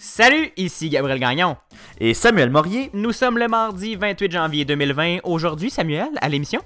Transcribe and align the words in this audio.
Salut, 0.00 0.52
ici 0.56 0.90
Gabriel 0.90 1.18
Gagnon. 1.18 1.56
Et 1.98 2.14
Samuel 2.14 2.50
Morier. 2.50 2.88
Nous 2.94 3.10
sommes 3.10 3.36
le 3.36 3.48
mardi 3.48 3.96
28 3.96 4.30
janvier 4.30 4.64
2020. 4.64 5.18
Aujourd'hui, 5.24 5.70
Samuel, 5.70 6.10
à 6.20 6.28
l'émission? 6.28 6.60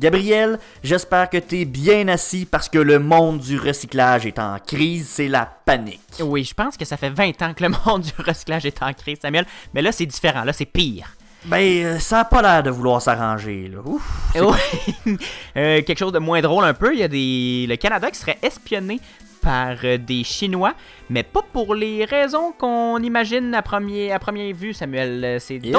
Gabriel, 0.00 0.58
j'espère 0.82 1.30
que 1.30 1.36
t'es 1.36 1.64
bien 1.64 2.08
assis 2.08 2.46
parce 2.46 2.68
que 2.68 2.78
le 2.78 2.98
monde 2.98 3.38
du 3.38 3.60
recyclage 3.60 4.26
est 4.26 4.40
en 4.40 4.58
crise, 4.58 5.06
c'est 5.08 5.28
la 5.28 5.46
panique. 5.46 6.00
Oui, 6.18 6.42
je 6.42 6.52
pense 6.52 6.76
que 6.76 6.84
ça 6.84 6.96
fait 6.96 7.10
20 7.10 7.42
ans 7.42 7.54
que 7.54 7.62
le 7.62 7.70
monde 7.86 8.02
du 8.02 8.12
recyclage 8.18 8.66
est 8.66 8.82
en 8.82 8.92
crise, 8.92 9.18
Samuel. 9.22 9.46
Mais 9.72 9.80
là, 9.80 9.92
c'est 9.92 10.06
différent, 10.06 10.42
là, 10.42 10.52
c'est 10.52 10.66
pire. 10.66 11.16
Ben, 11.44 11.84
euh, 11.84 11.98
ça 12.00 12.20
a 12.20 12.24
pas 12.24 12.42
l'air 12.42 12.64
de 12.64 12.70
vouloir 12.70 13.00
s'arranger, 13.00 13.68
là. 13.68 13.78
Ouf. 13.84 14.02
Oui. 14.34 15.16
Euh, 15.56 15.82
quelque 15.82 15.98
chose 15.98 16.12
de 16.12 16.18
moins 16.18 16.40
drôle 16.40 16.64
un 16.64 16.74
peu, 16.74 16.92
il 16.92 17.00
y 17.00 17.02
a 17.02 17.08
des... 17.08 17.66
le 17.68 17.74
Canada 17.76 18.10
qui 18.10 18.18
serait 18.18 18.38
espionné 18.42 19.00
par 19.48 19.76
euh, 19.84 19.96
des 19.96 20.24
Chinois, 20.24 20.74
mais 21.08 21.22
pas 21.22 21.40
pour 21.54 21.74
les 21.74 22.04
raisons 22.04 22.52
qu'on 22.52 22.98
imagine 23.02 23.54
à, 23.54 23.62
premier, 23.62 24.12
à 24.12 24.18
première 24.18 24.54
vue, 24.54 24.74
Samuel. 24.74 25.24
Euh, 25.24 25.38
C'est 25.38 25.54
Yep. 25.64 25.74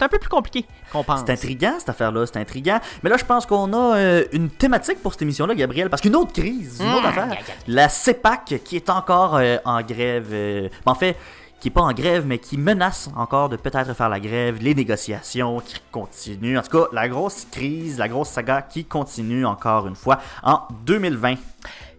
un 0.00 0.08
peu 0.08 0.18
plus 0.18 0.30
compliqué 0.30 0.64
qu'on 0.90 1.04
pense. 1.04 1.20
C'est 1.26 1.32
intriguant 1.32 1.74
cette 1.78 1.90
affaire-là, 1.90 2.24
c'est 2.24 2.38
intriguant. 2.38 2.80
Mais 3.02 3.10
là, 3.10 3.18
je 3.18 3.24
pense 3.26 3.44
qu'on 3.44 3.74
a 3.74 3.96
euh, 3.98 4.24
une 4.32 4.48
thématique 4.48 5.02
pour 5.02 5.12
cette 5.12 5.20
émission-là, 5.20 5.54
Gabriel, 5.54 5.90
parce 5.90 6.00
qu'une 6.00 6.16
autre 6.16 6.32
crise, 6.32 6.80
une 6.80 6.94
autre 6.94 7.02
Mmh, 7.02 7.06
affaire. 7.06 7.36
La 7.68 7.88
CEPAC 7.90 8.60
qui 8.64 8.76
est 8.76 8.88
encore 8.88 9.36
euh, 9.36 9.58
en 9.66 9.82
grève. 9.82 10.28
euh, 10.32 10.68
en 10.86 10.94
fait, 10.94 11.14
qui 11.60 11.68
est 11.68 11.70
pas 11.70 11.82
en 11.82 11.92
grève, 11.92 12.24
mais 12.26 12.38
qui 12.38 12.56
menace 12.56 13.10
encore 13.14 13.50
de 13.50 13.56
peut-être 13.56 13.94
faire 13.94 14.08
la 14.08 14.18
grève, 14.18 14.56
les 14.62 14.74
négociations 14.74 15.60
qui 15.60 15.76
continuent. 15.92 16.56
En 16.58 16.62
tout 16.62 16.78
cas, 16.78 16.86
la 16.90 17.06
grosse 17.06 17.46
crise, 17.52 17.98
la 17.98 18.08
grosse 18.08 18.30
saga 18.30 18.62
qui 18.62 18.86
continue 18.86 19.44
encore 19.44 19.86
une 19.86 19.94
fois 19.94 20.18
en 20.42 20.60
2020. 20.86 21.34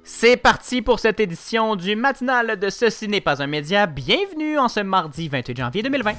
C'est 0.03 0.35
parti 0.35 0.81
pour 0.81 0.99
cette 0.99 1.19
édition 1.19 1.75
du 1.75 1.95
matinal 1.95 2.57
de 2.57 2.69
Ceci 2.69 3.07
n'est 3.07 3.21
pas 3.21 3.41
un 3.41 3.47
média. 3.47 3.85
Bienvenue 3.85 4.57
en 4.57 4.67
ce 4.67 4.79
mardi 4.79 5.29
28 5.29 5.57
janvier 5.57 5.83
2020. 5.83 6.13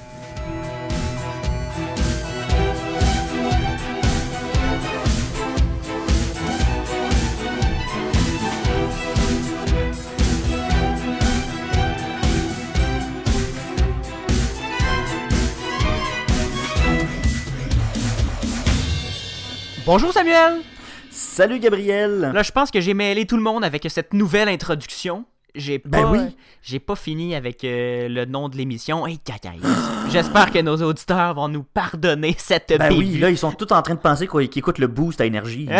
Bonjour 19.84 20.12
Samuel! 20.12 20.62
Salut 21.34 21.60
Gabriel! 21.60 22.30
Là, 22.34 22.42
je 22.42 22.52
pense 22.52 22.70
que 22.70 22.78
j'ai 22.82 22.92
mêlé 22.92 23.24
tout 23.24 23.38
le 23.38 23.42
monde 23.42 23.64
avec 23.64 23.86
cette 23.88 24.12
nouvelle 24.12 24.50
introduction. 24.50 25.24
J'ai 25.54 25.78
pas, 25.78 25.88
Ben 26.02 26.10
oui. 26.10 26.36
j'ai 26.60 26.78
pas 26.78 26.94
fini 26.94 27.34
avec 27.34 27.64
euh, 27.64 28.06
le 28.06 28.26
nom 28.26 28.50
de 28.50 28.56
l'émission. 28.58 29.06
Hey. 29.06 29.18
J'espère 30.10 30.52
que 30.52 30.58
nos 30.58 30.76
auditeurs 30.82 31.32
vont 31.32 31.48
nous 31.48 31.62
pardonner 31.62 32.34
cette 32.36 32.76
Ben 32.78 32.92
oui, 32.92 33.16
là, 33.16 33.30
ils 33.30 33.38
sont 33.38 33.50
tous 33.52 33.72
en 33.72 33.80
train 33.80 33.94
de 33.94 34.00
penser 34.00 34.28
qu'ils 34.28 34.42
écoutent 34.58 34.78
le 34.78 34.88
boost 34.88 35.22
à 35.22 35.24
énergie. 35.24 35.70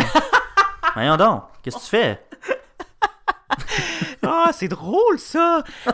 Voyons 0.95 1.19
donc, 1.19 1.43
qu'est-ce 1.63 1.77
que 1.77 1.83
tu 1.83 1.89
fais? 1.89 2.23
C'est 4.53 4.69
drôle 4.69 5.19
ça. 5.19 5.63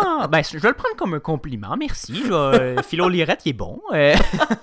Ah, 0.00 0.26
ben, 0.28 0.42
je 0.42 0.58
vais 0.58 0.68
le 0.68 0.74
prendre 0.74 0.96
comme 0.96 1.14
un 1.14 1.20
compliment. 1.20 1.76
Merci. 1.78 2.14
Je 2.16 2.28
vais- 2.28 2.34
euh, 2.34 2.82
Philo 2.82 3.08
Lirette, 3.08 3.40
il 3.46 3.50
est 3.50 3.52
bon. 3.52 3.80
Euh, 3.92 4.14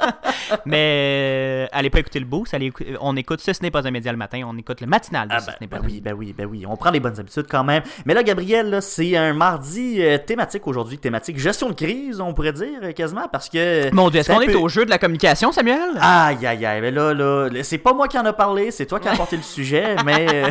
Mais 0.65 1.65
euh, 1.65 1.67
allez 1.71 1.89
pas 1.89 1.99
écouter 1.99 2.19
le 2.19 2.25
boost. 2.25 2.53
Allez, 2.53 2.71
on 3.01 3.15
écoute 3.15 3.41
ce, 3.41 3.53
ce 3.53 3.61
n'est 3.61 3.71
pas 3.71 3.87
un 3.87 3.91
média 3.91 4.11
le 4.11 4.17
matin. 4.17 4.41
On 4.45 4.57
écoute 4.57 4.81
le 4.81 4.87
matinal 4.87 5.27
Ah 5.31 5.37
ben, 5.39 5.53
ce 5.53 5.57
n'est 5.61 5.67
pas 5.67 5.79
ben 5.79 5.85
oui, 5.85 6.01
ben 6.01 6.13
oui, 6.13 6.33
ben 6.37 6.45
oui. 6.45 6.65
On 6.67 6.75
prend 6.77 6.91
les 6.91 6.99
bonnes 6.99 7.19
habitudes 7.19 7.47
quand 7.49 7.63
même. 7.63 7.83
Mais 8.05 8.13
là, 8.13 8.23
Gabriel, 8.23 8.81
c'est 8.81 9.15
un 9.17 9.33
mardi 9.33 10.01
euh, 10.01 10.17
thématique 10.17 10.67
aujourd'hui, 10.67 10.97
thématique 10.97 11.37
gestion 11.37 11.69
de 11.69 11.73
crise, 11.75 12.19
on 12.21 12.33
pourrait 12.33 12.53
dire 12.53 12.93
quasiment, 12.95 13.27
parce 13.31 13.49
que. 13.49 13.93
Mon 13.93 14.09
Dieu, 14.09 14.19
est-ce 14.21 14.31
qu'on 14.31 14.41
est 14.41 14.55
au 14.55 14.67
jeu 14.69 14.85
de 14.85 14.89
la 14.89 14.97
communication, 14.97 15.51
Samuel? 15.51 15.79
Aïe, 15.99 16.45
aïe, 16.45 16.65
aïe. 16.65 16.81
Mais 16.81 16.91
là, 16.91 17.13
là, 17.13 17.49
là, 17.49 17.63
c'est 17.63 17.77
pas 17.77 17.93
moi 17.93 18.07
qui 18.07 18.17
en 18.17 18.25
a 18.25 18.33
parlé, 18.33 18.71
c'est 18.71 18.85
toi 18.85 18.99
qui 18.99 19.07
as 19.07 19.11
apporté 19.13 19.37
le 19.37 19.43
sujet, 19.43 19.95
mais. 20.05 20.43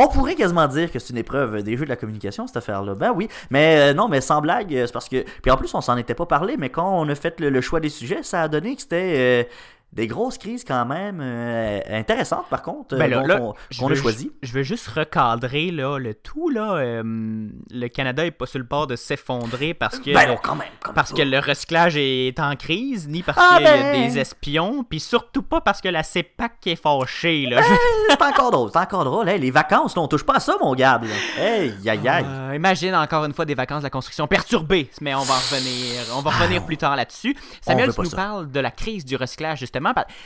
On 0.00 0.06
pourrait 0.06 0.36
quasiment 0.36 0.68
dire 0.68 0.92
que 0.92 1.00
c'est 1.00 1.10
une 1.10 1.18
épreuve 1.18 1.60
des 1.64 1.76
jeux 1.76 1.84
de 1.84 1.90
la 1.90 1.96
communication, 1.96 2.46
cette 2.46 2.58
affaire-là. 2.58 2.94
Ben 2.94 3.12
oui, 3.12 3.26
mais 3.50 3.90
euh, 3.90 3.94
non, 3.94 4.06
mais 4.06 4.20
sans 4.20 4.40
blague, 4.40 4.72
euh, 4.72 4.86
c'est 4.86 4.92
parce 4.92 5.08
que. 5.08 5.24
Puis 5.42 5.50
en 5.50 5.56
plus, 5.56 5.74
on 5.74 5.80
s'en 5.80 5.96
était 5.96 6.14
pas 6.14 6.24
parlé, 6.24 6.56
mais 6.56 6.70
quand 6.70 6.88
on 7.00 7.08
a 7.08 7.16
fait 7.16 7.40
le, 7.40 7.50
le 7.50 7.60
choix 7.60 7.80
des 7.80 7.88
sujets, 7.88 8.22
ça 8.22 8.42
a 8.42 8.48
donné 8.48 8.76
que 8.76 8.82
c'était 8.82 9.14
euh, 9.16 9.50
des 9.92 10.06
grosses 10.06 10.36
crises 10.36 10.64
quand 10.64 10.84
même 10.84 11.18
euh, 11.22 11.80
intéressantes, 11.90 12.46
par 12.50 12.62
contre, 12.62 12.94
euh, 12.94 12.98
Ben 12.98 13.10
là, 13.10 13.22
dont 13.22 13.26
là, 13.26 13.38
qu'on 13.78 13.86
a 13.86 13.88
veux 13.88 13.94
choisi. 13.94 14.30
Je 14.42 14.52
veux 14.52 14.62
juste 14.62 14.86
recadrer 14.88 15.70
là, 15.70 15.98
le 15.98 16.14
tout. 16.14 16.50
Là, 16.50 16.74
euh, 16.74 17.02
le 17.70 17.88
Canada 17.88 18.24
est 18.24 18.30
pas 18.30 18.44
sur 18.46 18.58
le 18.58 18.66
bord 18.66 18.86
de 18.86 18.96
s'effondrer 18.96 19.72
parce 19.72 19.98
que, 19.98 20.12
Ben 20.12 20.28
non, 20.28 20.36
quand 20.42 20.56
même. 20.56 20.68
quand 20.82 20.92
parce 20.92 21.10
pas. 21.12 21.16
que 21.18 21.22
le 21.22 21.38
recyclage 21.38 21.96
est 21.96 22.38
en 22.38 22.54
crise, 22.54 23.08
ni 23.08 23.22
parce 23.22 23.38
Ah 23.40 23.56
qu'il 23.56 23.66
y 23.66 23.68
a 23.70 23.76
ben! 23.92 24.08
des 24.08 24.18
espions, 24.18 24.84
puis 24.84 25.00
surtout 25.00 25.42
pas 25.42 25.62
parce 25.62 25.80
que 25.80 25.88
la 25.88 26.02
CEPAC 26.02 26.66
est 26.66 26.76
fâchée. 26.76 27.46
Là. 27.46 27.62
C'est 28.10 28.22
encore 28.22 28.50
drôle, 28.50 28.70
c'est 28.72 28.78
encore 28.78 29.04
drôle. 29.04 29.28
Hey, 29.28 29.40
les 29.40 29.50
vacances, 29.50 29.96
on 29.96 30.06
touche 30.06 30.24
pas 30.24 30.34
à 30.36 30.40
ça, 30.40 30.54
mon 30.60 30.74
Gab. 30.74 31.04
Hey, 31.38 31.72
aïe, 31.88 32.06
aïe. 32.08 32.26
Euh, 32.28 32.52
imagine 32.54 32.94
encore 32.94 33.24
une 33.24 33.32
fois 33.32 33.46
des 33.46 33.54
vacances 33.54 33.80
de 33.80 33.86
la 33.86 33.90
construction 33.90 34.26
perturbées, 34.26 34.90
mais 35.00 35.14
on 35.14 35.22
va 35.22 35.34
en 35.34 35.38
revenir, 35.38 36.02
on 36.14 36.20
va 36.20 36.30
revenir 36.30 36.64
plus 36.64 36.76
tard 36.76 36.94
là-dessus. 36.94 37.34
Samuel, 37.62 37.92
tu 37.94 38.00
nous 38.02 38.10
parles 38.10 38.50
de 38.50 38.60
la 38.60 38.70
crise 38.70 39.04
du 39.06 39.16
recyclage 39.16 39.58
justement. 39.60 39.77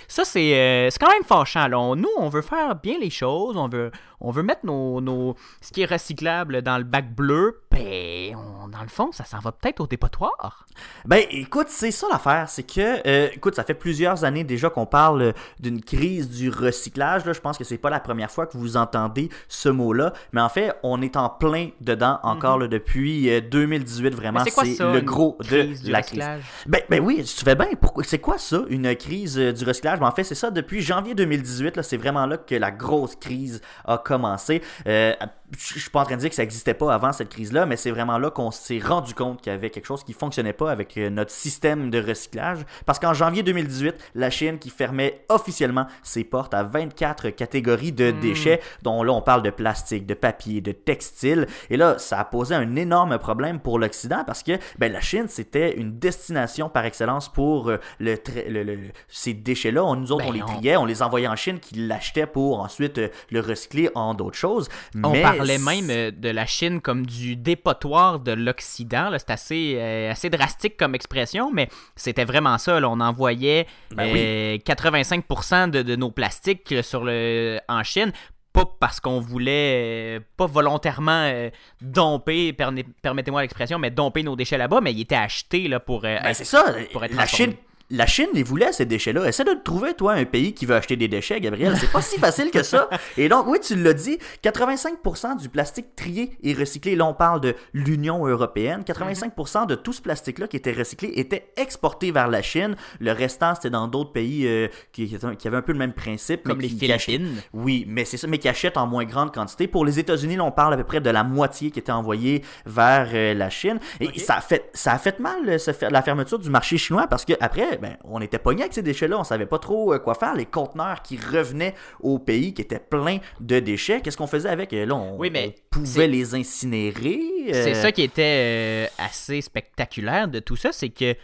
Ça 0.09 0.25
c'est 0.25 0.55
euh, 0.55 0.91
c'est 0.91 0.99
quand 0.99 1.11
même 1.13 1.25
fâchant. 1.25 1.69
là. 1.69 1.79
On- 1.79 1.97
nous, 1.97 2.09
on 2.19 2.29
veut 2.29 2.43
faire 2.43 2.75
bien 2.77 2.97
les 3.01 3.11
choses, 3.11 3.57
on 3.57 3.69
veut 3.69 3.91
on 4.25 4.31
veut 4.31 4.43
mettre 4.45 4.65
nos, 4.65 5.01
nos 5.01 5.35
ce 5.61 5.73
qui 5.73 5.83
est 5.83 5.91
recyclable 5.91 6.63
dans 6.63 6.79
le 6.79 6.85
bac 6.85 7.13
bleu. 7.15 7.61
Ben, 7.71 8.37
on- 8.37 8.69
dans 8.69 8.83
le 8.83 8.89
fond, 8.89 9.11
ça 9.13 9.25
s'en 9.25 9.39
va 9.41 9.53
peut-être 9.53 9.81
au 9.81 9.87
dépotoir. 9.87 10.67
Ben, 11.05 11.23
écoute, 11.31 11.67
c'est 11.69 11.91
ça 11.91 12.07
l'affaire. 12.11 12.49
C'est 12.49 12.63
que, 12.63 13.07
euh, 13.07 13.29
écoute, 13.35 13.55
ça 13.57 13.65
fait 13.65 13.75
plusieurs 13.75 14.25
années 14.25 14.45
déjà 14.45 14.71
qu'on 14.71 14.87
parle 14.87 15.23
euh, 15.23 15.33
d'une 15.61 15.83
crise 15.83 16.31
du 16.31 16.49
recyclage. 16.51 17.25
Là. 17.25 17.33
Je 17.33 17.41
pense 17.41 17.59
que 17.59 17.65
c'est 17.65 17.77
pas 17.79 17.91
la 17.91 18.01
première 18.01 18.31
fois 18.31 18.47
que 18.47 18.57
vous 18.57 18.77
entendez 18.77 19.29
ce 19.49 19.69
mot-là. 19.69 20.13
Mais 20.33 20.41
en 20.41 20.49
fait, 20.49 20.73
on 20.83 21.03
est 21.03 21.17
en 21.17 21.29
plein 21.29 21.71
dedans 21.81 22.19
encore 22.23 22.59
là, 22.59 22.69
depuis 22.69 23.29
euh, 23.31 23.41
2018. 23.41 24.15
Vraiment, 24.15 24.41
Mhm. 24.41 24.45
Mais 24.45 24.51
c'est 24.51 24.55
quoi 24.55 24.65
c'est 24.65 24.75
ça, 24.75 24.93
le 24.93 24.99
une 25.01 25.05
gros 25.05 25.37
de 25.41 25.45
crise 25.47 25.83
du 25.83 25.91
la 25.91 26.03
crise. 26.03 26.25
Ben, 26.67 26.81
ben 26.89 27.01
oui, 27.05 27.23
tu 27.25 27.45
fais 27.45 27.55
bien. 27.57 27.69
Pourquoi 27.81 28.05
C'est 28.05 28.19
quoi 28.21 28.39
ça, 28.39 28.63
une 28.69 28.95
crise 28.97 29.37
du 29.51 29.65
recyclage 29.65 29.99
Ben, 29.99 30.07
En 30.07 30.13
fait, 30.13 30.25
c'est 30.25 30.35
ça 30.35 30.51
depuis 30.51 30.81
janvier 30.81 31.15
2018. 31.15 31.77
Là, 31.77 31.83
c'est 31.83 31.97
vraiment 31.97 32.27
là 32.27 32.37
que 32.37 32.55
la 32.55 32.71
grosse 32.71 33.17
crise 33.17 33.61
a 33.85 33.99
commencé. 33.99 34.63
Euh, 34.87 35.15
je 35.59 35.79
suis 35.81 35.91
pas 35.91 36.01
en 36.01 36.05
train 36.05 36.15
de 36.17 36.21
dire 36.21 36.31
que 36.31 36.35
ça 36.37 36.43
n'existait 36.43 36.75
pas 36.75 36.93
avant 36.95 37.13
cette 37.13 37.29
crise-là, 37.29 37.67
mais 37.67 37.77
c'est 37.77 37.91
vraiment 37.91 38.19
là 38.19 38.31
qu'on 38.31 38.51
s'est 38.51 38.81
rendu 38.83 39.15
compte 39.15 39.41
qu'il 39.43 39.53
y 39.53 39.55
avait 39.55 39.71
quelque 39.71 39.87
chose 39.87 40.03
qui 40.05 40.13
fonctionnait 40.13 40.53
pas 40.53 40.71
avec 40.71 40.97
euh, 40.97 41.11
notre 41.11 41.31
système 41.31 41.91
de 41.91 42.01
recyclage. 42.03 42.61
Parce 42.87 42.99
qu'en 42.99 43.15
janvier 43.15 43.43
2018, 43.43 43.95
la 44.15 44.31
Chine 44.31 44.59
qui 44.59 44.71
fermait 44.71 45.25
officiellement 45.29 45.87
ses 46.03 46.25
portes 46.25 46.55
à 46.55 46.63
24 46.63 47.31
catégories 47.31 47.93
de 47.93 48.11
déchets, 48.11 48.61
dont 48.83 49.03
là 49.03 49.13
on 49.13 49.23
parle 49.23 49.43
de 49.43 49.51
plastique, 49.51 50.07
de 50.07 50.15
papier, 50.15 50.61
de 50.61 50.73
textile. 50.73 51.47
Et 51.71 51.77
là, 51.77 51.99
ça 51.99 52.19
a 52.19 52.25
posé 52.25 52.55
un 52.55 52.77
énorme 52.77 53.19
problème 53.19 53.61
pour 53.61 53.79
l'Occident 53.79 54.25
parce 54.27 54.43
que 54.43 54.53
ben, 54.79 54.93
la 54.93 55.01
Chine, 55.01 55.27
c'était 55.29 55.77
une 55.77 55.99
destination 55.99 56.69
par 56.69 56.85
excellence 56.85 57.29
pour 57.31 57.69
euh, 57.69 57.79
le, 58.01 58.17
le- 58.49 58.63
le- 58.63 58.79
ces 59.09 59.35
déchets-là. 59.35 59.85
On, 59.85 59.97
nous 59.97 60.13
autres, 60.13 60.25
Ben, 60.25 60.31
on 60.31 60.33
les 60.33 60.43
on- 60.43 60.47
triait, 60.47 60.77
on 60.77 60.85
les 60.87 61.03
envoyait 61.03 61.29
en 61.29 61.37
Chine, 61.37 61.59
qui 61.61 61.75
l'achetaient 61.75 62.27
pour 62.27 62.61
ensuite 62.61 62.99
euh, 62.99 63.09
le 63.31 63.41
recycler 63.41 63.91
en 63.95 64.15
d'autres 64.15 64.39
choses. 64.39 64.69
On 65.03 65.11
Mais 65.11 65.23
parlait 65.47 65.59
même 65.59 65.91
euh, 65.91 66.11
de 66.11 66.29
la 66.29 66.47
Chine 66.47 66.81
comme 66.81 67.07
du 67.07 67.37
dépotoir 67.37 68.21
de 68.21 68.33
l'Occident. 68.33 69.11
C'est 69.19 69.31
assez, 69.31 69.75
euh, 69.77 70.11
assez 70.11 70.31
drastique 70.31 70.77
comme 70.77 70.95
expression, 70.95 71.51
mais 71.53 71.69
c'était 71.97 72.25
vraiment 72.25 72.59
ça. 72.59 72.81
là. 72.81 72.89
On 72.89 73.01
envoyait 73.01 73.67
Ben 73.95 74.05
euh, 74.17 74.57
85% 74.59 75.71
de, 75.71 75.83
de 75.83 75.97
nos 75.97 76.11
plastiques 76.11 76.75
sur 76.83 77.05
le, 77.05 77.59
en 77.69 77.83
Chine. 77.83 78.13
Pas 78.53 78.67
parce 78.81 79.01
qu'on 79.01 79.19
voulait, 79.19 80.17
euh, 80.19 80.21
pas 80.37 80.45
volontairement 80.47 81.33
domper, 81.81 82.53
permettez-moi 82.53 83.41
l'expression, 83.43 83.79
mais 83.79 83.91
domper 83.91 84.23
nos 84.23 84.37
déchets 84.37 84.59
là-bas, 84.59 84.81
mais 84.83 84.93
ils 84.93 85.01
étaient 85.03 85.15
achetés 85.15 85.69
là, 85.69 85.81
pour 85.81 86.03
Ben, 86.03 86.21
être- 86.25 86.45
ça. 86.45 86.65
pour 86.93 87.03
être 87.05 87.15
la. 87.15 87.27
Chine, 87.27 87.55
la 87.93 88.07
Chine 88.07 88.29
les 88.35 88.43
voulait, 88.43 88.73
ces 88.73 88.87
déchets-là. 88.87 89.27
Essaie 89.29 89.45
de 89.45 89.55
trouver, 89.63 89.95
toi, 89.95 90.15
un 90.15 90.25
pays 90.25 90.55
qui 90.55 90.67
veut 90.67 90.75
acheter 90.75 90.97
des 90.97 91.09
déchets, 91.09 91.41
Gabriel. 91.41 91.77
C'est 91.79 91.93
pas 91.93 92.01
si 92.03 92.19
facile 92.19 92.51
que 92.51 92.63
ça. 92.63 92.89
Et 93.17 93.29
donc, 93.29 93.47
oui, 93.47 93.59
tu 93.61 93.77
l'as 93.77 93.93
dit, 93.93 94.19
85% 94.43 95.39
du 95.41 95.49
plastique 95.49 95.95
trié 95.97 96.31
et 96.43 96.55
recyclé, 96.55 96.97
là, 96.97 97.05
on 97.07 97.15
parle 97.15 97.41
de 97.41 97.55
l'Union 97.73 98.27
européenne. 98.27 98.83
85% 98.87 99.67
de 99.67 99.75
tout 99.75 99.93
ce 99.93 100.01
plastique-là 100.03 100.49
qui 100.49 100.57
était 100.57 100.73
recyclé 100.73 101.13
était 101.17 101.53
exporté 101.57 102.11
vers 102.11 102.29
la 102.29 102.43
Chine. 102.43 102.77
Le 103.01 103.13
restant, 103.13 103.55
c'était 103.55 103.71
dans 103.71 103.89
d'autres 103.89 104.13
pays 104.13 104.47
euh, 104.47 104.69
qui, 104.93 105.09
qui 105.39 105.47
avaient 105.49 105.57
un 105.57 105.63
peu 105.63 105.73
le 105.73 105.79
même 105.79 105.93
principe. 105.93 106.45
comme 106.45 106.57
mais 106.59 106.63
les 106.65 106.69
qui- 106.71 106.79
qui 106.79 106.93
achètent- 106.93 107.17
Philippines. 107.21 107.43
oui, 107.53 107.85
mais 107.89 108.05
c'est 108.05 108.17
ça, 108.17 108.27
mais 108.27 108.39
qui 108.39 108.49
achètent 108.49 108.77
en 108.77 108.87
moins 108.87 109.05
grande 109.05 109.33
quantité. 109.35 109.67
Pour 109.67 109.85
les 109.85 109.99
États-Unis, 109.99 110.37
là, 110.37 110.45
on 110.45 110.51
parle 110.53 110.75
à 110.75 110.77
peu 110.77 110.85
près 110.85 111.01
de 111.01 111.11
la 111.11 111.25
moitié 111.25 111.71
qui 111.71 111.79
était 111.79 111.93
envoyée 111.93 112.43
vers 112.67 113.09
euh, 113.13 113.35
la 113.35 113.51
Chine. 113.51 113.79
Et 114.01 114.19
ça, 114.19 114.37
a 114.37 114.41
fait, 114.41 114.71
ça 114.73 114.93
a 114.93 114.99
fait 114.99 115.19
mal, 115.21 115.49
euh, 115.49 115.59
ce 115.59 115.73
fer- 115.73 115.91
la 115.91 116.03
fermeture 116.03 116.39
du 116.39 116.51
marché 116.51 116.79
chinois, 116.79 117.07
parce 117.07 117.25
que 117.25 117.33
après, 117.41 117.79
ben, 117.83 117.97
on 118.05 118.21
était 118.23 118.39
pogné 118.39 118.63
avec 118.63 118.73
ces 118.73 118.83
déchets-là, 118.83 119.19
on 119.19 119.25
savait 119.25 119.45
pas 119.47 119.59
trop 119.59 119.93
euh, 119.93 119.99
quoi 119.99 120.15
faire. 120.15 120.35
Les 120.35 120.47
conteneurs 120.47 121.03
qui 121.03 121.19
revenaient 121.19 121.75
au 122.01 122.19
pays, 122.19 122.55
qui 122.55 122.63
étaient 122.63 122.79
pleins 122.79 123.19
de 123.41 123.59
déchets, 123.61 124.01
qu'est-ce 124.01 124.17
qu'on 124.17 124.27
faisait 124.27 124.49
avec? 124.49 124.73
Euh, 124.73 124.87
Là, 124.87 124.95
on, 124.95 125.19
Oui, 125.19 125.29
mais 125.31 125.55
on 125.75 125.81
pouvait 125.81 126.07
les 126.09 126.35
incinérer. 126.35 126.93
recycler. 127.19 127.53
C'est 127.53 127.73
euh, 127.77 127.83
ça 127.83 127.93
qui 127.93 128.03
était 128.03 128.23
euh, 128.23 128.87
assez 128.99 129.41
spectaculaire 129.43 130.29
de 130.29 130.39
tout 130.39 130.57
ça, 130.57 130.73
c'est 130.73 130.89
que 130.89 131.15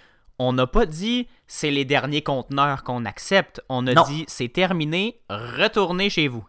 on 0.41 0.53
n'a 0.53 0.67
pas 0.67 0.85
dit 0.87 1.27
c'est 1.47 1.71
les 1.71 1.85
derniers 1.85 2.23
conteneurs 2.23 2.85
qu'on 2.85 3.05
accepte. 3.07 3.61
On 3.69 3.87
a 3.87 3.95
Non. 3.95 4.03
dit 4.03 4.25
c'est 4.29 4.53
terminé, 4.53 5.21
retournez 5.31 6.11
chez 6.11 6.29
vous. 6.29 6.45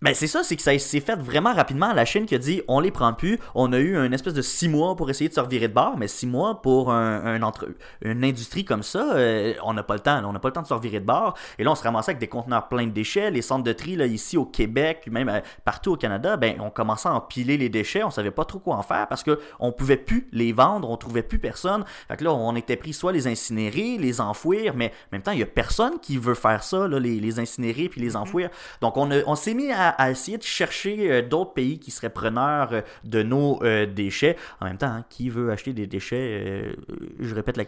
Ben 0.00 0.14
c'est 0.14 0.28
ça, 0.28 0.44
c'est 0.44 0.54
que 0.54 0.62
ça 0.62 0.78
s'est 0.78 1.00
fait 1.00 1.16
vraiment 1.16 1.52
rapidement. 1.52 1.92
La 1.92 2.04
Chine 2.04 2.24
qui 2.24 2.36
a 2.36 2.38
dit 2.38 2.62
on 2.68 2.78
les 2.78 2.92
prend 2.92 3.12
plus. 3.12 3.40
On 3.56 3.72
a 3.72 3.78
eu 3.80 3.96
une 3.96 4.14
espèce 4.14 4.32
de 4.32 4.42
six 4.42 4.68
mois 4.68 4.94
pour 4.94 5.10
essayer 5.10 5.28
de 5.28 5.34
se 5.34 5.40
revirer 5.40 5.66
de 5.66 5.74
bord, 5.74 5.96
mais 5.98 6.06
six 6.06 6.28
mois 6.28 6.62
pour 6.62 6.92
un, 6.92 7.24
un 7.24 7.42
entre, 7.42 7.68
une 8.02 8.22
industrie 8.22 8.64
comme 8.64 8.84
ça, 8.84 9.14
euh, 9.14 9.54
on 9.64 9.74
n'a 9.74 9.82
pas 9.82 9.94
le 9.94 10.00
temps. 10.00 10.20
là. 10.20 10.28
On 10.28 10.32
n'a 10.32 10.38
pas 10.38 10.50
le 10.50 10.52
temps 10.52 10.62
de 10.62 10.68
se 10.68 10.74
revirer 10.74 11.00
de 11.00 11.04
bord. 11.04 11.36
Et 11.58 11.64
là, 11.64 11.72
on 11.72 11.74
se 11.74 11.82
ramassait 11.82 12.12
avec 12.12 12.20
des 12.20 12.28
conteneurs 12.28 12.68
pleins 12.68 12.86
de 12.86 12.92
déchets. 12.92 13.32
Les 13.32 13.42
centres 13.42 13.64
de 13.64 13.72
tri 13.72 13.96
là, 13.96 14.06
ici 14.06 14.36
au 14.36 14.44
Québec, 14.44 14.98
puis 15.02 15.10
même 15.10 15.28
euh, 15.28 15.40
partout 15.64 15.94
au 15.94 15.96
Canada, 15.96 16.36
ben 16.36 16.60
on 16.60 16.70
commençait 16.70 17.08
à 17.08 17.14
empiler 17.14 17.56
les 17.56 17.68
déchets. 17.68 18.04
On 18.04 18.10
savait 18.12 18.30
pas 18.30 18.44
trop 18.44 18.60
quoi 18.60 18.76
en 18.76 18.82
faire 18.82 19.08
parce 19.08 19.24
que 19.24 19.40
on 19.58 19.72
pouvait 19.72 19.96
plus 19.96 20.28
les 20.30 20.52
vendre, 20.52 20.88
on 20.88 20.96
trouvait 20.96 21.24
plus 21.24 21.40
personne. 21.40 21.84
Fait 22.06 22.16
que 22.16 22.22
là, 22.22 22.32
on 22.32 22.54
était 22.54 22.76
pris 22.76 22.92
soit 22.92 23.10
les 23.10 23.26
incinérer, 23.26 23.98
les 23.98 24.20
enfouir, 24.20 24.74
mais 24.76 24.92
en 25.10 25.16
même 25.16 25.22
temps, 25.22 25.32
il 25.32 25.40
y 25.40 25.42
a 25.42 25.46
personne 25.46 25.98
qui 26.00 26.18
veut 26.18 26.34
faire 26.34 26.62
ça, 26.62 26.86
là, 26.86 27.00
les, 27.00 27.18
les 27.18 27.40
incinérer 27.40 27.88
puis 27.88 28.00
les 28.00 28.14
enfouir. 28.14 28.48
Donc 28.80 28.96
on, 28.96 29.10
on 29.26 29.34
s'est 29.34 29.54
mis 29.54 29.72
à, 29.72 29.87
à 29.90 30.10
essayer 30.10 30.38
de 30.38 30.42
chercher 30.42 31.10
euh, 31.10 31.22
d'autres 31.22 31.52
pays 31.52 31.78
qui 31.78 31.90
seraient 31.90 32.10
preneurs 32.10 32.68
euh, 32.72 32.80
de 33.04 33.22
nos 33.22 33.62
euh, 33.62 33.86
déchets. 33.86 34.36
En 34.60 34.66
même 34.66 34.78
temps, 34.78 34.86
hein, 34.88 35.04
qui 35.08 35.30
veut 35.30 35.50
acheter 35.50 35.72
des 35.72 35.86
déchets 35.86 36.72
Je 37.20 37.34
répète, 37.34 37.56
la, 37.56 37.64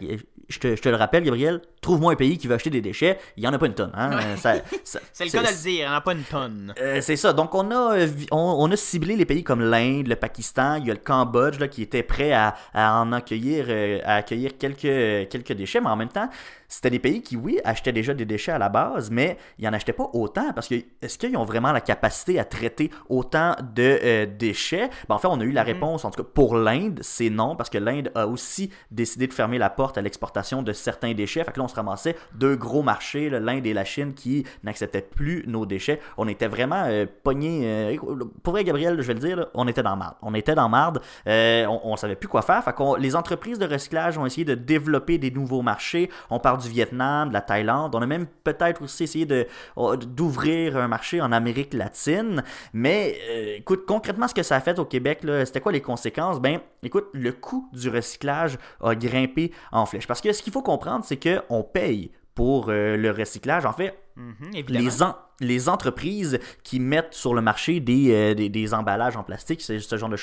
je, 0.49 0.59
te, 0.59 0.75
je 0.75 0.81
te 0.81 0.89
le 0.89 0.95
rappelle, 0.95 1.23
Gabriel, 1.23 1.61
trouve-moi 1.81 2.13
un 2.13 2.15
pays 2.15 2.37
qui 2.37 2.47
veut 2.47 2.55
acheter 2.55 2.69
des 2.69 2.81
déchets. 2.81 3.17
Il 3.37 3.43
y 3.43 3.47
en 3.47 3.53
a 3.53 3.57
pas 3.59 3.65
une 3.67 3.73
tonne. 3.73 3.91
Hein? 3.93 4.11
Ouais. 4.17 4.37
Ça- 4.37 4.55
ça- 4.83 4.99
C'est 5.13 5.25
le 5.25 5.31
cas 5.31 5.41
de 5.43 5.47
le 5.47 5.53
dire, 5.53 5.71
il 5.71 5.77
n'y 5.77 5.87
en 5.87 5.93
a 5.93 6.01
pas 6.01 6.13
une 6.13 6.23
tonne. 6.23 6.73
euh, 6.79 6.99
c'est 7.01 7.15
ça. 7.15 7.33
Donc, 7.33 7.53
on 7.55 7.71
a, 7.71 7.97
on, 8.31 8.37
on 8.59 8.71
a 8.71 8.75
ciblé 8.75 9.15
les 9.15 9.25
pays 9.25 9.43
comme 9.43 9.61
l'Inde, 9.61 10.07
le 10.07 10.15
Pakistan, 10.15 10.75
il 10.75 10.87
y 10.87 10.91
a 10.91 10.93
le 10.93 10.99
Cambodge 10.99 11.59
là, 11.59 11.67
qui 11.67 11.81
était 11.81 12.03
prêt 12.03 12.31
à, 12.31 12.55
à 12.73 12.99
en 13.01 13.11
accueillir, 13.11 13.67
à 14.05 14.15
accueillir 14.15 14.57
quelques, 14.57 15.29
quelques 15.29 15.53
déchets, 15.53 15.81
mais 15.81 15.89
en 15.89 15.95
même 15.95 16.09
temps, 16.09 16.29
c'était 16.73 16.89
des 16.89 16.99
pays 16.99 17.21
qui, 17.21 17.35
oui, 17.35 17.59
achetaient 17.65 17.91
déjà 17.91 18.13
des 18.13 18.25
déchets 18.25 18.53
à 18.53 18.57
la 18.57 18.69
base, 18.69 19.11
mais 19.11 19.37
ils 19.59 19.65
n'en 19.65 19.73
achetaient 19.73 19.91
pas 19.93 20.09
autant 20.13 20.53
parce 20.53 20.67
que 20.69 20.75
est-ce 21.01 21.17
qu'ils 21.17 21.35
ont 21.35 21.43
vraiment 21.43 21.71
la 21.73 21.81
capacité 21.81 22.39
à 22.39 22.45
traiter 22.45 22.89
autant 23.09 23.55
de 23.75 23.99
euh, 24.03 24.25
déchets? 24.25 24.89
Ben, 25.09 25.15
En 25.15 25.17
fait, 25.19 25.27
on 25.27 25.39
a 25.41 25.43
eu 25.43 25.51
la 25.51 25.63
réponse, 25.63 26.05
en 26.05 26.11
tout 26.11 26.23
cas 26.23 26.29
pour 26.33 26.55
l'Inde, 26.55 26.99
c'est 27.01 27.29
non, 27.29 27.57
parce 27.57 27.69
que 27.69 27.77
l'Inde 27.77 28.09
a 28.15 28.25
aussi 28.25 28.71
décidé 28.89 29.27
de 29.27 29.33
fermer 29.33 29.57
la 29.57 29.69
porte 29.69 29.97
à 29.97 30.01
l'exportation 30.01 30.63
de 30.63 30.71
certains 30.71 31.13
déchets. 31.13 31.43
Fait 31.43 31.51
que 31.51 31.59
là, 31.59 31.65
on 31.65 31.67
se 31.67 31.75
ramassait 31.75 32.15
deux 32.35 32.55
gros 32.55 32.83
marchés, 32.83 33.29
l'Inde 33.29 33.65
et 33.65 33.73
la 33.73 33.83
Chine, 33.83 34.13
qui 34.13 34.45
n'acceptaient 34.63 35.01
plus 35.01 35.43
nos 35.47 35.65
déchets. 35.65 35.99
On 36.17 36.27
était 36.29 36.47
vraiment 36.47 36.83
euh, 36.85 37.05
pognés. 37.23 37.61
euh, 37.65 37.97
pour 38.43 38.53
vrai, 38.53 38.63
Gabriel, 38.63 39.01
je 39.01 39.07
vais 39.07 39.13
le 39.13 39.19
dire, 39.19 39.35
là, 39.35 39.47
on 39.53 39.67
était 39.67 39.83
dans 39.83 39.97
marde. 39.97 40.15
On 40.21 40.33
était 40.33 40.55
dans 40.55 40.69
marde. 40.69 41.01
euh, 41.27 41.65
on, 41.65 41.81
on 41.83 41.95
savait 41.97 42.15
plus 42.15 42.29
quoi 42.29 42.41
faire. 42.41 42.63
Fait 42.63 42.73
qu'on- 42.73 42.95
les 42.95 43.15
entreprises 43.15 43.59
de 43.59 43.65
recyclage 43.65 44.17
ont 44.17 44.25
essayé 44.25 44.45
de 44.45 44.55
développer 44.55 45.17
des 45.17 45.31
nouveaux 45.31 45.61
marchés. 45.61 46.09
On 46.29 46.39
parle 46.39 46.60
du 46.61 46.69
Vietnam, 46.69 47.29
de 47.29 47.33
la 47.33 47.41
Thaïlande. 47.41 47.95
On 47.95 48.01
a 48.01 48.05
même 48.05 48.27
peut-être 48.43 48.81
aussi 48.81 49.03
essayé 49.03 49.27
oh, 49.75 49.95
d'ouvrir 49.95 50.77
un 50.77 50.87
marché 50.87 51.21
en 51.21 51.31
Amérique 51.31 51.73
latine. 51.73 52.43
Mais 52.73 53.17
euh, 53.29 53.55
écoute, 53.57 53.85
concrètement, 53.85 54.27
ce 54.27 54.33
que 54.33 54.43
ça 54.43 54.55
a 54.55 54.61
fait 54.61 54.79
au 54.79 54.85
Québec, 54.85 55.19
c'était 55.45 55.61
quoi 55.61 55.71
les 55.71 55.81
conséquences? 55.81 56.39
Ben, 56.39 56.59
écoute, 56.83 57.07
le 57.13 57.31
coût 57.31 57.69
du 57.73 57.89
recyclage 57.89 58.57
a 58.81 58.95
grimpé 58.95 59.51
en 59.71 59.85
flèche. 59.85 60.07
Parce 60.07 60.21
que 60.21 60.31
ce 60.31 60.41
qu'il 60.41 60.53
faut 60.53 60.61
comprendre, 60.61 61.05
c'est 61.05 61.19
qu'on 61.19 61.63
paye 61.63 62.11
pour 62.35 62.69
euh, 62.69 62.95
le 62.97 63.11
recyclage. 63.11 63.65
En 63.65 63.73
fait, 63.73 63.97
Mhm, 64.17 64.51
les, 64.67 65.01
en- 65.03 65.15
les 65.39 65.69
entreprises 65.69 66.37
qui 66.63 66.81
mettent 66.81 67.13
sur 67.13 67.33
le 67.33 67.41
marché 67.41 67.79
des, 67.79 68.11
euh, 68.11 68.33
des, 68.35 68.49
des 68.49 68.73
emballages 68.73 69.15
en 69.15 69.23
plastique, 69.23 69.61
ce 69.61 69.77
genre 69.97 70.09
de, 70.09 70.17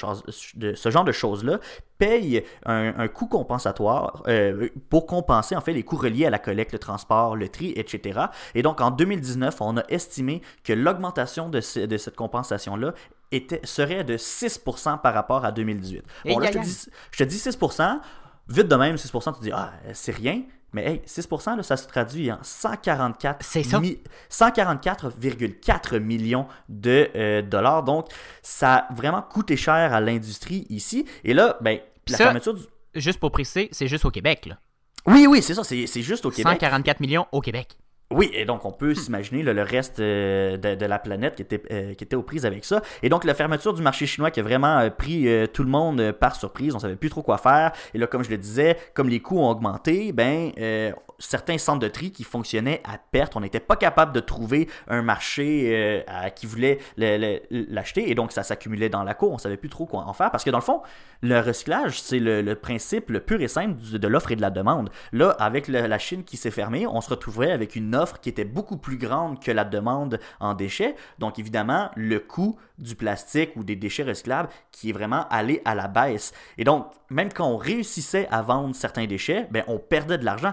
ce 0.75 0.91
genre 0.91 1.05
de 1.05 1.11
choses-là, 1.13 1.59
payent 1.97 2.45
un, 2.67 2.93
un 2.99 3.09
coût 3.09 3.27
compensatoire 3.27 4.23
euh, 4.29 4.69
pour 4.91 5.07
compenser 5.07 5.57
en 5.57 5.63
fait 5.63 5.73
les 5.73 5.83
coûts 5.85 5.97
reliés 5.97 6.27
à 6.27 6.31
la 6.31 6.39
collecte, 6.39 6.73
le 6.73 6.79
transport, 6.79 7.35
le 7.35 7.49
tri, 7.49 7.73
etc. 7.77 8.21
Et 8.55 8.63
donc 8.63 8.83
en 8.83 8.91
2019, 8.91 9.57
on 9.63 9.79
a 9.79 9.83
estimé 9.89 10.43
que 10.65 10.75
l'augmentation 10.75 11.49
de, 11.49 11.63
ce- 11.63 11.81
de 11.81 11.97
cette 11.97 12.15
compensation-là 12.15 12.93
était, 13.33 13.61
serait 13.65 14.05
de 14.05 14.19
6% 14.19 14.99
par 15.01 15.15
rapport 15.15 15.47
à 15.47 15.51
2018. 15.51 16.03
Bon, 16.35 16.39
là, 16.41 16.47
je 16.53 16.59
te, 16.59 16.59
dis, 16.65 16.87
je 17.13 17.25
te 17.25 17.25
dis 17.25 17.37
6%, 17.39 18.01
vite 18.49 18.69
de 18.69 18.77
même, 18.77 18.97
6%, 18.97 19.33
tu 19.33 19.39
te 19.39 19.45
dis, 19.45 19.51
ah, 19.53 19.73
c'est 19.95 20.15
rien. 20.15 20.43
Mais 20.73 20.85
hey, 20.87 21.01
6%, 21.07 21.57
là, 21.57 21.63
ça 21.63 21.77
se 21.79 21.87
traduit 21.87 22.31
en 22.31 22.39
144 22.43 23.45
C'est 23.45 23.63
ça. 23.63 23.81
mi- 23.81 23.99
144,4 24.31 25.99
millions 25.99 26.47
de 26.69 27.09
euh, 27.15 27.43
dollars. 27.43 27.83
Donc, 27.83 28.09
ça 28.43 28.75
a 28.89 28.95
vraiment 28.95 29.23
coûté 29.23 29.57
cher 29.57 29.93
à 29.95 30.01
l'industrie 30.01 30.67
ici. 30.69 31.07
Et 31.25 31.35
là, 31.35 31.57
ben, 31.61 31.79
la 32.09 32.17
Ça- 32.17 32.25
fermeture 32.25 32.55
du... 32.55 32.63
Juste 32.95 33.21
pour 33.21 33.31
préciser, 33.31 33.69
c'est 33.73 33.87
juste 33.87 34.05
au 34.05 34.11
Québec. 34.11 34.47
Là. 34.47 34.59
Oui, 35.07 35.27
oui, 35.29 35.43
c'est 35.43 35.55
ça, 35.55 35.63
c'est 35.63 35.87
c'est 35.87 36.03
juste 36.03 36.25
au 36.27 36.31
Québec. 36.31 36.55
144 36.55 37.01
millions 37.01 37.27
au 37.33 37.41
Québec. 37.41 37.77
Oui, 38.11 38.31
et 38.33 38.47
donc 38.47 38.65
on 38.65 38.71
Hmm. 38.71 38.77
peut 38.79 38.95
s'imaginer 38.95 39.43
là, 39.43 39.53
le 39.53 39.63
reste 39.63 40.01
euh, 40.01 40.57
de, 40.57 40.75
de 40.75 40.87
la 40.87 40.99
planète 40.99 41.35
qui 41.35 41.43
était, 41.43 41.63
euh, 41.71 41.93
qui 41.93 42.05
était 42.05 42.17
aux 42.17 42.23
prises 42.23 42.47
avec 42.47 42.65
ça. 42.65 42.81
Et 43.03 43.11
donc 43.11 43.25
la 43.25 43.35
fermeture 43.35 43.75
du 43.75 43.83
marché 43.83 44.07
chinois 44.07 44.31
qui 44.31 44.41
a 44.41 44.43
vraiment 44.43 44.79
euh, 44.79 44.89
pris 44.89 45.29
tout 45.53 45.63
le 45.63 45.69
monde 45.69 46.13
par 46.13 46.35
surprise, 46.37 46.75
on 46.75 46.79
savait 46.79 46.97
plus 46.97 47.11
trop 47.11 47.23
quoi 47.23 47.37
faire. 47.37 47.73
Et 47.93 47.99
là, 47.99 48.07
comme 48.07 48.25
je 48.25 48.31
le 48.31 48.39
disais, 48.39 48.79
comme 48.95 49.11
les 49.11 49.21
coûts 49.21 49.39
ont 49.39 49.51
augmenté, 49.51 50.13
ben 50.13 50.53
euh, 50.59 50.91
certains 51.19 51.59
centres 51.59 51.81
de 51.81 51.89
tri 51.89 52.13
qui 52.13 52.25
fonctionnaient 52.25 52.81
à 52.85 52.99
perte, 52.99 53.37
on 53.37 53.41
n'était 53.41 53.61
pas 53.61 53.77
capable 53.77 54.13
de 54.13 54.21
trouver 54.21 54.69
un 54.87 55.03
marché 55.03 56.05
euh, 56.09 56.29
qui 56.31 56.47
voulait 56.47 56.79
l'acheter. 56.97 58.11
Et 58.11 58.15
donc 58.15 58.33
ça 58.33 58.43
s'accumulait 58.43 58.89
dans 58.89 59.03
la 59.03 59.15
cour, 59.15 59.33
on 59.33 59.39
savait 59.39 59.57
plus 59.57 59.69
trop 59.69 59.87
quoi 59.87 60.05
en 60.07 60.13
faire. 60.13 60.31
Parce 60.31 60.45
que 60.45 60.51
dans 60.51 60.59
le 60.59 60.65
fond, 60.65 60.83
le 61.23 61.41
recyclage, 61.41 62.01
c'est 62.01 62.21
le, 62.21 62.55
principe 62.55 63.11
le 63.11 63.21
pur 63.21 63.41
et 63.41 63.49
simple 63.49 63.81
de 63.99 64.09
l'offre 64.09 64.33
et 64.33 64.37
de 64.37 64.41
la 64.41 64.51
demande. 64.51 64.91
Là, 65.13 65.31
avec 65.39 65.69
la 65.69 65.99
Chine 65.99 66.25
qui 66.25 66.37
s'est 66.37 66.51
fermée, 66.51 66.87
on 66.87 67.01
se 67.01 67.11
retrouverait 67.11 67.53
avec 67.53 67.77
une 67.77 67.95
offre 67.95 68.21
qui 68.21 68.29
était 68.29 68.45
beaucoup 68.45 68.77
plus 68.77 68.99
grande 68.99 69.43
que 69.43 69.51
la 69.51 69.65
demande 69.65 70.21
en 70.41 70.55
déchets. 70.55 70.95
Donc, 71.19 71.39
évidemment, 71.39 71.91
le 71.97 72.21
coût 72.21 72.57
du 72.79 72.95
plastique 72.95 73.51
ou 73.57 73.65
des 73.65 73.77
déchets 73.77 74.05
recyclables 74.05 74.49
qui 74.71 74.91
est 74.91 74.93
vraiment 74.93 75.27
allé 75.31 75.61
à 75.65 75.75
la 75.75 75.89
baisse. 75.89 76.33
Et 76.57 76.65
donc, 76.65 76.87
même 77.11 77.33
quand 77.33 77.47
on 77.47 77.57
réussissait 77.57 78.29
à 78.31 78.43
vendre 78.43 78.75
certains 78.75 79.07
déchets, 79.07 79.49
ben, 79.51 79.65
on 79.67 79.79
perdait 79.79 80.19
de 80.19 80.25
l'argent. 80.25 80.53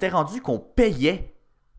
C'était 0.00 0.10
rendu 0.10 0.40
qu'on 0.40 0.60
payait 0.60 1.34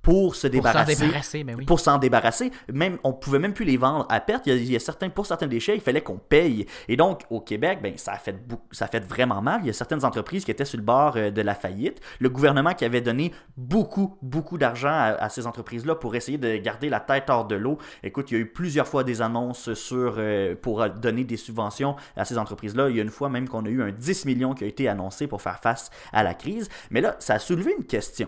pour 0.10 0.36
se 0.36 0.48
Pour 0.48 0.64
s'en 0.66 0.72
débarrasser 0.72 0.96
débarrasser, 0.96 1.44
mais 1.44 1.54
oui. 1.54 1.66
pour 1.66 1.80
s'en 1.80 1.98
débarrasser. 2.00 2.52
Même, 2.74 2.98
on 3.04 3.14
pouvait 3.14 3.38
même 3.38 3.54
plus 3.54 3.66
les 3.66 3.78
vendre 3.78 4.08
à 4.10 4.20
perte. 4.20 4.48
Il 4.48 4.54
y 4.54 4.56
a, 4.56 4.56
il 4.56 4.72
y 4.72 4.76
a 4.76 4.80
certains, 4.80 5.10
pour 5.10 5.28
certains 5.28 5.46
déchets, 5.46 5.76
il 5.76 5.82
fallait 5.82 6.02
qu'on 6.02 6.18
paye. 6.18 6.66
Et 6.88 6.98
donc, 6.98 7.26
au 7.30 7.40
Québec, 7.42 7.80
ben, 7.84 7.94
ça, 7.96 8.14
a 8.14 8.18
fait 8.18 8.36
ça 8.72 8.86
a 8.86 8.88
fait 8.88 9.06
vraiment 9.06 9.40
mal. 9.42 9.60
Il 9.62 9.68
y 9.68 9.70
a 9.70 9.74
certaines 9.74 10.04
entreprises 10.04 10.46
qui 10.46 10.52
étaient 10.52 10.66
sur 10.66 10.80
le 10.80 10.84
bord 10.84 11.14
euh, 11.16 11.30
de 11.30 11.42
la 11.44 11.54
faillite. 11.54 12.02
Le 12.20 12.30
gouvernement 12.30 12.74
qui 12.74 12.86
avait 12.86 13.02
donné 13.02 13.32
beaucoup, 13.56 14.18
beaucoup 14.24 14.58
d'argent 14.58 14.90
à, 14.90 15.16
à 15.20 15.30
ces 15.30 15.46
entreprises-là 15.46 15.94
pour 15.94 16.16
essayer 16.16 16.40
de 16.40 16.58
garder 16.58 16.90
la 16.90 17.00
tête 17.00 17.30
hors 17.30 17.46
de 17.46 17.56
l'eau. 17.56 17.78
Écoute, 18.02 18.32
il 18.32 18.34
y 18.34 18.38
a 18.38 18.40
eu 18.42 18.48
plusieurs 18.48 18.88
fois 18.88 19.04
des 19.04 19.22
annonces 19.22 19.74
sur, 19.76 20.16
euh, 20.18 20.56
pour 20.60 20.82
euh, 20.82 20.90
donner 20.90 21.24
des 21.24 21.38
subventions 21.38 21.96
à 22.16 22.26
ces 22.26 22.40
entreprises-là. 22.40 22.90
Il 22.90 22.96
y 22.96 23.00
a 23.00 23.04
une 23.04 23.10
fois 23.10 23.30
même 23.30 23.48
qu'on 23.48 23.64
a 23.66 23.70
eu 23.70 23.84
un 23.84 23.92
10 23.92 24.26
millions 24.26 24.56
qui 24.56 24.64
a 24.64 24.68
été 24.68 24.88
annoncé 24.88 25.28
pour 25.28 25.44
faire 25.44 25.60
face 25.60 25.92
à 26.12 26.24
la 26.24 26.34
crise. 26.34 26.68
Mais 26.90 27.02
là, 27.02 27.16
ça 27.20 27.36
a 27.36 27.40
soulevé 27.40 27.76
une 27.78 27.86
question. 27.86 28.28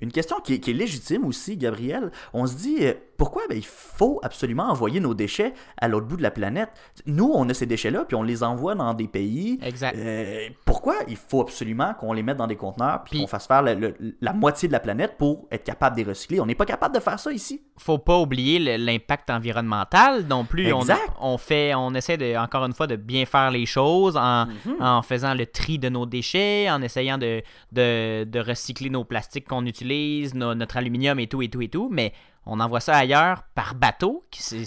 Une 0.00 0.12
question 0.12 0.40
qui 0.40 0.54
est, 0.54 0.66
légitime 0.68 1.24
aussi, 1.24 1.56
Gabriel. 1.56 2.10
On 2.32 2.46
se 2.46 2.54
dit, 2.54 2.78
euh, 2.80 2.94
pourquoi? 3.20 3.42
Ben, 3.50 3.58
il 3.58 3.66
faut 3.66 4.18
absolument 4.22 4.64
envoyer 4.70 4.98
nos 4.98 5.12
déchets 5.12 5.52
à 5.78 5.88
l'autre 5.88 6.06
bout 6.06 6.16
de 6.16 6.22
la 6.22 6.30
planète? 6.30 6.70
Nous, 7.04 7.30
on 7.34 7.46
a 7.50 7.52
ces 7.54 7.66
déchets-là, 7.66 8.06
puis 8.06 8.16
on 8.16 8.22
les 8.22 8.42
envoie 8.42 8.74
dans 8.74 8.94
des 8.94 9.08
pays. 9.08 9.58
Exact. 9.62 9.94
Euh, 9.98 10.48
pourquoi 10.64 10.94
il 11.06 11.16
faut 11.16 11.42
absolument 11.42 11.92
qu'on 12.00 12.14
les 12.14 12.22
mette 12.22 12.38
dans 12.38 12.46
des 12.46 12.56
conteneurs, 12.56 13.02
puis 13.04 13.10
Puis- 13.10 13.20
qu'on 13.20 13.26
fasse 13.26 13.46
faire 13.46 13.60
le- 13.62 13.74
le- 13.74 13.94
la 14.22 14.32
moitié 14.32 14.68
de 14.68 14.72
la 14.72 14.80
planète 14.80 15.18
pour 15.18 15.46
être 15.50 15.64
capable 15.64 15.96
de 15.96 16.02
les 16.02 16.08
recycler? 16.08 16.40
On 16.40 16.46
n'est 16.46 16.54
pas 16.54 16.64
capable 16.64 16.94
de 16.94 17.00
faire 17.00 17.18
ça 17.20 17.30
ici. 17.30 17.60
faut 17.76 17.98
pas 17.98 18.18
oublier 18.18 18.58
l'impact 18.78 19.30
environnemental 19.30 20.24
non 20.28 20.44
plus. 20.44 20.68
Exact. 20.68 21.00
on 21.20 21.36
fait, 21.38 21.74
on 21.74 21.94
essaie 21.94 22.16
de, 22.16 22.36
encore 22.36 22.64
une 22.64 22.72
fois 22.74 22.86
de 22.86 22.96
bien 22.96 23.24
faire 23.26 23.50
les 23.50 23.66
choses 23.66 24.16
en, 24.16 24.46
Mhm. 24.46 24.76
en 24.80 25.02
faisant 25.02 25.34
le 25.34 25.46
tri 25.46 25.78
de 25.78 25.88
nos 25.88 26.06
déchets, 26.06 26.70
en 26.70 26.80
essayant 26.82 27.18
de, 27.18 27.42
de, 27.72 28.24
de 28.24 28.38
recycler 28.40 28.90
nos 28.90 29.04
plastiques 29.04 29.46
qu'on 29.48 29.64
utilise, 29.66 30.34
no- 30.34 30.54
notre 30.54 30.76
aluminium 30.76 31.18
et 31.20 31.26
tout 31.26 31.42
et 31.42 31.48
tout 31.48 31.62
et 31.62 31.68
tout, 31.68 31.88
mais 31.90 32.12
on 32.46 32.58
envoie 32.60 32.80
ça 32.80 32.96
ailleurs 32.96 33.42
par 33.54 33.74
bateau, 33.74 34.24
c'est, 34.32 34.64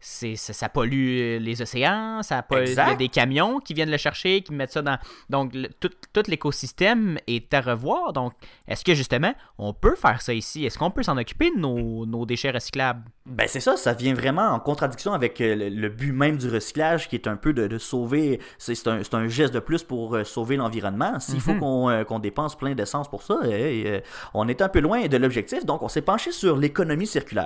ça, 0.00 0.68
pollue 0.68 1.18
euh, 1.20 1.38
les 1.38 1.60
océans, 1.60 2.22
ça 2.22 2.42
pollue, 2.42 2.68
il 2.68 2.74
y 2.74 2.78
a 2.80 2.94
des 2.94 3.08
camions 3.08 3.58
qui 3.60 3.74
viennent 3.74 3.90
le 3.90 3.96
chercher, 3.96 4.42
qui 4.42 4.52
mettent 4.52 4.72
ça 4.72 4.82
dans... 4.82 4.98
Donc, 5.28 5.54
le- 5.54 5.68
tout, 5.80 5.90
tout 6.12 6.22
l'écosystème 6.28 7.18
est 7.26 7.52
à 7.52 7.60
revoir. 7.60 8.12
Donc, 8.12 8.32
est-ce 8.68 8.84
que 8.84 8.94
justement, 8.94 9.34
on 9.58 9.72
peut 9.72 9.96
faire 9.96 10.20
ça 10.22 10.32
ici? 10.32 10.64
Est-ce 10.64 10.78
qu'on 10.78 10.90
peut 10.90 11.02
s'en 11.02 11.16
occuper 11.18 11.50
de 11.50 11.58
nos, 11.58 12.06
nos 12.06 12.26
déchets 12.26 12.50
recyclables? 12.50 13.02
Ben 13.26 13.48
c'est 13.48 13.60
ça, 13.60 13.76
ça 13.78 13.94
vient 13.94 14.12
vraiment 14.12 14.48
en 14.50 14.60
contradiction 14.60 15.14
avec 15.14 15.40
euh, 15.40 15.54
le, 15.54 15.68
le 15.70 15.88
but 15.88 16.12
même 16.12 16.36
du 16.36 16.50
recyclage 16.50 17.08
qui 17.08 17.16
est 17.16 17.26
un 17.26 17.36
peu 17.36 17.54
de, 17.54 17.66
de 17.66 17.78
sauver, 17.78 18.38
c'est 18.58 18.86
un, 18.86 19.00
un 19.12 19.28
geste 19.28 19.54
de 19.54 19.60
plus 19.60 19.82
pour 19.82 20.14
euh, 20.14 20.24
sauver 20.24 20.56
l'environnement. 20.56 21.18
S'il 21.20 21.40
faut 21.40 21.54
Mhm. 21.54 21.60
qu'on 21.60 21.88
euh, 21.88 22.04
qu'on 22.04 22.18
dépense 22.18 22.54
plein 22.54 22.74
d'essence 22.74 23.08
pour 23.08 23.22
ça, 23.22 23.38
eh, 23.46 23.80
eh, 23.86 24.02
on 24.34 24.46
est 24.46 24.60
un 24.60 24.68
peu 24.68 24.80
loin 24.80 25.06
de 25.06 25.16
l'objectif, 25.16 25.64
donc 25.64 25.82
on 25.82 25.88
s'est 25.88 26.02
penché 26.02 26.32
sur 26.32 26.56
l'économie 26.58 26.83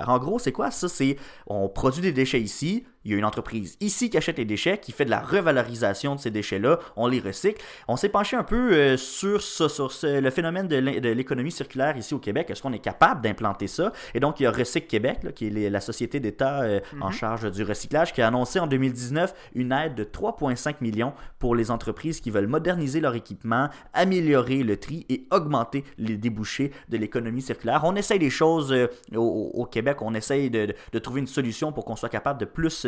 En 0.07 0.19
gros, 0.19 0.39
c'est 0.39 0.51
quoi? 0.51 0.71
Ça? 0.71 0.89
C'est 0.89 1.17
on 1.47 1.69
produit 1.69 2.01
des 2.01 2.11
déchets 2.11 2.41
ici, 2.41 2.85
il 3.05 3.11
y 3.11 3.15
a 3.15 3.17
une 3.17 3.25
entreprise 3.25 3.77
ici 3.79 4.09
qui 4.09 4.17
achète 4.17 4.37
les 4.37 4.45
déchets, 4.45 4.77
qui 4.77 4.91
fait 4.91 5.05
de 5.05 5.09
la 5.09 5.21
revalorisation 5.21 6.15
de 6.15 6.19
ces 6.19 6.31
déchets-là, 6.31 6.79
on 6.95 7.07
les 7.07 7.19
recycle. 7.19 7.61
On 7.87 7.95
s'est 7.95 8.09
penché 8.09 8.35
un 8.35 8.43
peu 8.43 8.73
euh, 8.73 8.97
sur, 8.97 9.41
ça, 9.41 9.69
sur 9.69 9.91
le 10.03 10.29
phénomène 10.29 10.67
de 10.67 11.09
l'économie 11.09 11.51
circulaire 11.51 11.97
ici 11.97 12.13
au 12.13 12.19
Québec. 12.19 12.49
Est-ce 12.49 12.61
qu'on 12.61 12.73
est 12.73 12.79
capable 12.79 13.21
d'implanter 13.21 13.67
ça? 13.67 13.93
Et 14.13 14.19
donc, 14.19 14.39
il 14.39 14.43
y 14.43 14.45
a 14.45 14.51
Recyc 14.51 14.87
Québec, 14.87 15.33
qui 15.35 15.47
est 15.47 15.69
la 15.69 15.79
société 15.81 16.19
d'État 16.19 16.61
euh, 16.61 16.79
en 16.99 17.07
mhm. 17.07 17.13
charge 17.13 17.51
du 17.51 17.63
recyclage, 17.63 18.13
qui 18.13 18.21
a 18.21 18.27
annoncé 18.27 18.59
en 18.59 18.67
2019 18.67 19.33
une 19.55 19.71
aide 19.71 19.95
de 19.95 20.03
3,5 20.03 20.75
millions 20.81 21.13
pour 21.39 21.55
les 21.55 21.71
entreprises 21.71 22.19
qui 22.19 22.31
veulent 22.31 22.47
moderniser 22.47 22.99
leur 22.99 23.15
équipement, 23.15 23.69
améliorer 23.93 24.63
le 24.63 24.77
tri 24.77 25.05
et 25.09 25.25
augmenter 25.31 25.83
les 25.97 26.17
débouchés 26.17 26.71
de 26.89 26.97
l'économie 26.97 27.41
circulaire. 27.41 27.81
On 27.85 27.95
essaye 27.95 28.19
des 28.19 28.29
choses 28.29 28.73
euh, 28.73 28.87
au, 29.15 29.65
Québec, 29.65 30.01
on 30.01 30.13
essaye 30.13 30.49
de, 30.49 30.73
de 30.91 30.99
trouver 30.99 31.21
une 31.21 31.27
solution 31.27 31.71
pour 31.71 31.85
qu'on 31.85 31.95
soit 31.95 32.09
capable 32.09 32.39
de 32.39 32.45
plus 32.45 32.69
se 32.69 32.87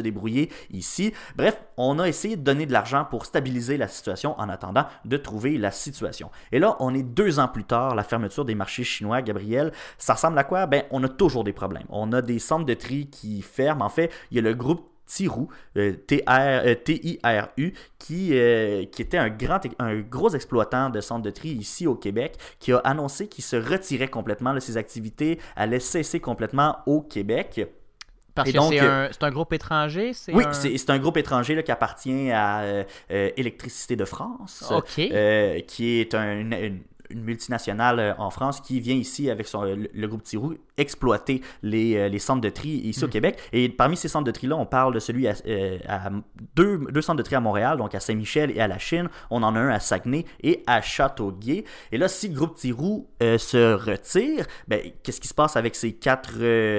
ici. 0.72 1.14
Bref, 1.36 1.62
on 1.78 2.00
a 2.00 2.08
essayé 2.08 2.36
de 2.36 2.42
donner 2.42 2.66
de 2.66 2.74
l'argent 2.74 3.06
pour 3.06 3.26
stabiliser 3.26 3.78
la 3.78 3.88
situation 3.88 4.40
en 4.40 4.50
attendant 4.50 4.86
de 5.06 5.18
trouver 5.18 5.58
la 5.58 5.72
situation. 5.72 6.32
Et 6.52 6.60
là, 6.60 6.76
on 6.80 6.94
est 6.94 7.04
deux 7.04 7.40
ans 7.40 7.48
plus 7.48 7.64
tard, 7.64 7.96
la 7.96 8.04
fermeture 8.04 8.46
des 8.46 8.56
marchés 8.56 8.84
chinois, 8.84 9.22
Gabriel, 9.22 9.72
ça 9.98 10.14
ressemble 10.14 10.38
à 10.38 10.44
quoi? 10.44 10.66
Ben, 10.66 10.84
on 10.92 11.04
a 11.04 11.10
toujours 11.10 11.44
des 11.44 11.54
problèmes. 11.54 11.86
On 11.90 12.14
a 12.14 12.22
des 12.22 12.40
centres 12.40 12.66
de 12.66 12.74
tri 12.74 13.08
qui 13.08 13.42
ferment. 13.42 13.86
En 13.86 13.90
fait, 13.90 14.12
il 14.32 14.36
y 14.36 14.40
a 14.40 14.44
le 14.44 14.54
groupe 14.54 14.92
Tirou, 15.12 15.50
euh, 15.78 15.94
T-I-R-U, 15.94 17.74
qui, 18.00 18.30
euh, 18.32 18.86
qui 18.86 19.02
était 19.02 19.18
un, 19.18 19.36
un 19.80 20.00
gros 20.00 20.30
exploitant 20.30 20.90
de 20.90 21.02
centres 21.02 21.24
de 21.24 21.32
tri 21.32 21.50
ici 21.50 21.86
au 21.86 21.96
Québec, 21.96 22.38
qui 22.60 22.72
a 22.72 22.78
annoncé 22.78 23.28
qu'il 23.28 23.44
se 23.44 23.58
retirait 23.58 24.08
complètement 24.08 24.54
de 24.54 24.60
ses 24.60 24.78
activités, 24.78 25.40
allait 25.58 25.82
cesser 25.82 26.22
complètement 26.22 26.78
au 26.86 27.02
Québec. 27.02 27.68
Parce 28.34 28.52
que 28.52 28.58
euh, 28.58 29.10
c'est 29.12 29.24
un, 29.24 29.32
groupe 29.32 29.52
étranger? 29.54 30.12
Oui, 30.30 30.44
c'est 30.52 30.90
un 30.90 31.00
groupe 31.00 31.18
étranger 31.18 31.62
qui 31.64 31.72
appartient 31.72 32.32
à 32.32 32.62
euh, 32.62 32.84
euh, 33.12 33.30
Électricité 33.36 33.96
de 33.96 34.06
France, 34.06 34.72
qui 34.88 36.00
est 36.00 36.16
un, 36.16 36.40
une 36.40 36.80
multinationale 37.16 38.00
euh, 38.00 38.14
en 38.18 38.30
France 38.30 38.62
qui 38.62 38.80
vient 38.80 38.96
ici 38.96 39.30
avec 39.30 39.48
son, 39.48 39.64
le, 39.64 40.08
groupe 40.08 40.24
Tirou 40.24 40.56
exploiter 40.78 41.42
les, 41.62 41.96
euh, 41.96 42.10
les, 42.10 42.20
centres 42.20 42.42
de 42.42 42.50
tri 42.50 42.70
ici 42.70 43.04
au 43.04 43.08
mm. 43.08 43.12
Québec. 43.12 43.40
Et 43.54 43.70
parmi 43.70 43.98
ces 43.98 44.08
centres 44.08 44.26
de 44.26 44.32
tri-là, 44.32 44.56
on 44.56 44.66
parle 44.66 44.94
de 44.94 45.00
celui 45.00 45.28
à, 45.28 45.34
euh, 45.48 45.78
deux, 46.56 46.80
deux, 46.92 47.02
centres 47.02 47.18
de 47.18 47.24
tri 47.24 47.36
à 47.36 47.40
Montréal, 47.40 47.78
donc 47.78 47.96
à 47.96 48.00
Saint-Michel 48.00 48.52
et 48.52 48.62
à 48.62 48.68
La 48.68 48.78
Chine. 48.78 49.10
On 49.30 49.44
en 49.44 49.56
a 49.56 49.60
un 49.60 49.70
à 49.70 49.80
Saguenay 49.80 50.26
et 50.42 50.64
à 50.68 50.82
Châteauguay. 50.82 51.66
Et 51.92 51.98
là, 51.98 52.08
si 52.08 52.30
le 52.30 52.36
groupe 52.36 52.56
Tirou 52.56 53.08
se 53.20 53.74
retire, 53.74 54.46
ben, 54.68 54.82
qu'est-ce 55.04 55.22
qui 55.22 55.28
se 55.28 55.34
passe 55.34 55.56
avec 55.56 55.76
ces 55.76 55.94
quatre 55.94 56.34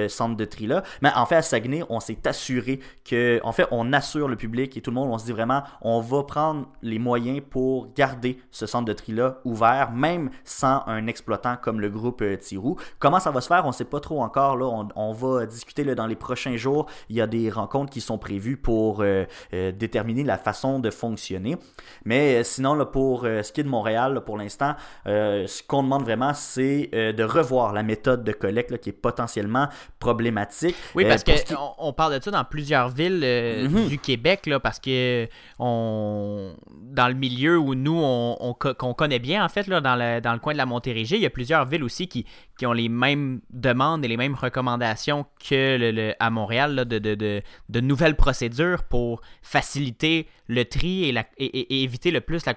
centres 0.09 0.35
de 0.35 0.45
tri-là? 0.45 0.83
Mais 1.01 1.09
ben, 1.09 1.21
en 1.21 1.25
fait, 1.25 1.35
à 1.35 1.41
Saguenay, 1.41 1.83
on 1.89 1.99
s'est 1.99 2.27
assuré 2.27 2.79
que, 3.05 3.39
en 3.43 3.51
fait, 3.51 3.67
on 3.71 3.93
assure 3.93 4.27
le 4.27 4.35
public 4.35 4.75
et 4.77 4.81
tout 4.81 4.91
le 4.91 4.95
monde, 4.95 5.09
on 5.11 5.17
se 5.17 5.25
dit 5.25 5.31
vraiment, 5.31 5.63
on 5.81 6.01
va 6.01 6.23
prendre 6.23 6.67
les 6.81 6.99
moyens 6.99 7.41
pour 7.49 7.93
garder 7.93 8.39
ce 8.51 8.65
centre 8.65 8.85
de 8.85 8.93
tri-là 8.93 9.39
ouvert, 9.45 9.91
même 9.91 10.22
sans 10.43 10.83
un 10.87 11.07
exploitant 11.07 11.55
comme 11.61 11.79
le 11.79 11.89
groupe 11.89 12.21
euh, 12.21 12.37
Tirou. 12.37 12.77
Comment 12.99 13.19
ça 13.19 13.31
va 13.31 13.41
se 13.41 13.47
faire, 13.47 13.63
on 13.65 13.69
ne 13.69 13.73
sait 13.73 13.85
pas 13.85 13.99
trop 13.99 14.21
encore. 14.21 14.57
Là. 14.57 14.65
On, 14.95 15.13
va 15.13 15.45
discuter 15.45 15.83
dans 15.95 16.07
les 16.07 16.15
prochains 16.15 16.57
jours. 16.57 16.87
Il 17.09 17.15
y 17.15 17.21
a 17.21 17.27
des 17.27 17.49
rencontres 17.49 17.91
qui 17.91 18.01
sont 18.01 18.17
prévues 18.17 18.57
pour 18.57 19.01
euh, 19.01 19.25
euh, 19.53 19.71
déterminer 19.71 20.23
la 20.23 20.37
façon 20.37 20.79
de 20.79 20.89
fonctionner. 20.89 21.57
Mais 22.05 22.43
sinon, 22.43 22.73
là, 22.73 22.85
pour 22.85 23.23
ce 23.23 23.51
qui 23.51 23.61
est 23.61 23.63
de 23.63 23.69
Montréal, 23.69 24.21
pour 24.25 24.37
l'instant, 24.37 24.75
ce 25.05 25.63
qu'on 25.63 25.83
demande 25.83 26.03
vraiment, 26.03 26.33
c'est 26.33 26.89
de 26.93 27.23
revoir 27.23 27.73
la 27.73 27.83
méthode 27.83 28.23
de 28.23 28.31
collecte 28.31 28.79
qui 28.79 28.89
est 28.89 28.93
potentiellement 28.93 29.67
problématique. 29.99 30.75
Oui, 30.95 31.05
parce 31.05 31.23
qu'on 31.23 31.73
on 31.77 31.93
parle 31.93 32.17
de 32.17 32.23
ça 32.23 32.31
dans 32.31 32.43
plusieurs 32.43 32.89
villes 32.89 33.69
mhm. 33.69 33.87
du 33.87 33.99
Québec, 33.99 34.45
là, 34.47 34.59
parce 34.59 34.79
que 34.79 35.27
on, 35.59 36.55
dans 36.93 37.07
le 37.07 37.13
milieu 37.13 37.57
où 37.57 37.75
nous, 37.75 37.99
on, 38.01 38.53
qu'on 38.53 38.93
connaît 38.93 39.19
bien, 39.19 39.43
en 39.43 39.49
fait, 39.49 39.67
là, 39.67 39.81
dans, 39.81 39.95
le, 40.15 40.21
dans 40.21 40.33
le 40.33 40.39
coin 40.39 40.53
de 40.53 40.57
la 40.57 40.65
Montérégie, 40.65 41.15
il 41.15 41.21
y 41.21 41.25
a 41.25 41.29
plusieurs 41.29 41.65
villes 41.65 41.83
aussi 41.83 42.07
qui, 42.07 42.25
qui 42.57 42.65
ont 42.65 42.73
les 42.73 42.89
mêmes 42.89 43.41
demandes 43.49 44.03
et 44.05 44.07
les 44.07 44.17
mêmes 44.17 44.35
recommandations 44.35 45.25
que 45.47 45.77
le, 45.79 46.13
à 46.19 46.29
Montréal 46.29 46.75
de, 46.75 46.99
de, 46.99 47.15
de, 47.15 47.41
de, 47.69 47.79
nouvelles 47.79 48.15
procédures 48.15 48.83
pour 48.83 49.21
faciliter 49.41 50.27
le 50.47 50.65
tri 50.65 51.05
et, 51.05 51.11
la, 51.11 51.25
et, 51.37 51.83
éviter 51.83 52.11
le 52.11 52.21
plus 52.21 52.45
la, 52.45 52.53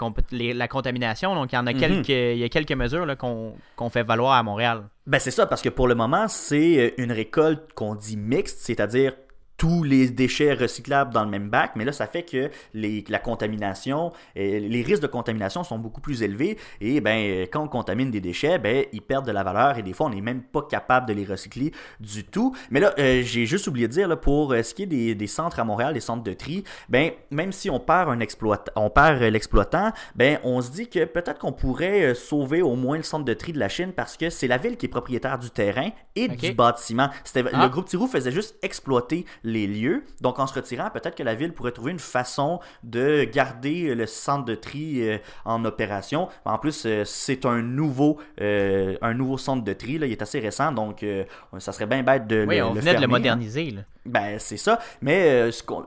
la, 0.54 0.68
contamination. 0.68 1.34
Donc, 1.34 1.52
il 1.52 1.56
y 1.56 1.58
en 1.58 1.66
a, 1.66 1.72
mhm. 1.72 1.78
quelques, 1.78 2.08
il 2.08 2.38
y 2.38 2.44
a 2.44 2.48
quelques 2.48 2.72
mesures 2.72 3.06
qu'on 3.16 3.90
fait 3.90 4.02
valoir 4.02 4.34
à 4.34 4.42
Montréal. 4.42 4.84
Ben, 5.06 5.18
c'est 5.18 5.30
ça, 5.30 5.46
parce 5.46 5.62
que 5.62 5.68
pour 5.68 5.88
le 5.88 5.94
moment, 5.94 6.28
c'est 6.28 6.94
une 6.98 7.12
récolte 7.12 7.72
qu'on 7.75 7.94
dit 7.94 8.16
mixte, 8.16 8.58
c'est-à-dire 8.60 9.12
tous 9.56 9.82
les 9.82 10.08
déchets 10.08 10.54
recyclables 10.54 11.12
dans 11.12 11.25
le 11.25 11.30
même 11.30 11.48
bac, 11.48 11.72
mais 11.76 11.84
là, 11.84 11.92
ça 11.92 12.06
fait 12.06 12.22
que 12.22 12.50
les, 12.75 13.04
la 13.08 13.18
contamination, 13.18 14.12
les 14.34 14.82
risques 14.82 15.02
de 15.02 15.06
contamination 15.06 15.64
sont 15.64 15.78
beaucoup 15.78 16.00
plus 16.00 16.22
élevés. 16.22 16.58
Et 16.80 17.00
ben, 17.00 17.46
quand 17.50 17.62
on 17.62 17.68
contamine 17.68 18.10
des 18.10 18.20
déchets, 18.20 18.58
ben, 18.58 18.84
ils 18.92 19.02
perdent 19.02 19.26
de 19.26 19.32
la 19.32 19.42
valeur 19.42 19.78
et 19.78 19.82
des 19.82 19.92
fois, 19.92 20.06
on 20.06 20.10
n'est 20.10 20.20
même 20.20 20.42
pas 20.42 20.62
capable 20.62 21.06
de 21.06 21.12
les 21.12 21.25
recycler 21.25 21.72
du 22.00 22.25
tout. 22.25 22.54
Mais 22.70 22.80
là, 22.80 22.94
euh, 22.98 23.22
j'ai 23.22 23.46
juste 23.46 23.66
oublié 23.66 23.88
de 23.88 23.92
dire, 23.92 24.08
là, 24.08 24.16
pour 24.16 24.52
ce 24.52 24.75
qui 24.75 24.82
est 24.82 24.86
des, 24.86 25.14
des, 25.14 25.26
centres 25.26 25.58
à 25.58 25.64
Montréal, 25.64 25.94
des 25.94 26.00
centres 26.00 26.22
de 26.22 26.32
tri, 26.32 26.64
ben, 26.88 27.10
même 27.30 27.52
si 27.52 27.70
on 27.70 27.80
perd, 27.80 28.08
un 28.08 28.20
exploitant, 28.20 28.72
on 28.76 28.90
perd 28.90 29.22
l'exploitant, 29.22 29.92
ben, 30.14 30.38
on 30.44 30.60
se 30.60 30.70
dit 30.70 30.88
que 30.88 31.04
peut-être 31.04 31.38
qu'on 31.38 31.52
pourrait 31.52 32.02
euh, 32.02 32.14
sauver 32.14 32.62
au 32.62 32.75
moins 32.75 32.96
le 32.96 33.02
centre 33.02 33.25
de 33.25 33.34
tri 33.34 33.52
de 33.52 33.58
la 33.58 33.68
Chine 33.68 33.92
parce 33.94 34.16
que 34.16 34.30
c'est 34.30 34.46
la 34.46 34.58
ville 34.58 34.76
qui 34.76 34.86
est 34.86 34.90
propriétaire 34.90 35.38
du 35.38 35.50
terrain 35.50 35.90
et 36.14 36.28
du 36.28 36.52
bâtiment. 36.52 37.08
Le 37.34 37.50
ah. 37.52 37.68
groupe 37.68 37.86
Tirou 37.86 38.06
faisait 38.06 38.30
juste 38.30 38.56
exploiter 38.62 39.25
les 39.46 39.66
lieux. 39.66 40.02
Donc, 40.20 40.38
en 40.38 40.46
se 40.46 40.54
retirant, 40.54 40.90
peut-être 40.90 41.14
que 41.14 41.22
la 41.22 41.34
ville 41.34 41.52
pourrait 41.52 41.70
trouver 41.70 41.92
une 41.92 42.00
façon 42.00 42.60
de 42.82 43.24
garder 43.24 43.94
le 43.94 44.04
centre 44.06 44.44
de 44.44 44.54
tri 44.54 45.08
euh, 45.08 45.18
en 45.44 45.64
opération. 45.64 46.28
En 46.44 46.58
plus, 46.58 46.84
euh, 46.84 47.04
c'est 47.04 47.46
un 47.46 47.62
nouveau, 47.62 48.18
euh, 48.40 48.98
un 49.00 49.14
nouveau 49.14 49.38
centre 49.38 49.64
de 49.64 49.72
tri. 49.72 49.98
Là. 49.98 50.06
Il 50.06 50.12
est 50.12 50.20
assez 50.20 50.40
récent, 50.40 50.72
donc 50.72 51.04
ça 51.58 51.72
serait 51.72 51.86
bien 51.86 52.02
bête 52.02 52.26
de 52.26 52.44
oui, 52.46 52.56
le, 52.56 52.64
on 52.64 52.72
venait 52.72 52.94
de 52.94 53.00
le 53.00 53.06
moderniser. 53.06 53.70
Là. 53.70 53.82
Ben, 54.04 54.38
c'est 54.38 54.56
ça. 54.56 54.80
Mais 55.00 55.50
ce 55.52 55.62
qu'on 55.62 55.86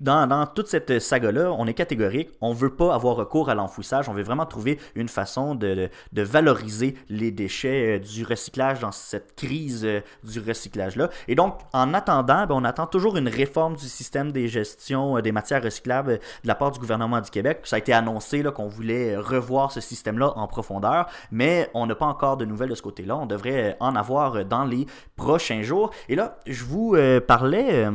dans, 0.00 0.46
toute 0.46 0.68
cette 0.68 0.98
saga-là, 0.98 1.52
on 1.52 1.66
est 1.66 1.74
catégorique. 1.74 2.30
On 2.40 2.50
ne 2.50 2.58
veut 2.58 2.74
pas 2.74 2.94
avoir 2.94 3.16
recours 3.16 3.50
à 3.50 3.54
l'enfouissage. 3.54 4.08
On 4.08 4.12
veut 4.12 4.22
vraiment 4.22 4.46
trouver 4.46 4.78
une 4.94 5.08
façon 5.08 5.54
de, 5.54 5.90
valoriser 6.12 6.96
les 7.08 7.30
déchets 7.30 7.96
euh, 7.96 7.98
du 7.98 8.24
recyclage 8.24 8.80
dans 8.80 8.92
cette 8.92 9.34
crise 9.34 9.84
euh, 9.84 10.00
du 10.22 10.40
recyclage-là. 10.40 11.10
Et 11.28 11.34
donc, 11.34 11.58
en 11.72 11.94
attendant, 11.94 12.46
ben, 12.46 12.54
on 12.54 12.64
attend 12.64 12.86
toujours 12.86 13.16
une 13.16 13.28
réforme 13.28 13.76
du 13.76 13.86
système 13.86 14.32
des 14.32 14.48
gestions 14.48 15.18
euh, 15.18 15.22
des 15.22 15.32
matières 15.32 15.62
recyclables 15.62 16.18
de 16.42 16.48
la 16.48 16.54
part 16.54 16.70
du 16.70 16.78
gouvernement 16.78 17.20
du 17.20 17.30
Québec. 17.30 17.60
Ça 17.64 17.76
a 17.76 17.78
été 17.78 17.92
annoncé 17.92 18.42
qu'on 18.54 18.68
voulait 18.68 19.16
revoir 19.16 19.72
ce 19.72 19.80
système-là 19.80 20.32
en 20.36 20.46
profondeur, 20.46 21.06
mais 21.30 21.70
on 21.74 21.86
n'a 21.86 21.94
pas 21.94 22.06
encore 22.06 22.36
de 22.36 22.44
nouvelles 22.44 22.70
de 22.70 22.74
ce 22.74 22.82
côté-là. 22.82 23.16
On 23.18 23.26
devrait 23.26 23.76
en 23.80 23.94
avoir 23.96 24.44
dans 24.44 24.64
les 24.64 24.86
prochains 25.16 25.62
jours. 25.62 25.90
Et 26.08 26.16
là, 26.16 26.38
je 26.46 26.64
vous 26.64 26.96
parlais 27.26 27.86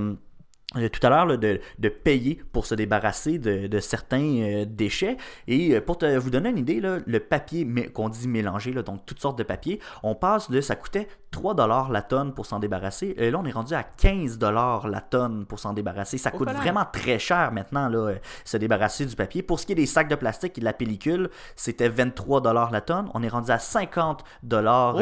tout 0.75 1.05
à 1.05 1.09
l'heure 1.09 1.37
de, 1.37 1.59
de, 1.79 1.89
payer 1.89 2.41
pour 2.51 2.65
se 2.65 2.75
débarrasser 2.75 3.39
de, 3.39 3.79
certains 3.79 4.41
euh, 4.41 4.65
déchets. 4.65 5.17
Et 5.47 5.75
euh, 5.75 5.81
pour 5.81 5.97
vous 6.19 6.29
donner 6.29 6.49
une 6.49 6.57
idée, 6.57 6.81
le 6.81 7.19
papier 7.19 7.65
qu'on 7.93 8.09
dit 8.09 8.27
mélangé, 8.27 8.71
donc 8.71 9.05
toutes 9.05 9.19
sortes 9.19 9.37
de 9.37 9.43
papiers, 9.43 9.79
on 10.03 10.15
passe 10.15 10.49
de 10.49 10.61
ça 10.61 10.75
coûtait 10.75 11.07
3 11.31 11.89
la 11.91 12.01
tonne 12.01 12.33
pour 12.33 12.45
s'en 12.45 12.59
débarrasser. 12.59 13.13
Et 13.17 13.31
là, 13.31 13.39
on 13.41 13.45
est 13.45 13.51
rendu 13.51 13.73
à 13.73 13.83
15 13.83 14.39
la 14.39 15.01
tonne 15.01 15.45
pour 15.45 15.59
s'en 15.59 15.73
débarrasser. 15.73 16.17
Ça 16.17 16.31
coûte 16.31 16.49
vraiment 16.49 16.85
très 16.91 17.19
cher 17.19 17.51
maintenant, 17.51 17.89
là, 17.89 18.13
se 18.43 18.57
débarrasser 18.57 19.05
du 19.05 19.15
papier. 19.15 19.41
Pour 19.41 19.59
ce 19.59 19.65
qui 19.65 19.73
est 19.73 19.75
des 19.75 19.85
sacs 19.85 20.07
de 20.07 20.15
plastique 20.15 20.57
et 20.57 20.61
de 20.61 20.65
la 20.65 20.73
pellicule, 20.73 21.29
c'était 21.55 21.89
23 21.89 22.71
la 22.71 22.81
tonne. 22.81 23.09
On 23.13 23.23
est 23.23 23.27
rendu 23.27 23.51
à 23.51 23.59
50 23.59 24.23
dollars. 24.43 24.97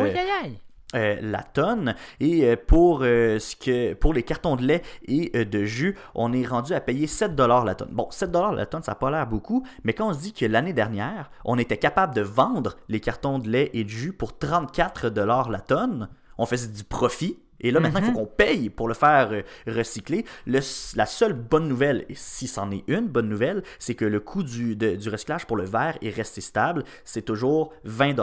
Euh, 0.96 1.18
la 1.22 1.42
tonne. 1.42 1.96
Et 2.20 2.46
euh, 2.46 2.56
pour, 2.56 3.00
euh, 3.02 3.40
ce 3.40 3.56
que, 3.56 3.96
pour 3.96 4.14
les 4.14 4.22
cartons 4.22 4.56
de 4.56 4.64
lait 4.64 4.84
et 5.06 5.44
de 5.44 5.66
jus, 5.66 5.98
on 6.14 6.34
est 6.34 6.46
rendu 6.46 6.74
à 6.74 6.82
payer 6.82 7.08
7 7.08 7.32
la 7.40 7.74
tonne. 7.74 7.90
Bon, 7.92 8.08
7 8.12 8.32
la 8.56 8.68
tonne, 8.68 8.84
ça 8.84 8.92
n'a 8.92 8.96
pas 8.96 9.10
l'air 9.10 9.26
beaucoup, 9.26 9.66
mais 9.84 9.94
quand 9.94 10.10
on 10.10 10.14
se 10.14 10.20
dit 10.20 10.34
que 10.34 10.46
l'année 10.46 10.74
dernière, 10.74 11.32
on 11.46 11.58
était 11.58 11.78
capable 11.78 12.14
de 12.14 12.22
vendre 12.22 12.78
les 12.90 13.00
cartons 13.00 13.40
de 13.40 13.50
lait 13.50 13.72
et 13.74 13.84
de 13.84 13.90
jus 13.90 14.14
pour 14.14 14.38
34 14.38 15.10
la 15.50 15.60
tonne, 15.60 16.10
on 16.38 16.46
faisait 16.46 16.68
du 16.68 16.84
profit. 16.84 17.40
Et 17.60 17.72
là, 17.72 17.80
maintenant, 17.80 18.02
il 18.02 18.06
faut 18.06 18.12
mhm. 18.12 18.18
qu'on 18.18 18.26
paye 18.26 18.70
pour 18.70 18.88
le 18.88 18.94
faire 18.94 19.32
recycler. 19.66 20.26
la 20.46 20.62
seule 20.62 21.34
bonne 21.34 21.68
nouvelle, 21.68 22.06
et 22.08 22.16
si 22.16 22.46
c'en 22.48 22.70
est 22.70 22.84
une 22.88 23.08
bonne 23.08 23.30
nouvelle, 23.30 23.64
c'est 23.80 23.96
que 23.96 24.06
le 24.06 24.20
coût 24.20 24.44
du, 24.44 24.76
du 24.76 25.10
recyclage 25.10 25.48
pour 25.48 25.58
le 25.58 25.64
verre 25.64 25.98
est 26.02 26.10
resté 26.10 26.42
stable. 26.42 26.84
C'est 27.04 27.24
toujours 27.24 27.74
20 27.86 28.16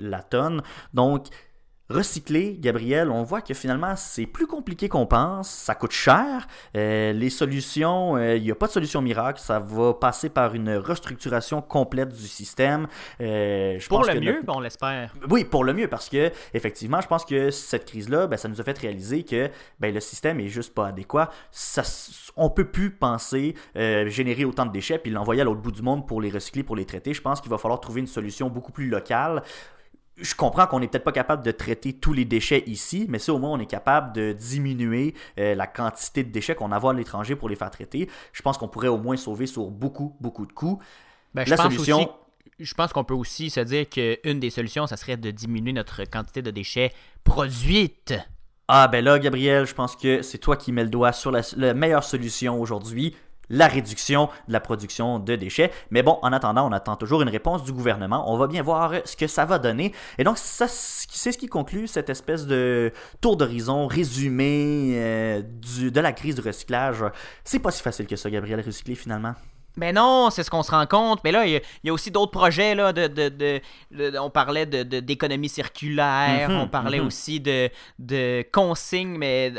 la 0.00 0.22
tonne. 0.22 0.62
Donc, 0.94 1.26
recycler, 1.92 2.56
Gabriel, 2.58 3.10
on 3.10 3.22
voit 3.22 3.40
que 3.40 3.54
finalement 3.54 3.94
c'est 3.96 4.26
plus 4.26 4.46
compliqué 4.46 4.88
qu'on 4.88 5.06
pense, 5.06 5.48
ça 5.48 5.74
coûte 5.74 5.92
cher, 5.92 6.46
euh, 6.76 7.12
les 7.12 7.30
solutions, 7.30 8.16
euh, 8.16 8.36
il 8.36 8.42
n'y 8.42 8.50
a 8.50 8.54
pas 8.54 8.66
de 8.66 8.72
solution 8.72 9.02
miracle, 9.02 9.40
ça 9.40 9.58
va 9.58 9.94
passer 9.94 10.28
par 10.28 10.54
une 10.54 10.74
restructuration 10.76 11.62
complète 11.62 12.08
du 12.08 12.26
système. 12.26 12.86
Euh, 13.20 13.78
je 13.78 13.88
pour 13.88 14.04
le 14.04 14.20
mieux, 14.20 14.42
on 14.48 14.60
l'espère. 14.60 15.12
Oui, 15.30 15.44
pour 15.44 15.64
le 15.64 15.72
mieux, 15.72 15.88
parce 15.88 16.08
que 16.08 16.30
effectivement, 16.54 17.00
je 17.00 17.08
pense 17.08 17.24
que 17.24 17.50
cette 17.50 17.84
crise-là, 17.84 18.26
ben, 18.26 18.36
ça 18.36 18.48
nous 18.48 18.60
a 18.60 18.64
fait 18.64 18.78
réaliser 18.78 19.22
que 19.22 19.50
ben, 19.78 19.94
le 19.94 20.00
système 20.00 20.40
est 20.40 20.48
juste 20.48 20.74
pas 20.74 20.88
adéquat. 20.88 21.30
Ça, 21.50 21.82
on 22.36 22.50
peut 22.50 22.66
plus 22.66 22.90
penser 22.90 23.54
générer 23.74 24.44
autant 24.44 24.66
de 24.66 24.72
déchets 24.72 24.98
puis 24.98 25.10
l'envoyer 25.10 25.42
à 25.42 25.44
l'autre 25.44 25.60
bout 25.60 25.72
du 25.72 25.82
monde 25.82 26.06
pour 26.06 26.20
les 26.20 26.30
recycler, 26.30 26.62
pour 26.62 26.76
les 26.76 26.84
traiter. 26.84 27.14
Je 27.14 27.22
pense 27.22 27.40
qu'il 27.40 27.50
va 27.50 27.58
falloir 27.58 27.80
trouver 27.80 28.00
une 28.00 28.06
solution 28.06 28.48
beaucoup 28.48 28.72
plus 28.72 28.88
locale 28.88 29.42
je 30.22 30.34
comprends 30.34 30.66
qu'on 30.66 30.80
n'est 30.80 30.88
peut-être 30.88 31.04
pas 31.04 31.12
capable 31.12 31.44
de 31.44 31.50
traiter 31.50 31.92
tous 31.92 32.12
les 32.12 32.24
déchets 32.24 32.62
ici, 32.66 33.06
mais 33.08 33.18
si 33.18 33.30
au 33.30 33.38
moins 33.38 33.50
on 33.50 33.58
est 33.58 33.66
capable 33.66 34.12
de 34.12 34.32
diminuer 34.32 35.14
euh, 35.38 35.54
la 35.54 35.66
quantité 35.66 36.22
de 36.24 36.30
déchets 36.30 36.54
qu'on 36.54 36.72
envoie 36.72 36.92
à 36.92 36.94
l'étranger 36.94 37.36
pour 37.36 37.48
les 37.48 37.56
faire 37.56 37.70
traiter, 37.70 38.08
je 38.32 38.42
pense 38.42 38.56
qu'on 38.56 38.68
pourrait 38.68 38.88
au 38.88 38.98
moins 38.98 39.16
sauver 39.16 39.46
sur 39.46 39.70
beaucoup, 39.70 40.16
beaucoup 40.20 40.46
de 40.46 40.52
coûts. 40.52 40.80
Ben, 41.34 41.44
la 41.48 41.56
solution. 41.56 42.10
je 42.58 42.74
pense 42.74 42.92
qu'on 42.92 43.04
peut 43.04 43.14
aussi 43.14 43.50
se 43.50 43.60
dire 43.60 43.88
qu'une 43.88 44.38
des 44.38 44.50
solutions, 44.50 44.86
ça 44.86 44.96
serait 44.96 45.16
de 45.16 45.30
diminuer 45.30 45.72
notre 45.72 46.04
quantité 46.04 46.40
de 46.42 46.50
déchets 46.50 46.92
produites. 47.24 48.14
Ah 48.68 48.88
ben 48.88 49.04
là, 49.04 49.18
Gabriel, 49.18 49.66
je 49.66 49.74
pense 49.74 49.96
que 49.96 50.22
c'est 50.22 50.38
toi 50.38 50.56
qui 50.56 50.72
mets 50.72 50.84
le 50.84 50.90
doigt 50.90 51.12
sur 51.12 51.32
la 51.32 51.74
meilleure 51.74 52.04
solution 52.04 52.60
aujourd'hui 52.60 53.14
la 53.52 53.68
réduction 53.68 54.28
de 54.48 54.52
la 54.52 54.58
production 54.58 55.20
de 55.20 55.36
déchets. 55.36 55.70
Mais 55.90 56.02
bon, 56.02 56.18
en 56.22 56.32
attendant, 56.32 56.68
on 56.68 56.72
attend 56.72 56.96
toujours 56.96 57.22
une 57.22 57.28
réponse 57.28 57.62
du 57.62 57.72
gouvernement. 57.72 58.24
On 58.32 58.36
va 58.36 58.48
bien 58.48 58.62
voir 58.62 58.94
ce 59.04 59.14
que 59.14 59.28
ça 59.28 59.44
va 59.44 59.60
donner. 59.60 59.92
Et 60.18 60.24
donc, 60.24 60.38
c'est 60.38 60.66
ce 60.66 61.38
qui 61.38 61.46
conclut 61.46 61.86
cette 61.86 62.10
espèce 62.10 62.46
de 62.46 62.92
tour 63.20 63.36
d'horizon 63.36 63.86
résumé 63.86 64.94
euh, 64.96 65.42
de 65.42 66.00
la 66.00 66.12
crise 66.12 66.34
du 66.34 66.40
recyclage. 66.40 67.04
C'est 67.44 67.60
pas 67.60 67.70
si 67.70 67.82
facile 67.82 68.06
que 68.06 68.16
ça, 68.16 68.30
Gabriel, 68.30 68.60
recycler 68.60 68.94
finalement. 68.94 69.34
Mais 69.76 69.92
non, 69.92 70.28
c'est 70.30 70.42
ce 70.42 70.50
qu'on 70.50 70.62
se 70.62 70.70
rend 70.70 70.86
compte. 70.86 71.20
Mais 71.24 71.32
là, 71.32 71.46
il 71.46 71.60
y, 71.84 71.90
a 71.90 71.92
aussi 71.92 72.10
d'autres 72.10 72.30
projets. 72.30 72.74
Là, 72.74 72.92
de, 72.92 73.06
de, 73.06 74.18
on 74.18 74.30
parlait 74.30 74.66
d'économie 74.66 75.48
circulaire, 75.48 76.50
mhm, 76.50 76.56
on 76.56 76.68
parlait 76.68 77.00
mhm. 77.00 77.06
aussi 77.06 77.40
de, 77.40 77.70
de 77.98 78.44
consigne, 78.52 79.16
mais 79.16 79.52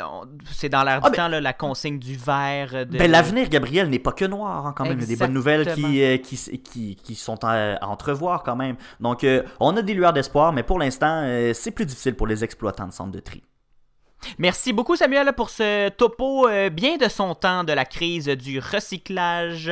c'est 0.51 0.69
dans 0.69 0.83
l'air 0.83 1.01
du 1.01 1.09
ah, 1.11 1.15
temps, 1.15 1.27
la 1.27 1.53
consigne 1.53 1.99
du 1.99 2.15
verre. 2.15 2.85
Ben, 2.85 3.09
L'avenir, 3.09 3.49
Gabriel, 3.49 3.89
n'est 3.89 3.99
pas 3.99 4.11
que 4.11 4.25
noir 4.25 4.67
hein, 4.67 4.73
quand 4.75 4.83
même. 4.83 4.97
Il 4.97 5.01
y 5.01 5.05
a 5.05 5.07
des 5.07 5.15
bonnes 5.15 5.33
nouvelles 5.33 5.73
qui, 5.73 6.03
euh, 6.03 6.17
qui, 6.17 6.95
qui, 6.95 7.15
sont 7.15 7.43
à, 7.43 7.77
entrevoir 7.81 8.43
quand 8.43 8.55
même. 8.55 8.75
Donc, 8.99 9.23
euh, 9.23 9.43
on 9.59 9.75
a 9.77 9.81
des 9.81 9.93
lueurs 9.93 10.13
d'espoir, 10.13 10.53
mais 10.53 10.63
pour 10.63 10.79
l'instant, 10.79 11.21
euh, 11.23 11.53
c'est 11.53 11.71
plus 11.71 11.85
difficile 11.85 12.15
pour 12.15 12.27
les 12.27 12.43
exploitants 12.43 12.87
de 12.87 12.93
centres 12.93 13.11
de 13.11 13.19
tri. 13.19 13.43
Merci 14.37 14.73
beaucoup 14.73 14.95
Samuel 14.95 15.33
pour 15.33 15.49
ce 15.49 15.89
topo 15.89 16.47
euh, 16.47 16.69
bien 16.69 16.97
de 16.97 17.07
son 17.07 17.35
temps 17.35 17.63
de 17.63 17.73
la 17.73 17.85
crise 17.85 18.27
du 18.27 18.59
recyclage. 18.59 19.71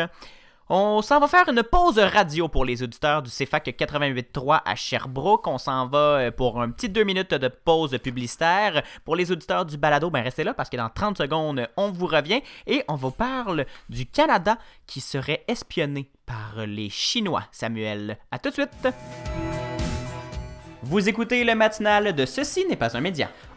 On 0.74 1.02
s'en 1.02 1.20
va 1.20 1.28
faire 1.28 1.50
une 1.50 1.64
pause 1.64 2.00
radio 2.00 2.48
pour 2.48 2.64
les 2.64 2.82
auditeurs 2.82 3.22
du 3.22 3.30
CFAC 3.30 3.76
88.3 3.78 4.62
à 4.64 4.74
Sherbrooke. 4.76 5.46
On 5.48 5.58
s'en 5.58 5.86
va 5.88 5.98
euh, 5.98 6.32
pour 6.32 6.62
un 6.62 6.70
petit 6.70 6.88
deux 6.88 7.04
minutes 7.04 7.34
de 7.34 7.50
pause 7.50 7.98
publicitaire. 7.98 8.82
Pour 9.04 9.18
les 9.18 9.34
auditeurs 9.34 9.66
du 9.66 9.76
balado, 9.76 10.10
ben 10.10 10.24
restez 10.24 10.46
là 10.46 10.54
parce 10.54 10.70
que 10.70 10.78
dans 10.78 10.88
30 10.88 11.18
secondes, 11.18 11.68
on 11.76 11.92
vous 11.92 12.08
revient 12.08 12.42
et 12.68 12.86
on 12.88 12.96
vous 12.96 13.12
parle 13.12 13.66
du 13.90 14.06
Canada 14.06 14.58
qui 14.88 15.02
serait 15.02 15.44
espionné 15.50 16.10
par 16.26 16.66
les 16.66 16.90
Chinois. 16.90 17.44
Samuel, 17.52 18.18
à 18.32 18.40
tout 18.40 18.50
de 18.50 18.54
suite. 18.54 18.88
Vous 20.84 21.10
écoutez 21.10 21.44
le 21.44 21.54
matinal 21.54 22.16
de 22.16 22.26
Ceci 22.26 22.66
n'est 22.66 22.78
pas 22.78 22.96
un 22.96 23.02
média 23.02 23.30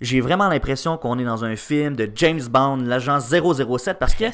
j'ai 0.00 0.20
vraiment 0.20 0.48
l'impression 0.48 0.96
qu'on 0.96 1.18
est 1.18 1.24
dans 1.24 1.44
un 1.44 1.56
film 1.56 1.94
de 1.94 2.10
James 2.14 2.42
Bond, 2.50 2.78
l'agent 2.84 3.20
007, 3.20 3.98
parce 3.98 4.14
que 4.14 4.24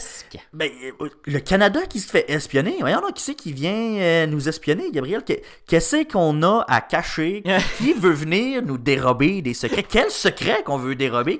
ben, 0.52 0.70
euh, 1.00 1.08
le 1.26 1.38
Canada 1.40 1.80
qui 1.88 2.00
se 2.00 2.10
fait 2.10 2.30
espionner, 2.30 2.76
voyons 2.80 3.00
qui 3.14 3.22
c'est 3.22 3.34
qui 3.34 3.52
vient 3.52 3.72
euh, 3.72 4.26
nous 4.26 4.48
espionner, 4.48 4.90
Gabriel, 4.90 5.22
qu'est-ce 5.66 6.04
qu'on 6.10 6.42
a 6.42 6.64
à 6.68 6.80
cacher, 6.80 7.42
qui 7.78 7.92
veut 7.92 8.12
venir 8.12 8.62
nous 8.62 8.78
dérober 8.78 9.42
des 9.42 9.54
secrets, 9.54 9.82
quel 9.82 10.10
secret 10.10 10.62
qu'on 10.64 10.78
veut 10.78 10.94
dérober, 10.94 11.38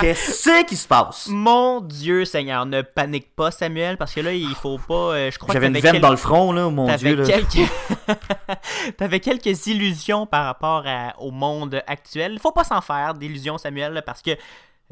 qu'est-ce 0.00 0.64
qui 0.64 0.76
se 0.76 0.86
passe? 0.86 1.26
Mon 1.28 1.80
Dieu 1.80 2.24
Seigneur, 2.24 2.66
ne 2.66 2.82
panique 2.82 3.34
pas 3.34 3.50
Samuel, 3.50 3.96
parce 3.96 4.14
que 4.14 4.20
là, 4.20 4.32
il 4.32 4.54
faut 4.54 4.78
pas, 4.78 4.94
euh, 4.94 5.30
je 5.30 5.38
crois 5.38 5.52
J'avais 5.54 5.68
une 5.68 5.78
veine 5.78 6.00
dans 6.00 6.10
le 6.10 6.16
front, 6.16 6.52
là, 6.52 6.68
mon 6.70 6.94
Dieu. 6.96 7.24
Quelques... 7.24 7.68
T'avais 8.96 9.20
quelques 9.20 9.66
illusions 9.66 10.26
par 10.26 10.44
rapport 10.44 10.84
au 11.18 11.30
monde 11.30 11.82
actuel, 11.86 12.32
il 12.34 12.38
faut 12.38 12.52
pas 12.52 12.64
s'en 12.64 12.80
faire 12.80 13.14
d'illusions 13.14 13.55
Samuel, 13.58 14.02
parce 14.04 14.22
que 14.22 14.36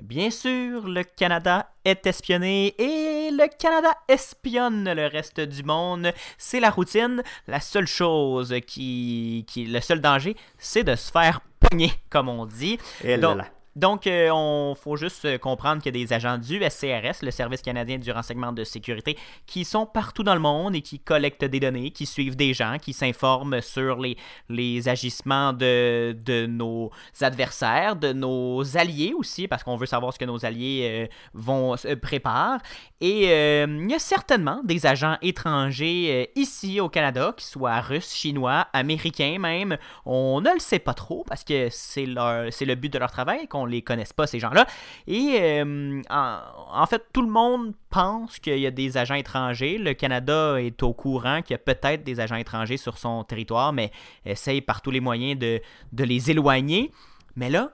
Bien 0.03 0.31
sûr, 0.31 0.89
le 0.89 1.05
Canada 1.05 1.71
est 1.85 2.05
espionné 2.07 2.75
et 2.79 3.31
le 3.31 3.47
Canada 3.57 3.95
espionne 4.09 4.93
le 4.93 5.07
reste 5.07 5.39
du 5.39 5.63
monde. 5.63 6.13
C'est 6.37 6.59
la 6.59 6.71
routine. 6.71 7.23
La 7.47 7.61
seule 7.61 7.87
chose 7.87 8.53
qui, 8.67 9.45
qui 9.47 9.67
le 9.67 9.81
seul 9.81 10.01
danger, 10.01 10.37
c'est 10.59 10.83
de 10.83 10.97
se 10.97 11.13
faire 11.13 11.41
pogner, 11.61 11.93
comme 12.11 12.29
on 12.29 12.45
dit. 12.45 12.79
Et 13.05 13.17
là. 13.17 13.35
Donc, 13.35 13.43
il 13.77 14.09
euh, 14.09 14.75
faut 14.75 14.97
juste 14.97 15.25
euh, 15.25 15.39
comprendre 15.39 15.83
qu'il 15.83 15.97
y 15.97 16.03
a 16.03 16.05
des 16.05 16.13
agents 16.13 16.39
du 16.39 16.63
SCRS, 16.63 17.23
le 17.23 17.31
Service 17.31 17.61
canadien 17.61 17.99
du 17.99 18.11
renseignement 18.13 18.53
de 18.53 18.63
sécurité, 18.63 19.19
qui 19.47 19.65
sont 19.65 19.87
partout 19.87 20.23
dans 20.23 20.35
le 20.35 20.41
monde 20.41 20.77
et 20.77 20.81
qui 20.81 21.01
collectent 21.01 21.45
des 21.45 21.61
données, 21.61 21.91
qui 21.91 22.07
suivent 22.07 22.37
des 22.37 22.55
gens, 22.55 22.79
qui 22.81 22.93
s'informent 22.93 23.61
sur 23.61 23.99
les, 23.99 24.17
les 24.49 24.89
agissements 24.89 25.53
de, 25.53 26.17
de 26.25 26.47
nos 26.47 26.91
adversaires, 27.21 27.97
de 27.97 28.13
nos 28.13 28.77
alliés 28.77 29.13
aussi, 29.17 29.49
parce 29.49 29.65
qu'on 29.65 29.77
veut 29.77 29.87
savoir 29.87 30.13
ce 30.13 30.19
que 30.19 30.25
nos 30.25 30.45
alliés 30.45 31.09
euh, 31.09 31.15
vont 31.35 31.77
se 31.77 31.95
préparer. 31.95 32.59
Et 33.01 33.25
il 33.25 33.91
y 33.91 33.95
a 33.95 33.99
certainement 33.99 34.63
des 34.65 34.87
agents 34.87 35.19
étrangers 35.21 36.31
ici 36.37 36.81
au 36.81 36.89
Canada, 36.89 37.35
qui 37.37 37.45
soient 37.45 37.81
russes, 37.81 38.15
chinois, 38.15 38.67
américains 38.73 39.37
même. 39.39 39.77
On 40.07 40.41
ne 40.41 40.51
le 40.51 40.59
sait 40.59 40.79
pas 40.79 40.95
trop 40.95 41.23
parce 41.29 41.45
que 41.45 41.69
c'est 41.71 42.07
le 42.07 42.75
but 42.75 42.91
de 42.91 42.99
leur 42.99 43.11
travail 43.11 43.47
les 43.67 43.83
connaisse 43.83 44.13
pas, 44.13 44.27
ces 44.27 44.39
gens-là. 44.39 44.67
Et 45.07 45.39
euh, 45.41 46.03
en, 46.11 46.87
fait, 46.87 47.03
tout 47.13 47.23
le 47.23 47.31
monde 47.31 47.75
pense 47.91 48.39
qu'il 48.39 48.59
y 48.59 48.67
a 48.67 48.71
des 48.71 48.97
agents 48.97 49.15
étrangers. 49.15 49.79
Le 49.79 49.95
Canada 49.95 50.61
est 50.61 50.83
au 50.83 50.93
courant 50.93 51.43
qu'il 51.43 51.55
y 51.55 51.55
a 51.55 51.59
peut-être 51.59 52.05
des 52.05 52.21
agents 52.21 52.37
étrangers 52.37 52.77
sur 52.77 52.99
son 52.99 53.25
territoire, 53.25 53.73
mais 53.73 53.91
essaye 54.25 54.61
par 54.61 54.83
tous 54.83 54.91
les 54.91 55.01
moyens 55.01 55.39
de, 55.39 55.61
de 55.93 56.05
les 56.05 56.31
éloigner. 56.31 56.91
Mais 57.37 57.51
là, 57.51 57.73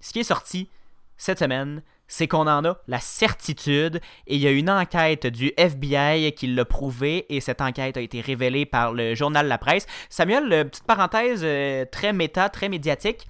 ce 0.00 0.12
qui 0.12 0.20
est 0.20 0.24
sorti 0.24 0.68
cette 1.16 1.38
semaine, 1.38 1.82
c'est 2.12 2.28
qu'on 2.28 2.46
en 2.46 2.62
a 2.66 2.76
la 2.88 3.00
certitude 3.00 3.98
et 4.26 4.36
il 4.36 4.40
y 4.42 4.46
a 4.46 4.50
une 4.50 4.68
enquête 4.68 5.26
du 5.26 5.50
FBI 5.56 6.32
qui 6.32 6.46
l'a 6.46 6.66
prouvé 6.66 7.24
et 7.34 7.40
cette 7.40 7.62
enquête 7.62 7.96
a 7.96 8.02
été 8.02 8.20
révélée 8.20 8.66
par 8.66 8.92
le 8.92 9.14
journal 9.14 9.48
La 9.48 9.56
Presse. 9.56 9.86
Samuel, 10.10 10.52
euh, 10.52 10.64
petite 10.64 10.84
parenthèse 10.84 11.40
euh, 11.42 11.86
très 11.90 12.12
méta, 12.12 12.50
très 12.50 12.68
médiatique. 12.68 13.26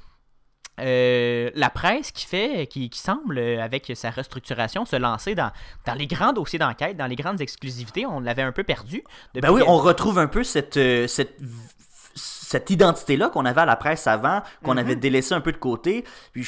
Euh, 0.82 1.50
la 1.54 1.70
presse 1.70 2.10
qui 2.10 2.26
fait, 2.26 2.66
qui, 2.66 2.90
semble, 2.94 3.38
avec 3.38 3.92
sa 3.94 4.10
restructuration, 4.10 4.84
se 4.84 4.96
lancer 4.96 5.34
dans, 5.34 5.50
dans 5.86 5.94
les 5.94 6.06
grands 6.06 6.32
dossiers 6.32 6.58
d'enquête, 6.58 6.96
dans 6.96 7.06
les 7.06 7.16
grandes 7.16 7.40
exclusivités. 7.40 8.04
On 8.06 8.20
l'avait 8.20 8.42
un 8.42 8.52
peu 8.52 8.64
perdu. 8.64 9.04
Ben 9.34 9.50
oui, 9.50 9.62
on 9.66 9.78
retrouve 9.78 10.18
un 10.18 10.26
peu 10.26 10.42
cette, 10.42 10.76
euh, 10.76 11.06
cette, 11.06 11.38
cette 12.14 12.70
identité-là 12.70 13.28
qu'on 13.28 13.44
avait 13.44 13.60
à 13.60 13.66
la 13.66 13.76
presse 13.76 14.06
avant, 14.06 14.42
qu'on 14.62 14.74
mm-hmm. 14.74 14.78
avait 14.78 14.96
délaissé 14.96 15.34
un 15.34 15.40
peu 15.40 15.52
de 15.52 15.58
côté. 15.58 16.04
Puis 16.32 16.46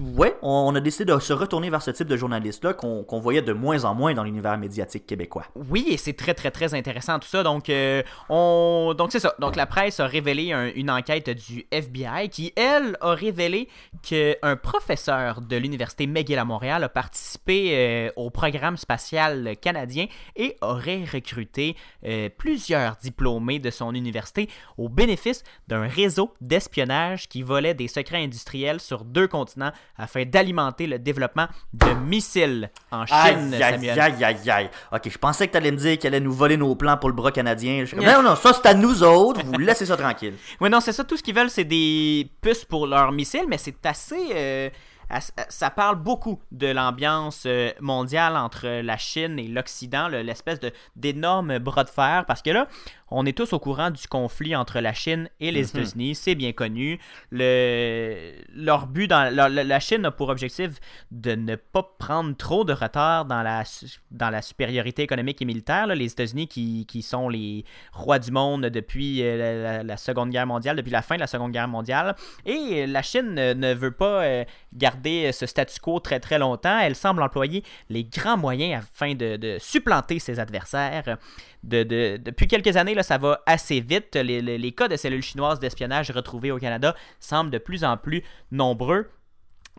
ouais, 0.00 0.36
on, 0.42 0.74
a 0.74 0.80
décidé 0.80 1.12
de 1.12 1.18
se 1.18 1.32
retourner 1.32 1.70
vers 1.70 1.82
ce 1.82 1.90
type 1.90 2.08
de 2.08 2.16
journaliste-là 2.16 2.74
qu'on 2.74 3.20
voyait 3.20 3.42
de 3.42 3.52
moins 3.52 3.84
en 3.84 3.94
moins 3.94 4.14
dans 4.14 4.24
l'univers 4.24 4.58
médiatique 4.58 5.06
québécois. 5.06 5.44
Oui, 5.54 5.86
et 5.88 5.96
c'est 5.96 6.12
très, 6.12 6.34
très, 6.34 6.50
très 6.50 6.74
intéressant 6.74 7.18
tout 7.18 7.28
ça. 7.28 7.42
Donc, 7.42 7.70
euh, 7.70 8.02
on... 8.28 8.94
donc 8.96 9.12
c'est 9.12 9.20
ça. 9.20 9.34
Donc, 9.38 9.56
la 9.56 9.66
presse 9.66 10.00
a 10.00 10.06
révélé 10.06 10.52
une 10.74 10.90
enquête 10.90 11.30
du 11.30 11.66
FBI 11.70 12.28
qui, 12.30 12.52
elle, 12.56 12.96
a 13.00 13.14
révélé 13.14 13.68
qu'un 14.02 14.56
professeur 14.56 15.40
de 15.40 15.56
l'Université 15.56 16.06
McGill 16.06 16.38
à 16.38 16.44
Montréal 16.44 16.84
a 16.84 16.88
participé 16.88 17.70
euh, 17.74 18.10
au 18.16 18.30
programme 18.30 18.76
spatial 18.76 19.56
canadien 19.60 20.06
et 20.36 20.56
aurait 20.60 21.04
recruté 21.04 21.76
euh, 22.04 22.28
plusieurs 22.36 22.96
diplômés 22.96 23.58
de 23.58 23.70
son 23.70 23.94
université 23.94 24.48
au 24.76 24.88
bénéfice 24.88 25.42
d'un 25.68 25.86
réseau 25.86 26.34
d'espionnage 26.40 27.28
qui 27.28 27.42
volait 27.42 27.74
des 27.74 27.88
secrets 27.88 28.22
industriels 28.22 28.80
sur 28.80 29.04
deux 29.04 29.28
continents 29.28 29.72
afin 29.96 30.24
d'alimenter 30.24 30.86
le 30.86 30.98
développement 30.98 31.46
de 31.72 31.86
missiles 32.06 32.70
en 32.90 33.04
Chine, 33.06 33.16
Aïe, 33.54 33.62
aïe, 33.62 33.72
Samuel. 33.74 34.00
aïe, 34.00 34.24
aïe, 34.24 34.50
aïe. 34.50 34.70
Ok, 34.92 35.08
je 35.10 35.18
pensais 35.18 35.48
que 35.48 35.52
t'allais 35.52 35.72
me 35.72 35.76
dire 35.76 35.98
qu'elle 35.98 36.14
allait 36.14 36.24
nous 36.24 36.32
voler 36.32 36.56
nos 36.56 36.74
plans 36.76 36.96
pour 36.96 37.08
le 37.08 37.14
bras 37.14 37.32
canadien. 37.32 37.84
Je 37.84 37.96
non, 37.96 38.22
non, 38.22 38.36
ça 38.36 38.52
c'est 38.52 38.66
à 38.66 38.74
nous 38.74 39.02
autres, 39.02 39.42
vous 39.44 39.52
laissez 39.58 39.86
ça 39.86 39.96
tranquille. 39.96 40.34
Oui, 40.60 40.70
non, 40.70 40.80
c'est 40.80 40.92
ça. 40.92 41.04
Tout 41.04 41.16
ce 41.16 41.22
qu'ils 41.22 41.34
veulent, 41.34 41.50
c'est 41.50 41.64
des 41.64 42.30
puces 42.40 42.64
pour 42.64 42.86
leurs 42.86 43.12
missiles, 43.12 43.46
mais 43.48 43.58
c'est 43.58 43.84
assez. 43.86 44.28
euh, 44.34 44.70
as- 45.10 45.32
ça 45.48 45.70
parle 45.70 45.96
beaucoup 45.96 46.38
de 46.52 46.66
l'ambiance 46.68 47.44
euh, 47.46 47.70
mondiale 47.80 48.36
entre 48.36 48.82
la 48.82 48.96
Chine 48.98 49.38
et 49.38 49.48
l'Occident, 49.48 50.08
le- 50.08 50.22
l'espèce 50.22 50.58
d'énorme 50.96 51.58
bras 51.58 51.84
de 51.84 51.90
fer, 51.90 52.24
parce 52.26 52.42
que 52.42 52.50
là, 52.50 52.68
on 53.10 53.24
est 53.26 53.36
tous 53.36 53.52
au 53.52 53.58
courant 53.58 53.90
du 53.90 54.06
conflit 54.08 54.54
entre 54.56 54.80
la 54.80 54.92
Chine 54.92 55.28
et 55.40 55.50
les 55.50 55.70
États-Unis, 55.70 56.14
c'est 56.14 56.34
bien 56.34 56.52
connu. 56.52 56.98
Le, 57.30 58.32
leur 58.54 58.86
but, 58.86 59.06
dans, 59.08 59.34
la, 59.34 59.80
Chine 59.80 60.04
a 60.04 60.10
pour 60.10 60.28
objectif 60.28 60.72
de 61.10 61.34
ne 61.34 61.56
pas 61.56 61.82
prendre 61.98 62.36
trop 62.36 62.64
de 62.64 62.72
retard 62.72 63.24
dans 63.24 63.42
la, 63.42 63.64
dans 64.10 64.30
la 64.30 64.42
supériorité 64.42 65.02
économique 65.02 65.40
et 65.40 65.44
militaire. 65.44 65.86
là. 65.86 65.94
Les 65.94 66.10
États-Unis 66.12 66.48
qui, 66.48 66.84
qui 66.86 67.02
sont 67.02 67.28
les 67.28 67.64
rois 67.92 68.18
du 68.18 68.30
monde 68.30 68.66
depuis 68.66 69.22
euh, 69.22 69.36
la, 69.38 69.78
la- 69.78 69.82
la 69.82 69.96
Seconde 69.96 70.30
Guerre 70.30 70.46
mondiale, 70.46 70.76
depuis 70.76 70.90
la 70.90 71.02
fin 71.02 71.14
de 71.16 71.20
la 71.20 71.26
Seconde 71.26 71.52
Guerre 71.52 71.68
mondiale. 71.68 72.14
Et 72.44 72.86
la 72.86 73.02
Chine 73.02 73.32
ne, 73.34 73.74
veut 73.74 73.90
pas 73.92 74.22
euh, 74.24 74.44
garder 74.74 75.32
ce 75.32 75.46
statu 75.46 75.80
quo 75.80 76.00
très 76.00 76.20
très 76.20 76.38
longtemps. 76.38 76.78
Elle 76.78 76.94
semble 76.96 77.22
employer 77.22 77.62
les 77.88 78.04
grands 78.04 78.36
moyens 78.36 78.84
afin 78.84 79.14
de, 79.14 79.36
de 79.36 79.56
supplanter 79.58 80.18
ses 80.18 80.38
adversaires. 80.40 81.16
De, 81.64 81.82
de- 81.82 82.16
depuis 82.22 82.46
quelques 82.46 82.76
années, 82.76 82.94
là, 82.94 83.02
ça 83.02 83.18
va 83.18 83.42
assez 83.46 83.80
vite. 83.80 84.14
Les, 84.16 84.40
les- 84.40 84.58
les 84.58 84.72
cas 84.72 84.88
de 84.88 84.96
cellules 84.96 85.22
chinoises 85.22 85.58
d'espionnage 85.60 86.10
retrouvés 86.10 86.50
au 86.52 86.58
Canada 86.58 86.94
semblent 87.20 87.50
de 87.50 87.58
plus 87.58 87.84
en 87.84 87.96
plus 87.96 88.22
nombreux. 88.52 89.10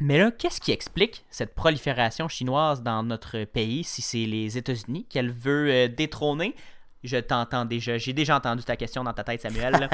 Mais 0.02 0.18
là, 0.18 0.32
qu'est-ce 0.32 0.62
qui 0.62 0.72
explique 0.72 1.26
cette 1.30 1.56
prolifération 1.56 2.28
chinoise 2.30 2.82
dans 2.84 3.04
notre 3.04 3.44
pays 3.44 3.84
si 3.84 4.02
c'est 4.02 4.26
les 4.26 4.58
États-Unis 4.58 5.06
qu'elle 5.10 5.32
veut 5.32 5.70
euh, 5.70 5.88
détrôner? 5.88 6.56
Je 7.04 7.18
t'entends 7.18 7.64
déjà. 7.66 7.98
J'ai 7.98 8.12
déjà 8.14 8.36
entendu 8.36 8.64
ta 8.64 8.76
question 8.76 9.04
dans 9.06 9.14
ta 9.14 9.24
tête, 9.24 9.42
Samuel. 9.42 9.90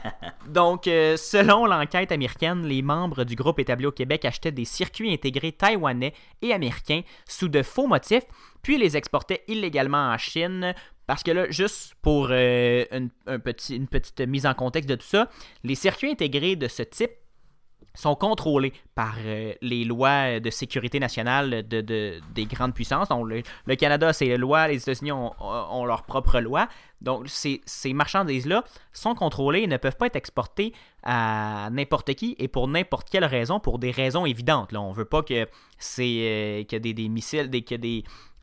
Donc, 0.46 0.86
euh, 0.86 1.16
selon 1.16 1.64
l'enquête 1.66 2.12
américaine, 2.12 2.66
les 2.66 2.82
membres 2.82 3.24
du 3.24 3.34
groupe 3.34 3.58
établi 3.60 3.86
au 3.86 3.92
Québec 3.92 4.24
achetaient 4.24 4.50
des 4.52 4.64
circuits 4.64 5.12
intégrés 5.12 5.52
taïwanais 5.52 6.12
et 6.42 6.52
américains 6.52 7.00
sous 7.26 7.48
de 7.48 7.62
faux 7.62 7.86
motifs, 7.86 8.24
puis 8.62 8.76
les 8.78 8.96
exportaient 8.96 9.42
illégalement 9.48 10.10
en 10.10 10.18
Chine. 10.18 10.74
Parce 11.10 11.24
que 11.24 11.32
là, 11.32 11.50
juste 11.50 11.96
pour 12.02 12.28
euh, 12.30 12.84
une, 12.92 13.10
un 13.26 13.40
petit- 13.40 13.74
une 13.74 13.88
petite 13.88 14.20
mise 14.20 14.46
en 14.46 14.54
contexte 14.54 14.88
de 14.88 14.94
tout 14.94 15.06
ça, 15.08 15.28
les 15.64 15.74
circuits 15.74 16.08
intégrés 16.12 16.54
de 16.54 16.68
ce 16.68 16.84
type 16.84 17.10
sont 17.96 18.14
contrôlés 18.14 18.72
par 18.94 19.16
euh, 19.24 19.52
les 19.60 19.84
lois 19.84 20.38
de 20.38 20.50
sécurité 20.50 21.00
nationale 21.00 21.66
de, 21.66 21.80
de- 21.80 22.20
des 22.32 22.44
grandes 22.44 22.74
puissances. 22.74 23.08
Donc, 23.08 23.26
le, 23.66 23.74
Canada, 23.74 24.12
c'est 24.12 24.26
les 24.26 24.36
lois, 24.36 24.68
les 24.68 24.76
États-Unis 24.76 25.10
ont, 25.10 25.32
ont 25.40 25.84
leurs 25.84 26.04
propres 26.04 26.38
lois. 26.38 26.68
Donc, 27.00 27.24
ces, 27.28 27.60
marchandises-là 27.92 28.62
sont 28.92 29.16
contrôlées 29.16 29.62
et 29.62 29.66
ne 29.66 29.78
peuvent 29.78 29.96
pas 29.96 30.06
être 30.06 30.14
exportées 30.14 30.72
à 31.02 31.70
n'importe 31.72 32.14
qui 32.14 32.36
et 32.38 32.46
pour 32.46 32.68
n'importe 32.68 33.10
quelle 33.10 33.24
raison, 33.24 33.58
pour 33.58 33.80
des 33.80 33.90
raisons 33.90 34.26
évidentes. 34.26 34.70
Là. 34.70 34.80
On 34.80 34.92
veut 34.92 35.06
pas 35.06 35.22
que, 35.24 35.48
c'est, 35.76 36.18
euh, 36.20 36.62
que 36.62 36.76
des, 36.76 37.08
missiles, 37.08 37.50
des, 37.50 37.62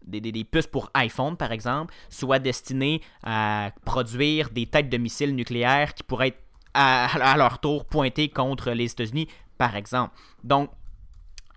des, 0.06 0.20
des- 0.22 0.44
puces 0.44 0.68
pour 0.68 0.90
iPhone, 0.94 1.36
par 1.38 1.52
exemple, 1.52 1.94
soient 2.10 2.40
destinées 2.40 3.02
à 3.24 3.72
produire 3.86 4.50
des 4.50 4.66
têtes 4.66 4.90
de 4.90 4.98
missiles 4.98 5.36
nucléaires 5.36 5.94
qui 5.94 6.04
pourraient 6.04 6.30
être 6.30 6.42
à, 6.74 7.36
leur 7.38 7.60
tour 7.60 7.86
pointées 7.86 8.30
contre 8.30 8.72
les 8.72 8.92
États-Unis, 8.92 9.28
par 9.58 9.76
exemple. 9.76 10.16
Donc, 10.44 10.70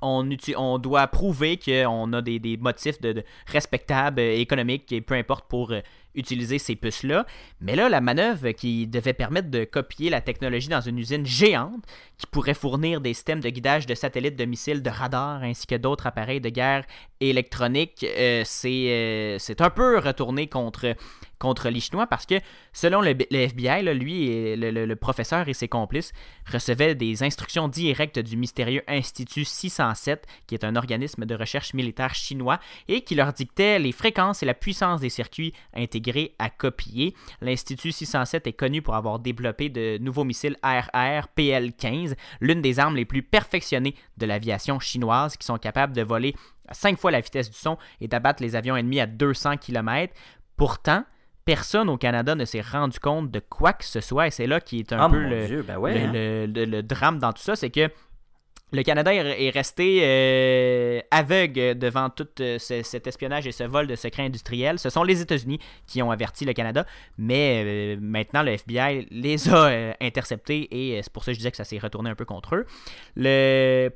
on, 0.02 0.28
on 0.56 0.78
doit 0.78 1.06
prouver 1.08 1.58
qu'on 1.58 2.12
a 2.12 2.22
des, 2.22 2.38
des 2.38 2.56
motifs 2.56 3.00
de, 3.00 3.12
de 3.12 3.24
respectables, 3.46 4.20
euh, 4.20 4.38
économiques, 4.38 4.90
et 4.92 5.00
peu 5.00 5.14
importe 5.14 5.46
pour 5.48 5.72
euh, 5.72 5.80
utiliser 6.14 6.58
ces 6.58 6.76
puces-là. 6.76 7.26
Mais 7.60 7.76
là, 7.76 7.88
la 7.88 8.00
manœuvre 8.00 8.50
qui 8.50 8.86
devait 8.86 9.12
permettre 9.12 9.50
de 9.50 9.64
copier 9.64 10.10
la 10.10 10.20
technologie 10.20 10.68
dans 10.68 10.80
une 10.80 10.98
usine 10.98 11.26
géante, 11.26 11.84
qui 12.18 12.26
pourrait 12.26 12.54
fournir 12.54 13.00
des 13.00 13.14
systèmes 13.14 13.40
de 13.40 13.48
guidage 13.48 13.86
de 13.86 13.94
satellites, 13.94 14.36
de 14.36 14.44
missiles, 14.44 14.82
de 14.82 14.90
radars, 14.90 15.42
ainsi 15.42 15.66
que 15.66 15.74
d'autres 15.76 16.06
appareils 16.06 16.40
de 16.40 16.48
guerre 16.48 16.84
électronique, 17.20 18.04
euh, 18.04 18.42
c'est 18.44 18.86
euh, 18.88 19.38
un 19.58 19.70
peu 19.70 19.98
retourné 19.98 20.46
contre, 20.46 20.94
contre 21.40 21.70
les 21.70 21.80
Chinois 21.80 22.06
parce 22.06 22.26
que, 22.26 22.34
selon 22.72 23.00
le, 23.00 23.16
FBI, 23.30 23.82
lui, 23.94 24.28
et 24.28 24.56
le, 24.56 24.94
professeur 24.94 25.48
et 25.48 25.54
ses 25.54 25.66
complices 25.66 26.12
recevaient 26.52 26.94
des 26.94 27.24
instructions 27.24 27.66
directes 27.66 28.18
du 28.20 28.36
mystérieux 28.36 28.82
Institut 28.86 29.44
607, 29.44 30.26
qui 30.46 30.54
est 30.54 30.64
un 30.64 30.76
organisme 30.76 31.24
de 31.24 31.34
recherche 31.34 31.74
militaire 31.74 32.14
chinois, 32.14 32.60
et 32.86 33.00
qui 33.00 33.14
leur 33.14 33.32
dictait 33.32 33.78
les 33.78 33.92
fréquences 33.92 34.42
et 34.42 34.46
la 34.46 34.54
puissance 34.54 35.00
des 35.00 35.08
circuits 35.08 35.54
intégrés 35.74 36.34
à 36.38 36.50
copier. 36.50 37.14
L'Institut 37.40 37.90
607 37.90 38.46
est 38.46 38.52
connu 38.52 38.82
pour 38.82 38.94
avoir 38.94 39.18
développé 39.18 39.70
de 39.70 39.98
nouveaux 39.98 40.24
missiles 40.24 40.56
RR 40.62 41.28
PL-15, 41.34 42.14
l'une 42.40 42.60
des 42.60 42.78
armes 42.78 42.96
les 42.96 43.06
plus 43.06 43.22
perfectionnées 43.22 43.94
de 44.18 44.26
l'aviation 44.26 44.78
chinoise, 44.78 45.36
qui 45.38 45.46
sont 45.46 45.58
capables 45.58 45.94
de 45.94 46.02
voler 46.02 46.34
à 46.68 46.74
5 46.74 46.98
fois 46.98 47.10
la 47.10 47.20
vitesse 47.20 47.50
du 47.50 47.56
son 47.56 47.78
et 48.00 48.08
d'abattre 48.08 48.42
les 48.42 48.54
avions 48.56 48.76
ennemis 48.76 49.00
à 49.00 49.06
200 49.06 49.56
km. 49.56 50.14
Pourtant, 50.56 51.04
personne 51.44 51.88
au 51.88 51.96
Canada 51.96 52.34
ne 52.34 52.44
s'est 52.44 52.60
rendu 52.60 52.98
compte 52.98 53.30
de 53.30 53.40
quoi 53.40 53.72
que 53.72 53.84
ce 53.84 54.00
soit, 54.00 54.26
et 54.26 54.30
c'est 54.30 54.46
là 54.46 54.60
qui 54.60 54.80
est 54.80 54.92
un 54.92 54.98
Ah 55.00 55.08
peu 55.08 55.20
mon 55.20 55.28
le, 55.28 55.46
dieu, 55.46 55.62
ben 55.62 55.78
ouais. 55.78 56.06
le, 56.06 56.44
hein. 56.44 56.66
le 56.66 56.82
drame 56.82 57.18
dans 57.18 57.32
tout 57.32 57.42
ça, 57.42 57.56
c'est 57.56 57.70
que 57.70 57.90
le 58.72 58.82
Canada 58.82 59.12
est 59.14 59.46
est 59.46 59.50
resté 59.50 60.00
euh, 60.02 61.00
aveugle 61.10 61.78
devant 61.78 62.08
tout 62.10 62.28
euh, 62.40 62.58
ce- 62.58 62.82
cet 62.82 63.06
espionnage 63.06 63.46
et 63.46 63.52
ce 63.52 63.64
vol 63.64 63.86
de 63.86 63.96
secrets 63.96 64.22
industriels. 64.24 64.78
Ce 64.78 64.90
sont 64.90 65.02
les 65.02 65.20
États-Unis 65.20 65.58
qui 65.86 66.02
ont 66.02 66.10
averti 66.10 66.44
le 66.44 66.52
Canada, 66.52 66.86
mais 67.18 67.62
euh, 67.64 67.96
maintenant 68.00 68.42
le 68.42 68.52
FBI 68.52 69.06
les 69.10 69.48
a 69.48 69.94
interceptés 70.00 70.68
et 70.70 71.02
c'est 71.02 71.12
pour 71.12 71.24
ça 71.24 71.30
que 71.32 71.34
je 71.34 71.38
disais 71.38 71.50
que 71.50 71.56
ça 71.56 71.64
s'est 71.64 71.78
retourné 71.78 72.10
un 72.10 72.14
peu 72.14 72.24
contre 72.24 72.56
eux. 72.56 72.66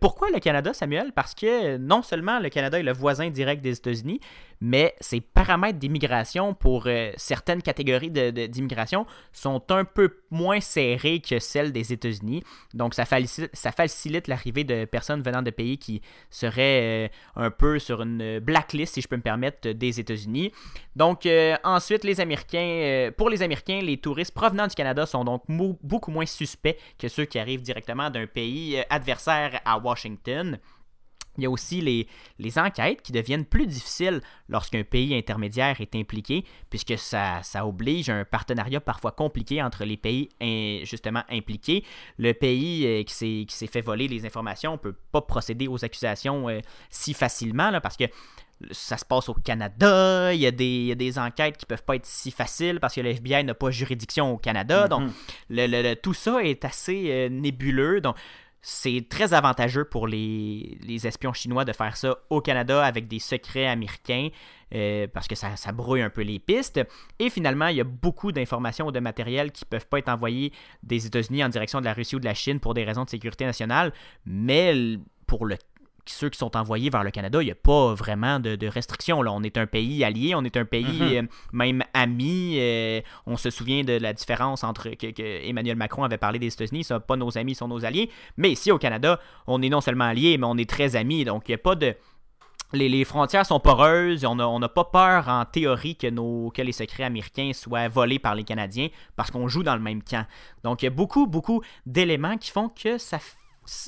Pourquoi 0.01 0.31
le 0.31 0.39
Canada, 0.41 0.73
Samuel? 0.73 1.13
Parce 1.15 1.35
que 1.35 1.77
non 1.77 2.03
seulement 2.03 2.39
le 2.41 2.49
Canada 2.49 2.79
est 2.79 2.83
le 2.83 2.93
voisin 2.93 3.31
direct 3.31 3.63
des 3.63 3.77
États-Unis, 3.77 4.21
mais 4.61 4.95
ses 5.01 5.21
paramètres 5.21 5.79
d'immigration 5.79 6.55
pour 6.55 6.89
certaines 7.17 7.63
catégories 7.63 8.11
d'immigration 8.11 9.07
sont 9.33 9.63
un 9.71 9.85
peu 9.85 10.17
moins 10.31 10.61
serrés 10.61 11.21
que 11.21 11.39
celles 11.39 11.73
des 11.73 11.93
États-Unis. 11.93 12.43
Donc, 12.73 12.95
ça 12.95 13.05
facilite 13.05 14.29
l'arrivée 14.29 14.64
de 14.65 14.85
personnes 14.85 15.23
venant 15.23 15.43
de 15.43 15.51
pays 15.51 15.79
qui 15.79 16.01
seraient 16.31 17.09
euh, 17.09 17.09
un 17.37 17.51
peu 17.51 17.79
sur 17.79 18.03
une 18.03 18.39
blacklist, 18.41 18.95
si 18.95 19.01
je 19.01 19.09
peux 19.09 19.17
me 19.17 19.23
permettre, 19.23 19.71
des 19.71 20.01
États-Unis. 20.01 20.53
Donc, 20.97 21.27
euh, 21.27 21.57
ensuite, 21.65 22.05
les 22.05 22.21
Américains, 22.21 22.59
euh, 22.59 23.11
pour 23.11 23.31
les 23.31 23.43
Américains, 23.43 23.81
les 23.81 23.97
touristes 23.97 24.33
provenant 24.33 24.67
du 24.67 24.75
Canada 24.75 25.07
sont 25.07 25.25
donc 25.25 25.43
beaucoup 25.83 26.11
moins 26.11 26.27
suspects 26.27 26.79
que 26.99 27.09
ceux 27.09 27.25
qui 27.25 27.39
arrivent 27.39 27.63
directement 27.63 28.11
d'un 28.11 28.27
pays 28.27 28.79
euh, 28.79 28.83
adversaire 28.91 29.61
à 29.65 29.79
Washington. 29.79 30.59
Il 31.37 31.43
y 31.45 31.47
a 31.47 31.51
aussi 31.51 31.81
les, 31.81 32.07
les 32.39 32.59
enquêtes 32.59 33.03
qui 33.03 33.13
deviennent 33.13 33.45
plus 33.45 33.67
difficiles 33.67 34.21
lorsqu'un 34.49 34.85
pays 34.85 35.15
intermédiaire 35.17 35.81
est 35.81 35.95
impliqué, 35.97 36.45
puisque 36.71 36.97
ça, 36.99 37.41
ça 37.43 37.67
oblige 37.67 38.09
un 38.11 38.25
partenariat 38.25 38.81
parfois 38.81 39.11
compliqué 39.13 39.63
entre 39.63 39.85
les 39.85 39.97
pays 39.97 40.29
in- 40.41 40.81
justement 40.85 41.23
impliqués. 41.31 41.85
Le 42.19 42.33
pays 42.35 42.87
euh, 42.87 43.03
qui 43.03 43.15
s'est 43.15 43.45
qui 43.49 43.57
s'est 43.57 43.67
fait 43.67 43.81
voler 43.81 44.07
les 44.09 44.25
informations 44.27 44.73
ne 44.73 44.77
peut 44.79 44.97
pas 45.13 45.23
procéder 45.23 45.67
aux 45.69 45.85
accusations 45.85 46.49
euh, 46.49 46.61
si 46.91 47.15
facilement, 47.15 47.71
là, 47.71 47.81
parce 47.81 47.97
que 47.97 48.05
ça 48.71 48.97
se 48.97 49.05
passe 49.05 49.29
au 49.29 49.35
Canada, 49.35 50.33
il 50.33 50.41
y, 50.41 50.47
a 50.47 50.51
des, 50.53 50.65
il 50.65 50.87
y 50.87 50.93
a 50.93 50.95
des 50.95 51.19
enquêtes 51.19 51.57
qui 51.57 51.67
peuvent 51.67 51.83
pas 51.83 51.97
être 51.97 52.07
si 52.07 52.31
faciles 52.31 52.79
parce 52.81 52.95
que 52.95 53.01
le 53.01 53.11
FBI 53.11 53.43
n'a 53.43 53.53
pas 53.55 53.71
juridiction 53.71 54.33
au 54.33 54.39
Canada. 54.39 54.87
Donc, 54.89 55.11
le- 55.51 55.67
le- 55.67 55.83
le- 55.83 55.97
tout 55.97 56.15
ça 56.15 56.43
est 56.43 56.65
assez 56.65 57.07
euh, 57.11 57.29
nébuleux. 57.29 58.01
Donc, 58.01 58.17
c'est 58.67 59.07
très 59.11 59.35
avantageux 59.35 59.85
pour 59.85 60.09
les, 60.09 60.79
les 60.81 61.07
espions 61.07 61.35
chinois 61.35 61.67
de 61.67 61.73
faire 61.75 61.99
ça 61.99 62.17
au 62.31 62.41
Canada 62.41 62.83
avec 62.83 63.09
des 63.09 63.19
secrets 63.19 63.67
américains 63.67 64.31
euh, 64.75 65.07
parce 65.13 65.29
que 65.29 65.35
ça, 65.35 65.55
ça 65.57 65.71
brouille 65.71 66.01
un 66.01 66.09
peu 66.09 66.23
les 66.23 66.39
pistes. 66.39 66.81
Et 67.19 67.29
finalement, 67.29 67.67
il 67.67 67.77
y 67.77 67.83
a 67.83 67.85
beaucoup 67.85 68.33
d'informations 68.33 68.87
ou 68.87 68.91
de 68.91 69.01
matériel 69.01 69.53
qui 69.53 69.67
peuvent 69.67 69.87
pas 69.87 69.99
être 69.99 70.09
envoyés 70.09 70.51
des 70.83 71.05
États-Unis 71.05 71.45
en 71.45 71.51
direction 71.51 71.81
de 71.81 71.85
la 71.85 71.93
Russie 71.93 72.17
ou 72.17 72.21
de 72.21 72.25
la 72.25 72.33
Chine 72.33 72.59
pour 72.59 72.73
des 72.73 72.85
raisons 72.85 73.05
de 73.05 73.11
sécurité 73.11 73.45
nationale, 73.45 73.93
mais 74.25 74.97
pour 75.27 75.45
le 75.45 75.59
ceux 76.07 76.29
qui 76.29 76.39
sont 76.39 76.57
envoyés 76.57 76.91
vers 76.91 77.03
le 77.05 77.11
Canada, 77.11 77.41
il 77.43 77.47
n'y 77.47 77.51
a 77.51 77.55
pas 77.55 77.95
vraiment 77.95 78.39
de, 78.41 78.57
de 78.57 78.67
restrictions. 78.67 79.23
Là. 79.23 79.33
On 79.33 79.43
est 79.43 79.57
un 79.57 79.67
pays 79.67 80.05
allié, 80.05 80.35
on 80.35 80.45
est 80.45 80.57
un 80.57 80.65
pays 80.65 80.85
Mhm. 80.85 81.17
euh, 81.17 81.23
même 81.53 81.83
ami. 81.95 82.57
euh, 82.59 83.01
on 83.27 83.37
se 83.37 83.51
souvient 83.51 83.83
de 83.85 83.95
la 83.95 84.13
différence 84.13 84.65
entre 84.65 84.91
que, 84.91 85.11
que 85.13 85.23
Emmanuel 85.49 85.77
Macron 85.77 86.05
avait 86.05 86.19
parlé 86.19 86.39
des 86.39 86.49
États-Unis, 86.53 86.85
ça, 86.85 87.01
pas 87.01 87.17
nos 87.17 87.37
amis, 87.39 87.55
sont 87.55 87.69
nos 87.69 87.85
alliés. 87.85 88.11
Mais 88.37 88.51
ici 88.53 88.71
au 88.71 88.79
Canada, 88.79 89.19
on 89.47 89.63
est 89.63 89.69
non 89.69 89.81
seulement 89.81 90.05
alliés, 90.05 90.37
mais 90.39 90.47
on 90.47 90.57
est 90.59 90.69
très 90.69 90.97
amis. 90.97 91.25
Donc 91.25 91.49
il 91.49 91.53
n'y 91.53 91.57
a 91.57 91.59
pas 91.59 91.75
de. 91.75 91.95
Les, 92.73 92.89
les 92.89 93.05
frontières 93.05 93.47
sont 93.47 93.61
poreuses, 93.61 94.25
on 94.25 94.35
n'a 94.35 94.49
on 94.49 94.59
pas 94.61 94.85
peur 94.85 95.29
en 95.29 95.45
théorie 95.45 95.95
que, 95.97 96.09
nos, 96.09 96.51
que 96.51 96.61
les 96.61 96.73
secrets 96.73 97.05
américains 97.05 97.53
soient 97.55 97.87
volés 97.87 98.19
par 98.19 98.35
les 98.35 98.43
Canadiens 98.43 98.89
parce 99.15 99.31
qu'on 99.31 99.47
joue 99.47 99.63
dans 99.63 99.77
le 99.77 99.81
même 99.83 100.03
camp. 100.03 100.27
Donc 100.65 100.83
il 100.83 100.87
y 100.87 100.89
a 100.89 100.91
beaucoup, 100.91 101.27
beaucoup 101.29 101.63
d'éléments 101.87 102.37
qui 102.37 102.51
font 102.51 102.69
que 102.69 102.99
ça, 102.99 103.19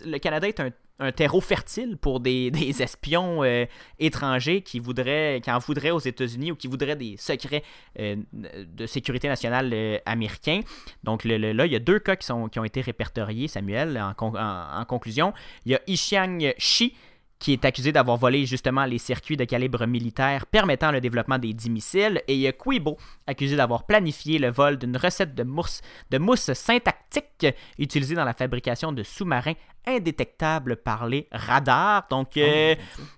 le 0.04 0.18
Canada 0.18 0.46
est 0.46 0.60
un 0.60 0.70
un 0.98 1.12
terreau 1.12 1.40
fertile 1.40 1.96
pour 1.96 2.20
des, 2.26 2.50
espions 2.82 3.44
euh, 3.44 3.66
étrangers 3.98 4.62
qui 4.62 4.78
voudraient, 4.80 5.40
qui 5.42 5.50
en 5.50 5.58
voudraient 5.58 5.90
aux 5.90 6.00
États-Unis 6.00 6.52
ou 6.52 6.56
qui 6.56 6.68
voudraient 6.68 6.96
des 6.96 7.16
secrets 7.16 7.62
euh, 7.98 8.16
de 8.32 8.86
sécurité 8.86 9.28
nationale 9.28 9.70
euh, 9.72 9.98
américains. 10.06 10.60
Donc 11.04 11.24
là, 11.24 11.64
il 11.66 11.72
y 11.72 11.76
a 11.76 11.80
deux 11.80 11.98
cas 11.98 12.16
qui, 12.16 12.26
sont, 12.26 12.48
qui 12.48 12.58
ont 12.58 12.64
été 12.64 12.80
répertoriés, 12.80 13.48
Samuel, 13.48 14.00
en, 14.18 14.34
en 14.34 14.84
conclusion. 14.84 15.32
Il 15.64 15.72
y 15.72 15.74
a 15.74 15.80
Ishiang 15.86 16.54
Shi, 16.58 16.94
qui 17.38 17.52
est 17.52 17.64
accusé 17.64 17.92
d'avoir 17.92 18.16
volé 18.16 18.46
justement 18.46 18.84
les 18.84 18.98
circuits 18.98 19.36
de 19.36 19.44
calibre 19.44 19.86
militaire 19.86 20.46
permettant 20.46 20.90
le 20.90 21.00
développement 21.00 21.38
des 21.38 21.52
10 21.52 21.70
missiles, 21.70 22.22
et 22.28 22.34
il 22.34 22.40
y 22.40 22.46
a 22.46 22.52
Quibo, 22.52 22.96
accusé 23.26 23.56
d'avoir 23.56 23.84
planifié 23.84 24.38
le 24.38 24.50
vol 24.50 24.78
d'une 24.78 24.96
recette 24.96 25.34
de 25.34 25.42
mousse, 25.42 25.80
de 26.10 26.18
mousse 26.18 26.52
syntactique 26.54 27.46
utilisée 27.78 28.14
dans 28.14 28.24
la 28.24 28.32
fabrication 28.32 28.92
de 28.92 29.02
sous-marins 29.02 29.54
indétectables 29.86 30.76
par 30.76 31.06
les 31.06 31.28
radars. 31.32 32.06
Donc, 32.10 32.32
oh, 32.36 32.40
euh, 32.40 32.74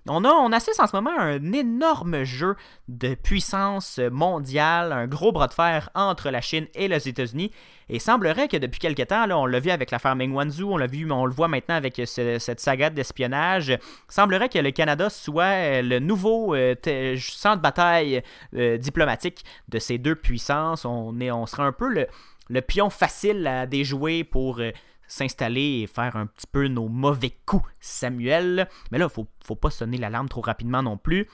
on, 0.07 0.23
a, 0.23 0.29
on 0.29 0.51
assiste 0.51 0.79
en 0.79 0.87
ce 0.87 0.95
moment 0.95 1.17
à 1.17 1.23
un 1.23 1.51
énorme 1.53 2.23
jeu 2.23 2.55
de 2.87 3.15
puissance 3.15 3.99
mondiale, 4.11 4.91
un 4.91 5.07
gros 5.07 5.31
bras 5.31 5.47
de 5.47 5.53
fer 5.53 5.89
entre 5.95 6.29
la 6.29 6.41
Chine 6.41 6.67
et 6.75 6.87
les 6.87 7.07
États-Unis. 7.07 7.51
Et 7.89 7.95
il 7.95 8.01
semblerait 8.01 8.47
que 8.47 8.57
depuis 8.57 8.79
quelques 8.79 9.07
temps, 9.07 9.25
là, 9.25 9.37
on 9.37 9.47
l'a 9.47 9.59
vu 9.59 9.71
avec 9.71 9.89
l'affaire 9.89 10.15
Meng 10.15 10.31
Wanzhou, 10.31 10.71
on 10.71 10.77
l'a 10.77 10.85
vu, 10.85 11.09
on 11.11 11.25
le 11.25 11.33
voit 11.33 11.47
maintenant 11.47 11.75
avec 11.75 11.99
cette 12.05 12.59
saga 12.59 12.91
d'espionnage, 12.91 13.77
semblerait 14.07 14.49
que 14.49 14.59
le 14.59 14.69
Canada 14.69 15.09
soit 15.09 15.81
le 15.81 15.99
nouveau 15.99 16.55
euh, 16.55 16.75
centre 17.17 17.57
de 17.57 17.61
bataille 17.61 18.21
euh, 18.55 18.77
diplomatique 18.77 19.43
de 19.67 19.79
ces 19.79 19.97
deux 19.97 20.15
puissances. 20.15 20.85
On, 20.85 21.19
est, 21.19 21.31
on 21.31 21.45
sera 21.45 21.65
un 21.65 21.71
peu 21.71 21.89
le, 21.89 22.61
pion 22.61 22.89
facile 22.89 23.45
à 23.47 23.65
déjouer 23.65 24.23
pour 24.23 24.59
euh, 24.59 24.71
s'installer 25.09 25.81
et 25.81 25.87
faire 25.87 26.15
un 26.15 26.27
petit 26.27 26.47
peu 26.49 26.67
nos 26.67 26.87
mauvais 26.87 27.33
coups, 27.45 27.69
Samuel. 27.81 28.69
Mais 28.91 28.97
là, 28.97 29.07
il 29.09 29.13
faut, 29.13 29.27
faut 29.43 29.55
pas 29.55 29.71
sonner 29.71 29.97
l'alarme 29.97 30.29
trop 30.29 30.41
rapidement 30.41 30.81
non 30.81 30.97
plus. 30.97 31.27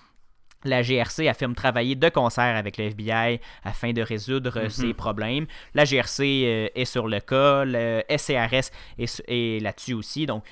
La 0.64 0.82
GRC 0.82 1.28
affirme 1.28 1.54
travailler 1.54 1.94
de 1.94 2.10
concert 2.10 2.56
avec 2.56 2.78
le 2.78 2.86
FBI 2.86 3.40
afin 3.64 3.94
de 3.94 4.02
résoudre 4.02 4.64
mhm. 4.64 4.70
ces 4.70 4.94
problèmes. 4.96 5.46
La 5.76 5.86
GRC 5.86 6.24
euh, 6.24 6.68
est 6.74 6.86
sur 6.86 7.08
le 7.08 7.20
cas, 7.20 7.66
le 7.66 8.02
SCRS 8.10 8.72
est, 8.98 9.24
est 9.28 9.62
là-dessus 9.62 9.94
aussi. 9.94 10.26
Donc, 10.26 10.44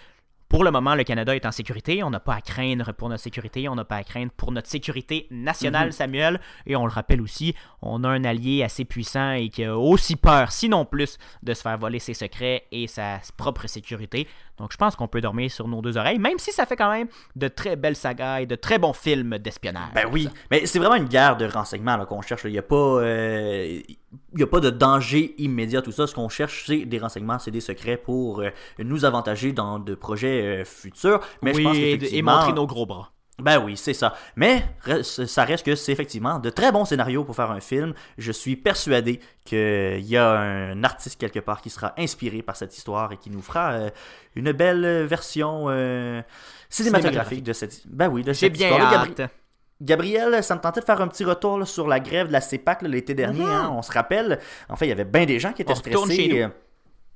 pour 0.53 0.63
le 0.63 0.69
moment, 0.69 0.93
le 0.93 1.03
Canada 1.03 1.35
est 1.35 1.47
en 1.47 1.51
sécurité. 1.51 2.03
On 2.03 2.11
n'a 2.11 2.19
pas 2.19 2.35
à 2.35 2.41
craindre 2.41 2.93
pour 2.93 3.09
notre 3.09 3.23
sécurité. 3.23 3.67
On 3.69 3.73
n'a 3.73 3.85
pas 3.85 3.95
à 3.95 4.03
craindre 4.03 4.31
pour 4.37 4.51
notre 4.51 4.69
sécurité 4.69 5.25
nationale, 5.31 5.87
mhm. 5.87 5.91
Samuel. 5.93 6.39
Et 6.67 6.75
on 6.75 6.85
le 6.85 6.91
rappelle 6.91 7.21
aussi, 7.21 7.55
on 7.81 8.03
a 8.03 8.09
un 8.09 8.23
allié 8.23 8.61
assez 8.61 8.85
puissant 8.85 9.31
et 9.31 9.49
qui 9.49 9.63
a 9.63 9.75
aussi 9.75 10.15
peur, 10.15 10.51
sinon 10.51 10.85
plus, 10.85 11.17
de 11.41 11.55
se 11.55 11.63
faire 11.63 11.79
voler 11.79 11.97
ses 11.97 12.13
secrets 12.13 12.67
et 12.71 12.85
sa 12.85 13.19
propre 13.35 13.65
sécurité. 13.65 14.27
Donc 14.57 14.71
je 14.71 14.77
pense 14.77 14.95
qu'on 14.95 15.07
peut 15.07 15.21
dormir 15.21 15.51
sur 15.51 15.67
nos 15.67 15.81
deux 15.81 15.97
oreilles, 15.97 16.19
même 16.19 16.37
si 16.37 16.51
ça 16.51 16.65
fait 16.65 16.75
quand 16.75 16.91
même 16.91 17.07
de 17.35 17.47
très 17.47 17.75
belles 17.75 17.95
sagas 17.95 18.41
et 18.41 18.45
de 18.45 18.55
très 18.55 18.77
bons 18.77 18.93
films 18.93 19.37
d'espionnage. 19.39 19.93
Ben 19.95 20.07
oui, 20.11 20.29
mais 20.51 20.65
c'est 20.65 20.79
vraiment 20.79 20.95
une 20.95 21.07
guerre 21.07 21.37
de 21.37 21.45
renseignements 21.45 22.03
qu'on 22.05 22.21
cherche. 22.21 22.43
Il 22.45 22.51
n'y 22.51 22.57
a, 22.57 22.63
pas, 22.63 22.75
euh, 22.75 23.79
a 24.39 24.45
pas 24.45 24.59
de 24.59 24.69
danger 24.69 25.33
immédiat, 25.37 25.81
tout 25.81 25.91
ça. 25.91 26.07
Ce 26.07 26.13
qu'on 26.13 26.29
cherche, 26.29 26.65
c'est 26.67 26.85
des 26.85 26.99
renseignements, 26.99 27.39
c'est 27.39 27.51
des 27.51 27.61
secrets 27.61 27.97
pour 27.97 28.41
euh, 28.41 28.49
nous 28.79 29.05
avantager 29.05 29.53
dans 29.53 29.79
de 29.79 29.95
projets 29.95 30.61
euh, 30.61 30.65
futurs. 30.65 31.19
Mais 31.41 31.53
je 31.53 31.61
pense 31.63 31.77
et 31.77 32.21
montrer 32.21 32.53
nos 32.53 32.67
gros 32.67 32.85
bras. 32.85 33.11
Ben 33.39 33.57
oui, 33.57 33.75
c'est 33.77 33.93
ça. 33.93 34.13
Mais 34.35 34.63
ça 35.01 35.43
reste 35.43 35.65
que 35.65 35.75
c'est 35.75 35.91
effectivement 35.91 36.37
de 36.37 36.49
très 36.51 36.71
bons 36.71 36.85
scénarios 36.85 37.23
pour 37.23 37.35
faire 37.35 37.49
un 37.49 37.59
film. 37.59 37.93
Je 38.17 38.31
suis 38.31 38.55
persuadé 38.55 39.19
qu'il 39.43 40.05
y 40.05 40.17
a 40.17 40.31
un 40.31 40.83
artiste 40.83 41.19
quelque 41.19 41.39
part 41.39 41.61
qui 41.61 41.71
sera 41.71 41.93
inspiré 41.97 42.43
par 42.43 42.55
cette 42.55 42.77
histoire 42.77 43.11
et 43.11 43.17
qui 43.17 43.31
nous 43.31 43.41
fera 43.41 43.71
euh, 43.71 43.89
une 44.35 44.51
belle 44.51 45.05
version 45.05 45.65
euh, 45.69 46.21
cinématographique 46.69 47.43
de 47.43 47.53
cette, 47.53 47.87
ben 47.87 48.07
oui, 48.07 48.23
de 48.23 48.33
cette 48.33 48.53
bien 48.53 48.69
histoire. 48.69 49.07
Gabriel, 49.81 50.43
ça 50.43 50.55
me 50.55 50.61
tentait 50.61 50.79
de 50.79 50.85
faire 50.85 51.01
un 51.01 51.07
petit 51.07 51.25
retour 51.25 51.67
sur 51.67 51.87
la 51.87 51.99
grève 51.99 52.27
de 52.27 52.33
la 52.33 52.41
CEPAC 52.41 52.83
l'été 52.83 53.15
dernier. 53.15 53.43
Mhm. 53.43 53.51
Hein. 53.51 53.73
on 53.75 53.81
se 53.81 53.91
rappelle. 53.91 54.39
En 54.69 54.75
fait, 54.75 54.85
il 54.85 54.89
y 54.89 54.93
avait 54.93 55.05
bien 55.05 55.25
des 55.25 55.39
gens 55.39 55.53
qui 55.53 55.63
étaient 55.63 55.75
stressés. 55.75 56.47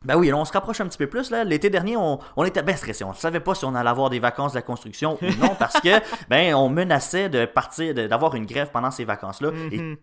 Ben 0.06 0.16
oui, 0.16 0.32
on 0.32 0.46
se 0.46 0.54
rapproche 0.54 0.80
un 0.80 0.88
petit 0.88 0.98
peu 0.98 1.08
plus. 1.08 1.32
là. 1.32 1.44
L'été 1.44 1.70
dernier, 1.70 1.98
on, 1.98 2.20
était 2.46 2.64
bien 2.64 2.76
stressé. 2.76 3.04
On 3.04 3.10
ne 3.10 3.16
savait 3.16 3.40
pas 3.40 3.56
si 3.56 3.66
on 3.66 3.76
allait 3.76 3.90
avoir 3.90 4.10
des 4.10 4.20
vacances 4.20 4.54
de 4.54 4.58
la 4.58 4.62
construction 4.62 5.18
ou 5.22 5.26
non 5.42 5.56
parce 5.58 5.80
que 5.82 6.00
ben 6.30 6.54
on 6.54 6.70
menaçait 6.70 7.30
de 7.30 7.46
partir, 7.46 7.94
d'avoir 7.94 8.36
une 8.36 8.46
grève 8.46 8.70
pendant 8.72 8.92
ces 8.92 9.06
vacances-là. 9.06 9.50
Et 9.72 9.80
mhm 9.80 9.98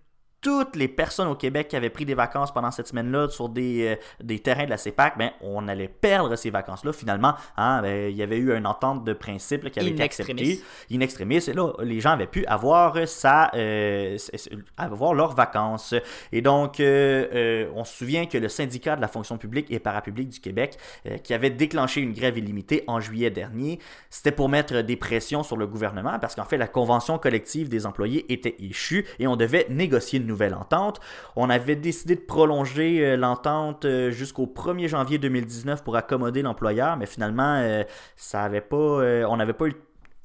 toutes 0.45 0.77
les 0.77 0.89
personnes 0.89 1.29
au 1.29 1.35
Québec 1.35 1.69
qui 1.69 1.77
avaient 1.77 1.89
pris 1.89 2.05
des 2.05 2.13
vacances 2.13 2.53
pendant 2.53 2.71
cette 2.71 2.87
semaine-là 2.87 3.31
sur 3.31 3.49
des, 3.49 3.87
euh, 3.89 3.97
des, 4.23 4.39
terrains 4.41 4.67
de 4.67 4.71
la 4.71 4.77
CEPAC, 4.77 5.17
ben, 5.17 5.31
on 5.41 5.67
allait 5.69 5.89
perdre 5.89 6.37
ces 6.37 6.51
vacances-là. 6.51 6.93
Finalement, 6.93 7.35
hein, 7.57 7.81
ben, 7.81 8.11
il 8.11 8.17
y 8.17 8.23
avait 8.23 8.37
eu 8.37 8.55
une 8.55 8.67
entente 8.67 9.05
de 9.05 9.15
principe 9.15 9.71
qui 9.71 9.81
avait 9.81 9.89
été 9.89 10.03
acceptée. 10.03 10.61
In 10.93 11.01
extremis. 11.01 11.49
Et 11.49 11.55
là, 11.55 11.73
les 11.83 11.99
gens 12.01 12.11
avaient 12.11 12.27
pu 12.27 12.45
avoir, 12.45 12.99
euh, 12.99 14.19
avoir 14.77 15.15
leurs 15.15 15.35
vacances. 15.35 15.95
Et 16.31 16.43
donc, 16.43 16.79
euh, 16.79 17.71
on 17.75 17.85
se 17.85 17.97
souvient 17.97 18.27
que 18.27 18.37
le 18.37 18.51
syndicat 18.51 18.97
de 18.97 19.01
la 19.01 19.09
fonction 19.09 19.39
publique 19.39 19.71
et 19.71 19.79
parapublique 19.79 20.29
du 20.29 20.41
Québec, 20.41 20.77
qui 21.23 21.33
avait 21.33 21.49
déclenché 21.49 22.03
une 22.03 22.13
grève 22.13 22.37
illimitée 22.37 22.85
en 22.87 23.01
juillet 23.01 23.31
dernier, 23.31 23.79
c'était 24.11 24.33
pour 24.33 24.51
mettre 24.51 24.83
des 24.83 24.97
pressions 24.97 25.43
sur 25.43 25.57
le 25.57 25.67
gouvernement 25.67 26.19
parce 26.19 26.35
qu'en 26.35 26.45
fait, 26.45 26.59
la 26.59 26.69
convention 26.69 27.19
collective 27.19 27.71
des 27.71 27.87
employés 27.87 28.31
était 28.31 28.57
échue 28.59 29.07
et 29.19 29.27
on 29.27 29.37
devait 29.37 29.67
négocier 29.71 30.19
une 30.19 30.27
nouvelle 30.27 30.34
entente. 30.55 31.01
On 31.37 31.51
avait 31.51 31.77
décidé 31.77 32.17
de 32.17 32.21
prolonger 32.21 33.05
euh, 33.05 33.17
l'entente 33.17 33.85
euh, 33.85 34.11
jusqu'au 34.11 34.47
1er 34.47 34.89
janvier 34.89 35.19
2019 35.19 35.85
pour 35.85 35.97
accommoder 35.97 36.43
l'employeur, 36.43 36.97
mais 36.97 37.07
finalement, 37.07 37.59
euh, 37.59 37.85
ça 38.17 38.43
avait 38.43 38.61
pas, 38.61 38.77
on 38.77 39.37
n'avait 39.37 39.53
pas 39.53 39.67
eu 39.67 39.75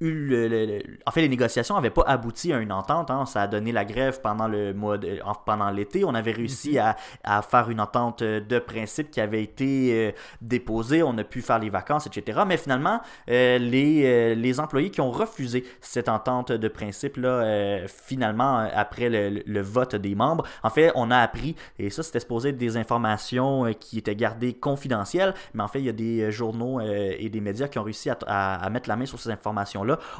en 0.02 1.12
fait, 1.12 1.22
les 1.22 1.30
négociations 1.30 1.76
n'avaient 1.76 1.90
pas 1.90 2.04
abouti 2.08 2.54
à 2.54 2.60
une 2.60 2.72
entente. 2.72 3.12
Hein. 3.12 3.26
Ça 3.26 3.42
a 3.42 3.48
donné 3.48 3.74
la 3.74 3.84
grève 3.84 4.22
pendant 4.22 4.48
le 4.48 4.74
mois 4.74 4.98
pendant 5.46 5.70
l'été. 5.70 6.06
On 6.06 6.16
avait 6.16 6.32
réussi 6.32 6.78
mhm. 6.78 6.94
à, 7.24 7.42
faire 7.42 7.70
une 7.70 7.82
entente 7.82 8.24
de 8.24 8.60
principe 8.60 9.12
qui 9.12 9.20
avait 9.20 9.44
été 9.44 9.90
euh, 9.94 10.12
déposée. 10.42 11.04
On 11.04 11.18
a 11.18 11.24
pu 11.24 11.42
faire 11.42 11.60
les 11.60 11.70
vacances, 11.70 12.08
etc. 12.08 12.42
Mais 12.48 12.56
finalement, 12.56 13.02
euh, 13.30 13.58
les, 13.58 14.04
euh, 14.06 14.36
les 14.36 14.60
employés 14.60 14.90
qui 14.90 15.02
ont 15.02 15.12
refusé 15.12 15.66
cette 15.82 16.08
entente 16.08 16.54
de 16.54 16.68
principe, 16.70 17.18
là, 17.18 17.86
finalement, 17.88 18.70
après 18.74 19.10
le, 19.10 19.62
vote 19.62 19.96
des 19.96 20.16
membres, 20.16 20.46
en 20.64 20.70
fait, 20.70 20.92
on 20.96 21.12
a 21.12 21.18
appris, 21.18 21.56
et 21.78 21.90
ça, 21.90 22.04
c'était 22.04 22.22
supposé 22.22 22.50
être 22.50 22.58
des 22.58 22.78
informations 22.78 23.74
qui 23.80 23.98
étaient 23.98 24.16
gardées 24.16 24.54
confidentielles, 24.54 25.34
mais 25.54 25.64
en 25.64 25.68
fait, 25.68 25.80
il 25.80 25.86
y 25.86 25.90
a 25.90 25.94
des 25.94 26.32
journaux 26.32 26.80
et 26.82 27.30
des 27.30 27.42
médias 27.42 27.68
qui 27.68 27.78
ont 27.80 27.84
réussi 27.84 28.10
à, 28.10 28.16
à 28.56 28.70
mettre 28.70 28.88
la 28.88 28.96
main 28.96 29.06
sur 29.06 29.20
ces 29.20 29.32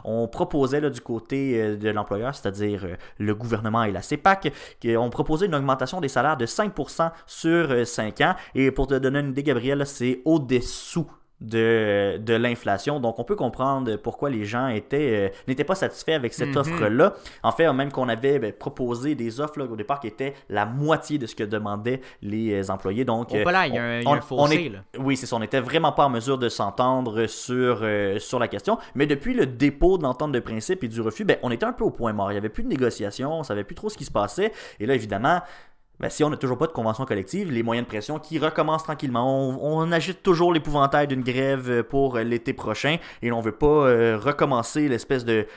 on 0.04 0.28
proposait 0.28 0.90
du 0.90 1.02
côté 1.02 1.62
euh, 1.62 1.78
de 1.78 1.90
l'employeur, 1.90 2.34
c'est-à-dire 2.34 2.86
euh, 2.86 2.96
le 3.18 3.36
gouvernement 3.36 3.84
et 3.84 3.92
la 3.92 4.02
CEPAC, 4.02 4.54
on 4.98 5.10
proposait 5.10 5.48
une 5.48 5.56
augmentation 5.56 6.00
des 6.02 6.08
salaires 6.08 6.38
de 6.38 6.46
5% 6.46 7.12
sur 7.26 7.88
5 7.88 8.22
euh, 8.22 8.26
ans. 8.26 8.36
Et 8.56 8.72
pour 8.72 8.88
te 8.88 8.96
donner 8.96 9.20
une 9.20 9.30
idée, 9.30 9.44
Gabriel, 9.44 9.86
c'est 9.86 10.22
au-dessous 10.26 11.08
de, 11.42 12.18
de 12.18 12.34
l'inflation. 12.34 13.00
Donc, 13.00 13.20
on 13.20 13.24
peut 13.24 13.36
comprendre 13.36 13.96
pourquoi 13.98 14.30
les 14.30 14.46
gens 14.46 14.68
étaient 14.68 15.30
euh, 15.30 15.30
n'étaient 15.48 15.64
pas 15.64 15.76
satisfaits 15.76 16.12
avec 16.12 16.34
cette 16.34 16.50
mhm. 16.50 16.58
offre-là. 16.58 17.14
En 17.44 17.52
fait, 17.52 17.72
même 17.74 17.92
qu'on 17.92 18.10
avait 18.10 18.40
ben, 18.40 18.52
proposé 18.52 19.16
des 19.16 19.40
offres 19.40 19.62
au 19.62 19.76
départ 19.76 20.00
qui 20.00 20.08
étaient 20.08 20.34
la 20.50 20.66
moitié 20.66 21.18
de 21.18 21.26
ce 21.26 21.36
que 21.36 21.44
demandaient 21.44 22.02
les 22.22 22.54
euh, 22.54 22.72
employés. 22.72 23.06
Donc, 23.06 23.30
oh, 23.32 23.50
là, 23.50 23.68
il 23.68 23.74
y 23.74 23.78
a 23.78 23.84
un, 23.84 24.22
fossé, 24.22 24.72
Oui, 24.98 25.16
c'est 25.16 25.26
ça. 25.26 25.36
On 25.36 25.40
n'était 25.40 25.62
vraiment 25.62 25.92
pas 25.92 26.06
en 26.06 26.10
mesure 26.10 26.38
de 26.38 26.50
s'entendre 26.50 27.26
sur, 27.28 27.80
euh, 27.84 28.20
sur 28.20 28.40
la 28.40 28.48
question. 28.48 28.78
Mais 28.96 29.06
depuis 29.06 29.34
le 29.34 29.46
dépôt 29.46 29.98
de 29.98 30.04
l'entente 30.04 30.32
de 30.32 30.40
principe 30.40 30.84
et 30.84 30.88
du 30.88 31.02
refus, 31.02 31.24
ben, 31.24 31.38
on 31.44 31.52
était 31.52 31.66
un 31.66 31.74
peu 31.74 31.84
au 31.84 31.92
point 31.92 32.14
mort. 32.14 32.32
Il 32.32 32.36
n'y 32.36 32.40
avait 32.40 32.50
plus 32.50 32.64
de 32.64 32.70
négociation, 32.70 33.40
on 33.40 33.44
savait 33.44 33.64
plus 33.64 33.76
trop 33.76 33.90
ce 33.90 33.98
qui 33.98 34.06
se 34.06 34.12
passait. 34.12 34.52
Et 34.80 34.86
là, 34.86 34.96
évidemment, 34.96 35.42
ben, 36.00 36.10
si 36.10 36.24
on 36.24 36.30
n'a 36.30 36.38
toujours 36.38 36.58
pas 36.58 36.68
de 36.68 36.72
convention 36.72 37.04
collective, 37.04 37.52
les 37.52 37.62
moyens 37.62 37.86
de 37.86 37.90
pression 37.90 38.20
qui 38.20 38.40
recommencent 38.40 38.84
tranquillement. 38.84 39.50
On, 39.62 39.90
agite 39.92 40.24
toujours 40.24 40.54
l'épouvantail 40.54 41.08
d'une 41.08 41.24
grève 41.24 41.70
euh, 41.70 41.84
pour 41.84 42.16
euh, 42.16 42.24
l'été 42.24 42.54
prochain 42.54 42.98
et 43.22 43.32
on 43.32 43.40
ne 43.40 43.44
veut 43.44 43.52
pas 43.52 43.66
euh, 43.66 44.20
recommencer 44.22 44.88
l'espèce 44.88 45.26
de, 45.26 45.48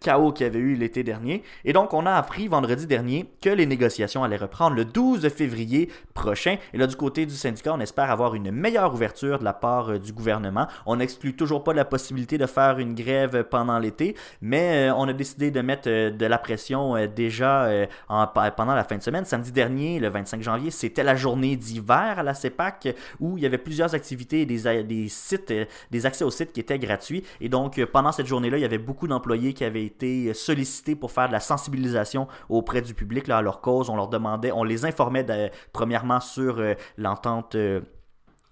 chaos 0.00 0.32
qu'il 0.32 0.46
y 0.46 0.48
avait 0.48 0.58
eu 0.58 0.74
l'été 0.74 1.02
dernier. 1.02 1.42
Et 1.64 1.72
donc, 1.72 1.92
on 1.92 2.06
a 2.06 2.12
appris 2.12 2.48
vendredi 2.48 2.86
dernier 2.86 3.26
que 3.42 3.50
les 3.50 3.66
négociations 3.66 4.24
allaient 4.24 4.36
reprendre 4.36 4.76
le 4.76 4.84
12 4.84 5.28
février 5.28 5.90
prochain. 6.14 6.56
Et 6.72 6.78
là, 6.78 6.86
du 6.86 6.96
côté 6.96 7.26
du 7.26 7.34
syndicat, 7.34 7.74
on 7.74 7.80
espère 7.80 8.10
avoir 8.10 8.34
une 8.34 8.50
meilleure 8.52 8.94
ouverture 8.94 9.38
de 9.38 9.44
la 9.44 9.52
part 9.52 9.98
du 9.98 10.12
gouvernement. 10.12 10.66
On 10.86 10.96
n'exclut 10.96 11.34
toujours 11.34 11.64
pas 11.64 11.74
la 11.74 11.84
possibilité 11.84 12.38
de 12.38 12.46
faire 12.46 12.78
une 12.78 12.94
grève 12.94 13.44
pendant 13.50 13.78
l'été, 13.78 14.14
mais 14.40 14.90
on 14.96 15.08
a 15.08 15.12
décidé 15.12 15.50
de 15.50 15.60
mettre 15.60 15.88
de 15.88 16.26
la 16.26 16.38
pression 16.38 16.94
déjà 17.06 17.68
pendant 18.08 18.74
la 18.74 18.84
fin 18.84 18.96
de 18.96 19.02
semaine. 19.02 19.24
Samedi 19.24 19.52
dernier, 19.52 19.89
le 19.98 20.08
25 20.08 20.42
janvier, 20.42 20.70
c'était 20.70 21.02
la 21.02 21.16
journée 21.16 21.56
d'hiver 21.56 22.18
à 22.18 22.22
la 22.22 22.34
CEPAC 22.34 22.94
où 23.18 23.36
il 23.36 23.42
y 23.42 23.46
avait 23.46 23.58
plusieurs 23.58 23.94
activités 23.94 24.42
et 24.42 24.46
des, 24.46 25.08
sites, 25.08 25.50
euh, 25.50 25.64
des 25.90 26.06
accès 26.06 26.24
aux 26.24 26.30
sites 26.30 26.52
qui 26.52 26.60
étaient 26.60 26.78
gratuits. 26.78 27.24
Et 27.40 27.48
donc, 27.48 27.78
euh, 27.78 27.86
pendant 27.86 28.12
cette 28.12 28.26
journée-là, 28.26 28.58
il 28.58 28.60
y 28.60 28.64
avait 28.64 28.78
beaucoup 28.78 29.08
d'employés 29.08 29.52
qui 29.52 29.64
avaient 29.64 29.84
été 29.84 30.32
sollicités 30.34 30.94
pour 30.94 31.10
faire 31.10 31.28
de 31.28 31.32
la 31.32 31.40
sensibilisation 31.40 32.28
auprès 32.48 32.82
du 32.82 32.94
public 32.94 33.28
à 33.28 33.42
leur 33.42 33.60
cause. 33.60 33.90
On 33.90 33.96
leur 33.96 34.08
demandait, 34.08 34.52
on 34.52 34.64
les 34.64 34.84
informait 34.84 35.26
premièrement 35.72 36.20
sur 36.20 36.58
euh, 36.58 36.74
l'entente 36.96 37.56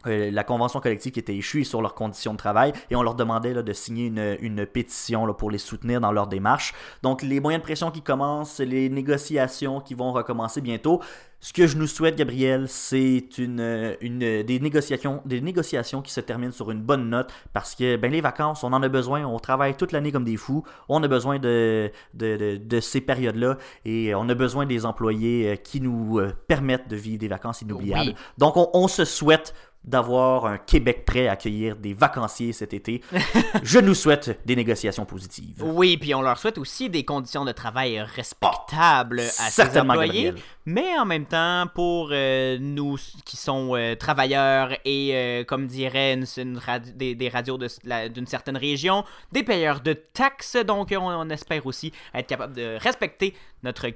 euh, 0.06 0.30
la 0.30 0.44
convention 0.44 0.78
collective 0.80 1.12
qui 1.12 1.18
était 1.18 1.34
échue 1.34 1.64
sur 1.64 1.82
leurs 1.82 1.94
conditions 1.94 2.32
de 2.32 2.38
travail 2.38 2.72
et 2.90 2.94
on 2.96 3.02
leur 3.02 3.16
demandait 3.16 3.52
là, 3.52 3.62
de 3.62 3.72
signer 3.72 4.06
une, 4.06 4.36
une 4.40 4.64
pétition 4.64 5.26
là, 5.26 5.34
pour 5.34 5.50
les 5.50 5.58
soutenir 5.58 6.00
dans 6.00 6.12
leur 6.12 6.28
démarche. 6.28 6.72
Donc 7.02 7.22
les 7.22 7.40
moyens 7.40 7.60
de 7.60 7.64
pression 7.64 7.90
qui 7.90 8.02
commencent, 8.02 8.60
les 8.60 8.88
négociations 8.90 9.80
qui 9.80 9.94
vont 9.94 10.12
recommencer 10.12 10.60
bientôt. 10.60 11.00
Ce 11.40 11.52
que 11.52 11.68
je 11.68 11.76
nous 11.76 11.86
souhaite, 11.86 12.16
Gabriel, 12.16 12.66
c'est 12.68 13.38
une, 13.38 13.96
une, 14.00 14.18
des, 14.18 14.58
négociations, 14.60 15.22
des 15.24 15.40
négociations 15.40 16.02
qui 16.02 16.12
se 16.12 16.20
terminent 16.20 16.50
sur 16.50 16.72
une 16.72 16.82
bonne 16.82 17.10
note 17.10 17.32
parce 17.52 17.76
que 17.76 17.96
ben, 17.96 18.10
les 18.10 18.20
vacances, 18.20 18.64
on 18.64 18.72
en 18.72 18.82
a 18.82 18.88
besoin. 18.88 19.24
On 19.24 19.38
travaille 19.38 19.76
toute 19.76 19.92
l'année 19.92 20.10
comme 20.10 20.24
des 20.24 20.36
fous. 20.36 20.64
On 20.88 21.00
a 21.02 21.06
besoin 21.06 21.38
de, 21.38 21.92
de, 22.14 22.36
de, 22.36 22.56
de 22.56 22.80
ces 22.80 23.00
périodes-là 23.00 23.56
et 23.84 24.16
on 24.16 24.28
a 24.28 24.34
besoin 24.34 24.66
des 24.66 24.84
employés 24.84 25.50
euh, 25.50 25.54
qui 25.54 25.80
nous 25.80 26.18
euh, 26.18 26.32
permettent 26.48 26.88
de 26.88 26.96
vivre 26.96 27.18
des 27.18 27.28
vacances 27.28 27.62
inoubliables. 27.62 28.10
Oui. 28.10 28.16
Donc, 28.38 28.56
on, 28.56 28.70
on 28.74 28.88
se 28.88 29.04
souhaite 29.04 29.54
d'avoir 29.84 30.44
un 30.46 30.58
Québec 30.58 31.04
prêt 31.06 31.28
à 31.28 31.32
accueillir 31.32 31.76
des 31.76 31.94
vacanciers 31.94 32.52
cet 32.52 32.74
été. 32.74 33.00
Je 33.62 33.78
nous 33.78 33.94
souhaite 33.94 34.38
des 34.44 34.54
négociations 34.56 35.06
positives. 35.06 35.62
Oui, 35.62 35.96
puis 35.96 36.14
on 36.14 36.20
leur 36.22 36.36
souhaite 36.38 36.58
aussi 36.58 36.90
des 36.90 37.04
conditions 37.04 37.44
de 37.44 37.52
travail 37.52 37.98
respectables 38.00 39.20
à 39.20 39.22
ces 39.28 39.42
Oh, 39.46 39.50
certainement, 39.50 39.94
employés. 39.94 40.24
Gabriel. 40.24 40.44
Mais 40.66 40.98
en 40.98 41.06
même 41.06 41.24
temps, 41.24 41.66
pour 41.74 42.10
euh, 42.12 42.58
nous 42.60 42.98
qui 43.24 43.36
sont 43.38 43.74
euh, 43.74 43.94
travailleurs 43.94 44.72
et, 44.84 45.10
euh, 45.14 45.44
comme 45.44 45.66
dirait 45.66 46.12
une, 46.14 46.26
une 46.36 46.58
radi- 46.58 46.92
des, 46.94 47.14
des 47.14 47.28
radios 47.30 47.56
de- 47.56 48.08
d'une 48.08 48.26
certaine 48.26 48.56
région, 48.58 49.04
des 49.32 49.42
payeurs 49.42 49.80
de 49.80 49.94
taxes, 49.94 50.56
donc 50.66 50.88
on, 50.92 51.06
on 51.06 51.30
espère 51.30 51.64
aussi 51.66 51.92
être 52.14 52.26
capable 52.26 52.54
de 52.54 52.76
respecter 52.80 53.34
notre 53.62 53.86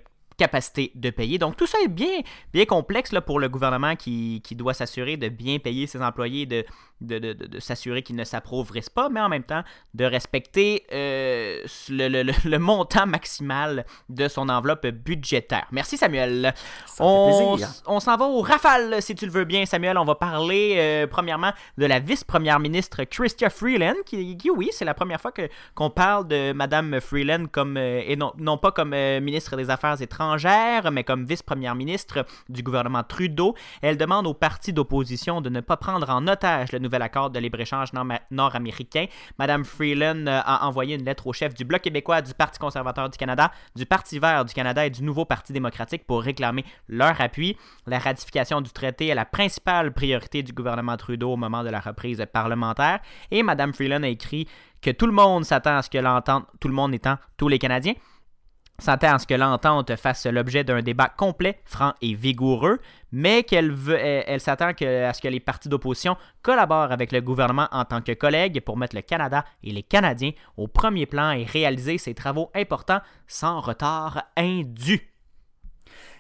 capacité 0.43 0.85
de 1.05 1.11
payer. 1.11 1.37
Donc 1.39 1.57
tout 1.57 1.67
ça 1.73 1.79
est 1.85 1.89
bien, 2.03 2.17
bien 2.53 2.67
complexe 2.77 3.13
là, 3.13 3.21
pour 3.29 3.39
le 3.45 3.49
gouvernement 3.49 3.95
qui, 4.03 4.41
qui 4.47 4.55
doit 4.63 4.75
s'assurer 4.81 5.17
de 5.17 5.29
bien 5.43 5.57
payer 5.67 5.87
ses 5.87 6.01
employés, 6.03 6.47
de, 6.47 6.65
de, 7.01 7.19
de- 7.19 7.61
s'assurer 7.61 8.03
qu'ils 8.03 8.17
ne 8.17 8.25
s'appauvrissent 8.33 8.95
pas, 9.01 9.09
mais 9.09 9.21
en 9.21 9.29
même 9.29 9.43
temps 9.53 9.63
de 9.95 10.05
respecter 10.05 10.85
euh, 10.93 11.65
le, 11.99 12.09
le- 12.15 12.23
le- 12.29 12.51
le 12.55 12.59
montant 12.59 13.07
maximal 13.07 13.85
de 14.09 14.27
son 14.29 14.49
enveloppe 14.49 14.87
budgétaire. 15.09 15.67
Merci 15.71 15.97
Samuel. 15.97 16.53
Ça 16.87 17.05
on 17.05 17.57
on 17.87 18.01
s'en 18.01 18.17
va 18.17 18.25
au 18.27 18.41
rafale, 18.41 19.01
si 19.01 19.15
tu 19.15 19.27
le 19.27 19.33
veux 19.33 19.45
bien, 19.45 19.65
Samuel. 19.67 19.97
On 19.99 20.05
va 20.05 20.15
parler 20.17 20.75
euh, 20.77 21.07
premièrement 21.07 21.53
de 21.79 21.87
la 21.87 21.99
vice-première 22.01 22.59
ministre 22.61 23.05
Chrystia 23.05 23.51
Freeland, 23.51 23.99
qui, 24.07 24.37
qui, 24.37 24.51
oui, 24.51 24.69
c'est 24.73 24.85
la 24.93 24.95
première 24.95 25.21
fois 25.21 25.33
qu'on 25.75 25.91
parle 25.91 26.27
de 26.29 26.53
Madame 26.53 27.01
Freeland 27.01 27.47
comme 27.57 27.77
euh, 27.77 28.03
et 28.11 28.17
non, 28.17 28.33
non 28.39 28.57
pas 28.59 28.73
comme 28.73 28.95
ministre 29.21 29.57
des 29.57 29.69
Affaires 29.71 30.01
étrangères, 30.01 30.32
mais 30.91 31.05
comme 31.05 31.25
vice-première 31.25 31.75
ministre 31.75 32.25
du 32.49 32.63
gouvernement 32.63 33.03
Trudeau. 33.03 33.55
Elle 33.81 33.97
demande 33.97 34.27
aux 34.27 34.35
partis 34.35 34.73
d'opposition 34.73 35.41
de 35.41 35.49
ne 35.49 35.61
pas 35.61 35.77
prendre 35.77 36.09
en 36.11 36.27
otage 36.27 36.73
le 36.73 36.79
nouvel 36.79 37.03
accord 37.03 37.31
de 37.31 37.39
libre-échange 37.39 37.93
nord- 37.93 38.19
nord-américain. 38.31 39.07
Madame 39.39 39.65
Freeland 39.65 40.27
euh, 40.27 40.41
a 40.45 40.67
envoyé 40.67 40.97
une 40.97 41.05
lettre 41.05 41.27
au 41.27 41.33
chef 41.33 41.55
du 41.55 41.65
Bloc 41.65 41.83
québécois, 41.83 42.23
du 42.23 42.35
Parti 42.35 42.59
conservateur 42.59 43.11
du 43.11 43.19
Canada, 43.19 43.51
du 43.77 43.87
Parti 43.87 44.19
vert 44.19 44.45
du 44.45 44.55
Canada 44.55 44.87
et 44.87 44.91
du 44.91 45.03
Nouveau 45.03 45.25
Parti 45.25 45.53
démocratique 45.53 46.07
pour 46.07 46.23
réclamer 46.23 46.65
leur 46.89 47.21
appui. 47.21 47.57
La 47.87 47.99
ratification 47.99 48.61
du 48.61 48.71
traité 48.71 49.09
est 49.09 49.15
la 49.15 49.25
principale 49.25 49.93
priorité 49.93 50.43
du 50.43 50.53
gouvernement 50.53 50.97
Trudeau 50.97 51.33
au 51.33 51.37
moment 51.37 51.63
de 51.63 51.69
la 51.69 51.81
reprise 51.81 52.25
parlementaire. 52.33 53.01
Et 53.31 53.43
Madame 53.43 53.73
Freeland 53.73 54.03
a 54.03 54.09
écrit 54.09 54.49
que 54.81 54.91
tout 54.91 55.07
le 55.07 55.13
monde 55.13 55.45
s'attend 55.45 55.77
à 55.77 55.83
ce 55.83 55.91
que 55.91 55.99
l'entente, 55.99 56.47
tout 56.61 56.69
le 56.69 56.75
monde 56.75 56.95
étant 56.95 57.17
tous 57.37 57.49
les 57.49 57.59
Canadiens, 57.59 57.95
s'attend 58.83 59.15
à 59.15 59.19
ce 59.19 59.27
que 59.27 59.35
l'entente 59.35 59.97
fasse 59.97 60.27
l'objet 60.27 60.65
d'un 60.65 60.83
débat 60.83 61.09
complet, 61.09 61.61
franc 61.65 61.95
et 62.03 62.15
vigoureux, 62.15 62.81
mais 63.13 63.43
qu'elle 63.45 63.75
elle, 63.89 64.25
elle 64.27 64.41
s'attend 64.41 64.69
à 64.69 65.13
ce 65.13 65.21
que 65.21 65.29
les 65.29 65.41
partis 65.41 65.69
d'opposition 65.69 66.17
collaborent 66.43 66.93
avec 66.93 67.13
le 67.13 67.21
gouvernement 67.21 67.69
en 67.73 67.85
tant 67.85 68.01
que 68.01 68.13
collègues 68.13 68.61
pour 68.61 68.77
mettre 68.77 68.97
le 68.97 69.03
Canada 69.03 69.45
et 69.63 69.71
les 69.71 69.83
Canadiens 69.83 70.33
au 70.57 70.67
premier 70.67 71.07
plan 71.07 71.31
et 71.33 71.45
réaliser 71.45 71.99
ces 71.99 72.15
travaux 72.15 72.51
importants 72.55 73.01
sans 73.27 73.61
retard 73.61 74.25
indu. 74.37 75.12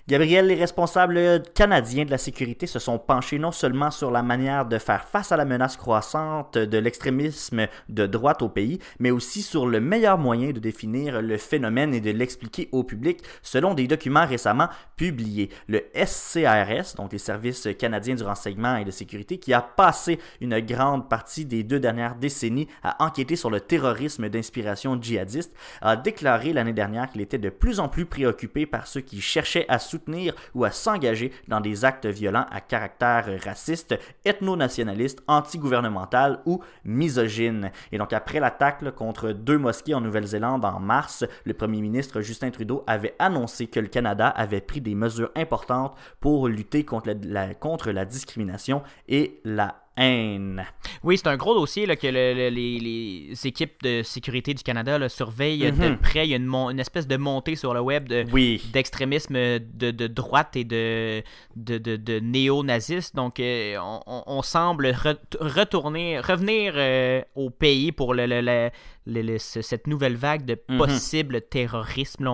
Gabriel, 0.09 0.49
les 0.49 0.57
responsables 0.57 1.45
canadiens 1.55 2.05
de 2.05 2.11
la 2.11 2.19
sécurité 2.19 2.67
se 2.67 2.81
sont 2.81 2.99
penchés 2.99 3.39
non 3.39 3.53
seulement 3.53 3.93
sur 3.93 4.11
la 4.11 4.25
manière 4.25 4.67
de 4.67 4.77
faire 4.79 5.05
face 5.07 5.31
à 5.31 5.37
la 5.37 5.45
menace 5.45 5.77
croissante 5.77 6.59
de 6.59 6.79
l'extrémisme 6.79 7.69
de 7.89 8.07
droite 8.07 8.43
au 8.43 8.49
pays, 8.49 8.81
mais 8.99 9.13
aussi 9.13 9.43
sur 9.43 9.65
le 9.65 9.79
meilleur 9.79 10.19
moyen 10.19 10.51
de 10.51 10.59
définir 10.59 11.23
le 11.23 11.37
phénomène 11.37 11.95
et 11.95 12.01
de 12.01 12.11
l'expliquer 12.11 12.69
au 12.73 12.83
public 12.83 13.21
selon 13.43 13.75
des 13.75 13.87
documents 13.87 14.27
récemment 14.27 14.69
publiés. 14.97 15.51
Le 15.69 15.85
SCRS, 15.95 16.97
donc 16.97 17.13
les 17.13 17.19
services 17.19 17.69
canadiens 17.79 18.17
du 18.17 18.25
renseignement 18.25 18.75
et 18.79 18.85
de 18.85 18.91
sécurité, 18.91 19.39
qui 19.39 19.55
a 19.55 19.63
passé 19.63 20.19
une 20.41 20.59
grande 20.59 21.09
partie 21.09 21.45
des 21.45 21.63
deux 21.63 21.79
dernières 21.79 22.17
décennies 22.17 22.67
à 22.83 23.05
enquêter 23.05 23.37
sur 23.37 23.51
le 23.51 23.61
terrorisme 23.61 24.29
d'inspiration 24.29 25.01
djihadiste, 25.01 25.55
a 25.81 25.95
déclaré 25.95 26.53
l'année 26.53 26.73
dernière 26.73 27.09
qu'il 27.09 27.21
était 27.21 27.39
de 27.39 27.51
plus 27.51 27.79
en 27.79 27.89
plus 27.89 28.05
préoccupé 28.05 28.67
par 28.67 28.89
ceux 28.89 29.01
qui 29.01 29.21
cherchaient 29.21 29.67
à 29.69 29.79
soutenir 29.93 30.35
ou 30.55 30.65
à 30.65 30.71
s'engager 30.71 31.33
dans 31.49 31.61
des 31.61 31.85
actes 31.85 32.07
violents 32.07 32.47
à 32.51 32.61
caractère 32.61 33.27
raciste, 33.45 33.95
ethno-nationaliste, 34.25 35.23
anti-gouvernemental 35.27 36.41
ou 36.47 36.61
misogyne. 36.85 37.71
Et 37.93 37.99
donc 37.99 38.13
après 38.13 38.41
l'attaque 38.41 38.91
contre 38.95 39.33
deux 39.33 39.59
mosquées 39.59 39.95
en 39.95 40.01
Nouvelle-Zélande 40.01 40.65
en 40.65 40.81
mars, 40.81 41.25
le 41.45 41.55
premier 41.55 41.81
ministre 41.81 42.21
Justin 42.21 42.51
Trudeau 42.51 42.85
avait 42.87 43.15
annoncé 43.19 43.67
que 43.67 43.81
le 43.81 43.89
Canada 43.89 44.29
avait 44.29 44.61
pris 44.61 44.81
des 44.81 44.95
mesures 44.95 45.31
importantes 45.37 45.95
pour 46.21 46.49
lutter 46.49 46.85
contre 46.85 47.11
la- 47.25 47.55
contre 47.55 47.91
la 47.91 48.05
discrimination 48.05 48.83
et 49.09 49.41
la 49.45 49.77
haine. 49.97 50.65
Oui, 51.03 51.19
c'est 51.19 51.27
un 51.29 51.37
gros 51.37 51.55
dossier 51.55 51.87
là, 51.87 51.97
que 51.97 52.07
le- 52.07 52.35
le- 52.35 52.49
les, 52.49 52.79
les 52.79 53.47
équipes 53.47 53.83
de 53.83 54.03
sécurité 54.03 54.55
du 54.55 54.63
Canada 54.63 54.99
là, 54.99 55.09
surveillent 55.09 55.71
de 55.71 55.89
Mhm. 55.91 55.99
près. 55.99 56.27
Il 56.27 56.31
y 56.31 56.35
a 56.35 56.39
une, 56.39 56.79
espèce 56.81 57.07
de 57.07 57.17
montée 57.17 57.57
sur 57.57 57.75
le 57.75 57.81
web 57.81 58.09
de, 58.09 58.25
Oui. 58.33 58.63
d'extrémisme 58.73 59.35
de, 59.35 59.91
de 59.91 60.07
droite 60.07 60.57
et 60.57 60.65
de, 60.65 61.23
de, 61.57 61.79
de, 61.79 61.97
de 61.97 62.21
néo-nazistes. 62.21 63.15
Donc, 63.17 63.39
euh, 63.41 63.77
on, 63.81 64.01
on- 64.07 64.23
on 64.27 64.43
semble 64.43 64.89
re- 64.89 65.17
retourner, 65.41 66.21
revenir 66.21 66.75
euh, 66.77 67.21
au 67.35 67.51
pays 67.51 67.93
pour 67.93 68.15
le, 68.15 68.71
le- 69.07 69.13
le- 69.15 69.23
le- 69.23 69.33
le- 69.33 69.39
ce- 69.39 69.63
cette 69.63 69.87
nouvelle 69.87 70.17
vague 70.17 70.45
de 70.45 70.57
Mhm. 70.69 70.79
possible 70.79 71.41
terrorisme. 71.43 72.25
là. 72.25 72.31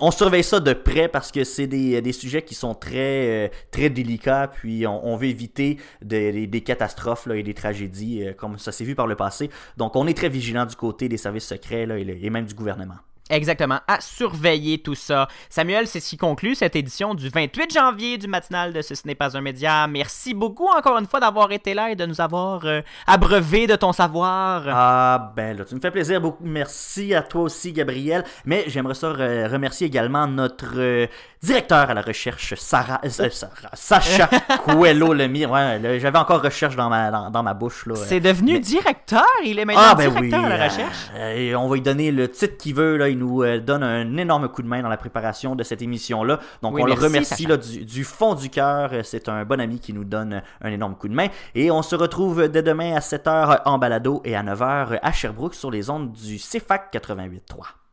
On 0.00 0.10
surveille 0.10 0.44
ça 0.44 0.60
de 0.60 0.72
près 0.72 1.08
parce 1.08 1.30
que 1.32 1.44
c'est 1.44 1.66
des, 1.66 2.00
des 2.02 2.12
sujets 2.12 2.42
qui 2.42 2.54
sont 2.54 2.74
très, 2.74 3.46
euh, 3.46 3.48
très 3.70 3.90
délicats, 3.90 4.48
puis 4.52 4.86
on, 4.86 5.06
on 5.06 5.16
veut 5.16 5.26
éviter 5.28 5.78
des- 6.02 6.32
des- 6.32 6.46
des 6.46 6.60
catastrophes 6.62 7.26
là, 7.26 7.36
et 7.36 7.42
des 7.42 7.54
tragédies 7.54 8.24
euh, 8.26 8.32
comme 8.32 8.58
ça 8.58 8.72
s'est 8.72 8.84
vu 8.84 8.94
par 8.94 9.06
le 9.06 9.14
passé. 9.14 9.50
Donc 9.76 9.94
on 9.96 10.06
est 10.06 10.14
très 10.16 10.28
vigilant 10.28 10.66
du 10.66 10.74
côté 10.76 11.08
des 11.08 11.16
services 11.18 11.46
secrets 11.46 11.86
là, 11.86 11.98
et, 11.98 12.04
le- 12.04 12.16
et 12.24 12.30
même 12.30 12.46
du 12.46 12.54
gouvernement. 12.54 12.96
Exactement, 13.30 13.80
à 13.86 14.00
surveiller 14.00 14.78
tout 14.78 14.94
ça. 14.94 15.28
Samuel, 15.50 15.86
c'est 15.86 16.00
ce 16.00 16.08
qui 16.10 16.16
conclut 16.16 16.54
cette 16.54 16.76
édition 16.76 17.14
du 17.14 17.28
28 17.28 17.72
janvier 17.74 18.16
du 18.18 18.26
matinal 18.26 18.72
de 18.72 18.80
Ce 18.82 18.94
n'est 19.04 19.14
pas 19.14 19.36
un 19.36 19.40
média. 19.40 19.86
Merci 19.86 20.32
beaucoup 20.34 20.66
encore 20.68 20.98
une 20.98 21.06
fois 21.06 21.20
d'avoir 21.20 21.52
été 21.52 21.74
là 21.74 21.90
et 21.90 21.96
de 21.96 22.06
nous 22.06 22.20
avoir 22.20 22.64
euh, 22.64 22.80
abreuvé 23.06 23.66
de 23.66 23.76
ton 23.76 23.92
savoir. 23.92 24.62
Ah 24.68 25.32
ben 25.36 25.56
là, 25.58 25.64
tu 25.64 25.74
me 25.74 25.80
fais 25.80 25.90
plaisir 25.90 26.20
beaucoup. 26.20 26.42
Merci 26.44 27.14
à 27.14 27.22
toi 27.22 27.42
aussi, 27.42 27.72
Gabriel. 27.72 28.24
Mais 28.44 28.64
j'aimerais 28.68 28.94
ça 28.94 29.08
re- 29.12 29.48
remercier 29.50 29.86
également 29.86 30.26
notre 30.26 30.78
euh, 30.78 31.06
directeur 31.42 31.90
à 31.90 31.94
la 31.94 32.00
recherche, 32.02 32.54
Sarah, 32.56 33.00
euh, 33.04 33.08
Sarah- 33.08 33.70
Sacha 33.74 34.28
Coelho 34.64 35.12
Lemire. 35.12 35.50
Ouais, 35.50 35.98
j'avais 36.00 36.18
encore 36.18 36.42
recherche 36.42 36.76
dans 36.76 36.88
ma, 36.88 37.10
dans, 37.10 37.30
dans 37.30 37.42
ma 37.42 37.54
bouche. 37.54 37.86
Là. 37.86 37.94
C'est 37.96 38.20
devenu 38.20 38.54
mais- 38.54 38.60
directeur, 38.60 39.24
il 39.44 39.58
est 39.58 39.64
maintenant 39.64 39.82
Ah 39.86 39.94
ben 39.94 40.08
oui, 40.08 40.28
directeur 40.28 40.44
à 40.44 40.48
la 40.48 40.64
euh, 40.64 40.68
recherche. 40.68 41.10
euh, 41.16 41.34
et 41.36 41.54
on 41.54 41.68
va 41.68 41.74
lui 41.76 41.82
donner 41.82 42.10
le 42.10 42.28
titre 42.30 42.56
qu'il 42.56 42.74
veut. 42.74 42.96
Là, 42.96 43.08
il 43.08 43.17
nous 43.18 43.42
euh, 43.42 43.60
donne 43.60 43.82
un 43.82 44.16
énorme 44.16 44.48
coup 44.48 44.62
de 44.62 44.68
main 44.68 44.82
dans 44.82 44.88
la 44.88 44.96
préparation 44.96 45.54
de 45.54 45.62
cette 45.62 45.82
émission-là. 45.82 46.40
Donc 46.62 46.74
Oui, 46.74 46.82
on 46.82 46.86
merci, 46.86 47.00
le 47.02 47.06
remercie 47.06 47.46
là, 47.46 47.56
du, 47.56 47.84
du 47.84 48.04
fond 48.04 48.34
du 48.34 48.48
cœur. 48.48 48.90
Euh, 48.92 49.02
C'est 49.04 49.28
un 49.28 49.44
bon 49.44 49.60
ami 49.60 49.80
qui 49.80 49.92
nous 49.92 50.04
donne 50.04 50.42
un 50.62 50.70
énorme 50.70 50.94
coup 50.94 51.08
de 51.08 51.14
main. 51.14 51.28
Et 51.54 51.70
on 51.70 51.82
se 51.82 51.96
retrouve 51.96 52.48
dès 52.48 52.62
demain 52.62 52.94
à 52.94 53.00
7h 53.00 53.62
en 53.64 53.78
balado 53.78 54.22
et 54.24 54.36
à 54.36 54.42
9h 54.42 54.98
à 55.02 55.12
Sherbrooke 55.12 55.54
sur 55.54 55.70
les 55.70 55.90
ondes 55.90 56.12
du 56.12 56.36
CFAC 56.36 56.92
88.3. 56.94 57.87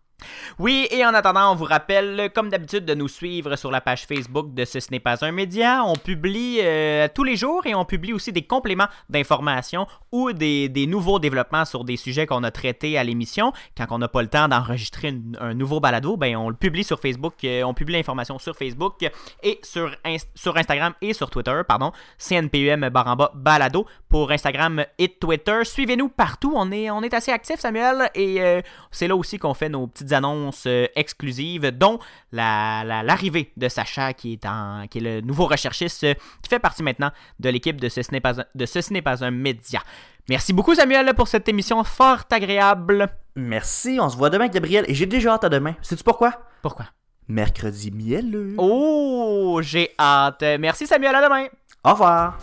Oui, 0.60 0.88
et 0.92 1.06
en 1.06 1.14
attendant, 1.14 1.52
on 1.52 1.56
vous 1.56 1.66
rappelle, 1.66 2.30
comme 2.34 2.50
d'habitude, 2.50 2.86
de 2.86 2.94
nous 2.94 3.08
suivre 3.08 3.56
sur 3.56 3.72
la 3.72 3.82
page 3.82 4.06
Facebook 4.06 4.54
de 4.54 4.66
Ce, 4.66 4.80
Ce 4.80 4.92
n'est 4.92 5.00
pas 5.00 5.24
un 5.26 5.32
média. 5.32 5.84
On 5.86 5.96
publie 5.96 6.60
euh, 6.62 7.08
tous 7.14 7.24
les 7.24 7.36
jours 7.36 7.66
et 7.66 7.76
on 7.76 7.86
publie 7.86 8.14
aussi 8.14 8.32
des 8.32 8.44
compléments 8.44 8.88
d'informations 9.10 9.88
ou 10.12 10.32
des, 10.32 10.70
des 10.70 10.88
nouveaux 10.88 11.20
développements 11.20 11.66
sur 11.66 11.84
des 11.84 11.98
sujets 11.98 12.26
qu'on 12.26 12.44
a 12.44 12.52
traités 12.52 12.98
à 12.98 13.04
l'émission. 13.04 13.52
Quand 13.78 13.86
on 13.92 13.98
n'a 13.98 14.08
pas 14.08 14.22
le 14.22 14.30
temps 14.30 14.48
d'enregistrer 14.48 15.14
un 15.40 15.54
nouveau 15.54 15.80
balado, 15.80 16.18
ben 16.18 16.36
on 16.38 16.50
le 16.50 16.56
publie 16.56 16.84
sur 16.84 17.00
Facebook. 17.00 17.34
euh, 17.44 17.64
on 17.64 17.74
publie 17.74 17.94
l'information 17.94 18.40
sur 18.40 18.56
Facebook 18.56 19.10
et 19.44 19.60
sur, 19.64 19.92
sur 20.34 20.58
Instagram 20.58 20.94
et 21.02 21.14
sur 21.14 21.30
Twitter, 21.30 21.62
pardon. 21.68 21.92
CNPUM 22.18 22.90
baramba 22.90 23.32
balado 23.36 23.86
pour 24.10 24.32
Instagram 24.32 24.86
et 24.98 25.10
Twitter. 25.10 25.60
Suivez-nous 25.64 26.10
partout. 26.10 26.54
On 26.56 26.72
est, 26.72 26.90
on 26.90 27.02
est 27.02 27.14
assez 27.14 27.32
actifs, 27.32 27.60
Samuel, 27.60 28.10
et 28.16 28.42
euh, 28.42 28.62
c'est 28.92 29.08
là 29.08 29.16
aussi 29.16 29.38
qu'on 29.38 29.54
fait 29.54 29.70
nos 29.70 29.88
petites 29.88 30.05
petites 30.06 30.14
annonces 30.14 30.64
euh, 30.68 30.86
exclusives, 30.96 31.72
dont 31.72 32.00
la- 32.32 32.84
la- 32.86 33.04
l'arrivée 33.04 33.52
de 33.58 33.68
Sacha, 33.68 34.14
qui 34.14 34.34
est, 34.34 34.46
en, 34.46 34.86
qui 34.90 35.00
est 35.00 35.02
le 35.02 35.22
nouveau 35.22 35.46
recherchiste, 35.48 36.04
euh, 36.04 36.14
qui 36.42 36.50
fait 36.50 36.60
partie 36.60 36.84
maintenant 36.84 37.12
de 37.40 37.50
l'équipe 37.50 37.80
de 37.82 37.90
Ceci 37.90 38.12
n'est 38.12 38.22
pas, 38.22 38.40
un- 38.42 38.46
de 38.54 38.66
Ceci 38.66 38.94
n'est 38.94 39.02
pas 39.02 39.24
un 39.24 39.32
média. 39.32 39.82
Merci 40.30 40.54
beaucoup, 40.54 40.74
Samuel, 40.76 41.14
pour 41.14 41.28
cette 41.28 41.48
émission 41.50 41.84
fort 41.84 42.24
agréable. 42.32 43.08
Merci, 43.36 43.98
on 44.02 44.10
se 44.10 44.18
voit 44.18 44.30
demain, 44.30 44.48
Gabriel. 44.48 44.86
Et 44.88 44.94
j'ai 44.96 45.06
déjà 45.06 45.34
hâte 45.34 45.44
à 45.44 45.50
demain. 45.50 45.76
Sais-tu 45.82 46.04
pourquoi? 46.04 46.32
Pourquoi? 46.62 46.86
Mercredi 47.28 47.92
mielleux. 47.92 48.56
Oh, 48.58 49.60
j'ai 49.62 49.92
hâte. 50.00 50.44
Merci, 50.60 50.88
Samuel, 50.88 51.16
à 51.16 51.24
demain. 51.24 51.48
Au 51.84 51.92
revoir. 51.92 52.38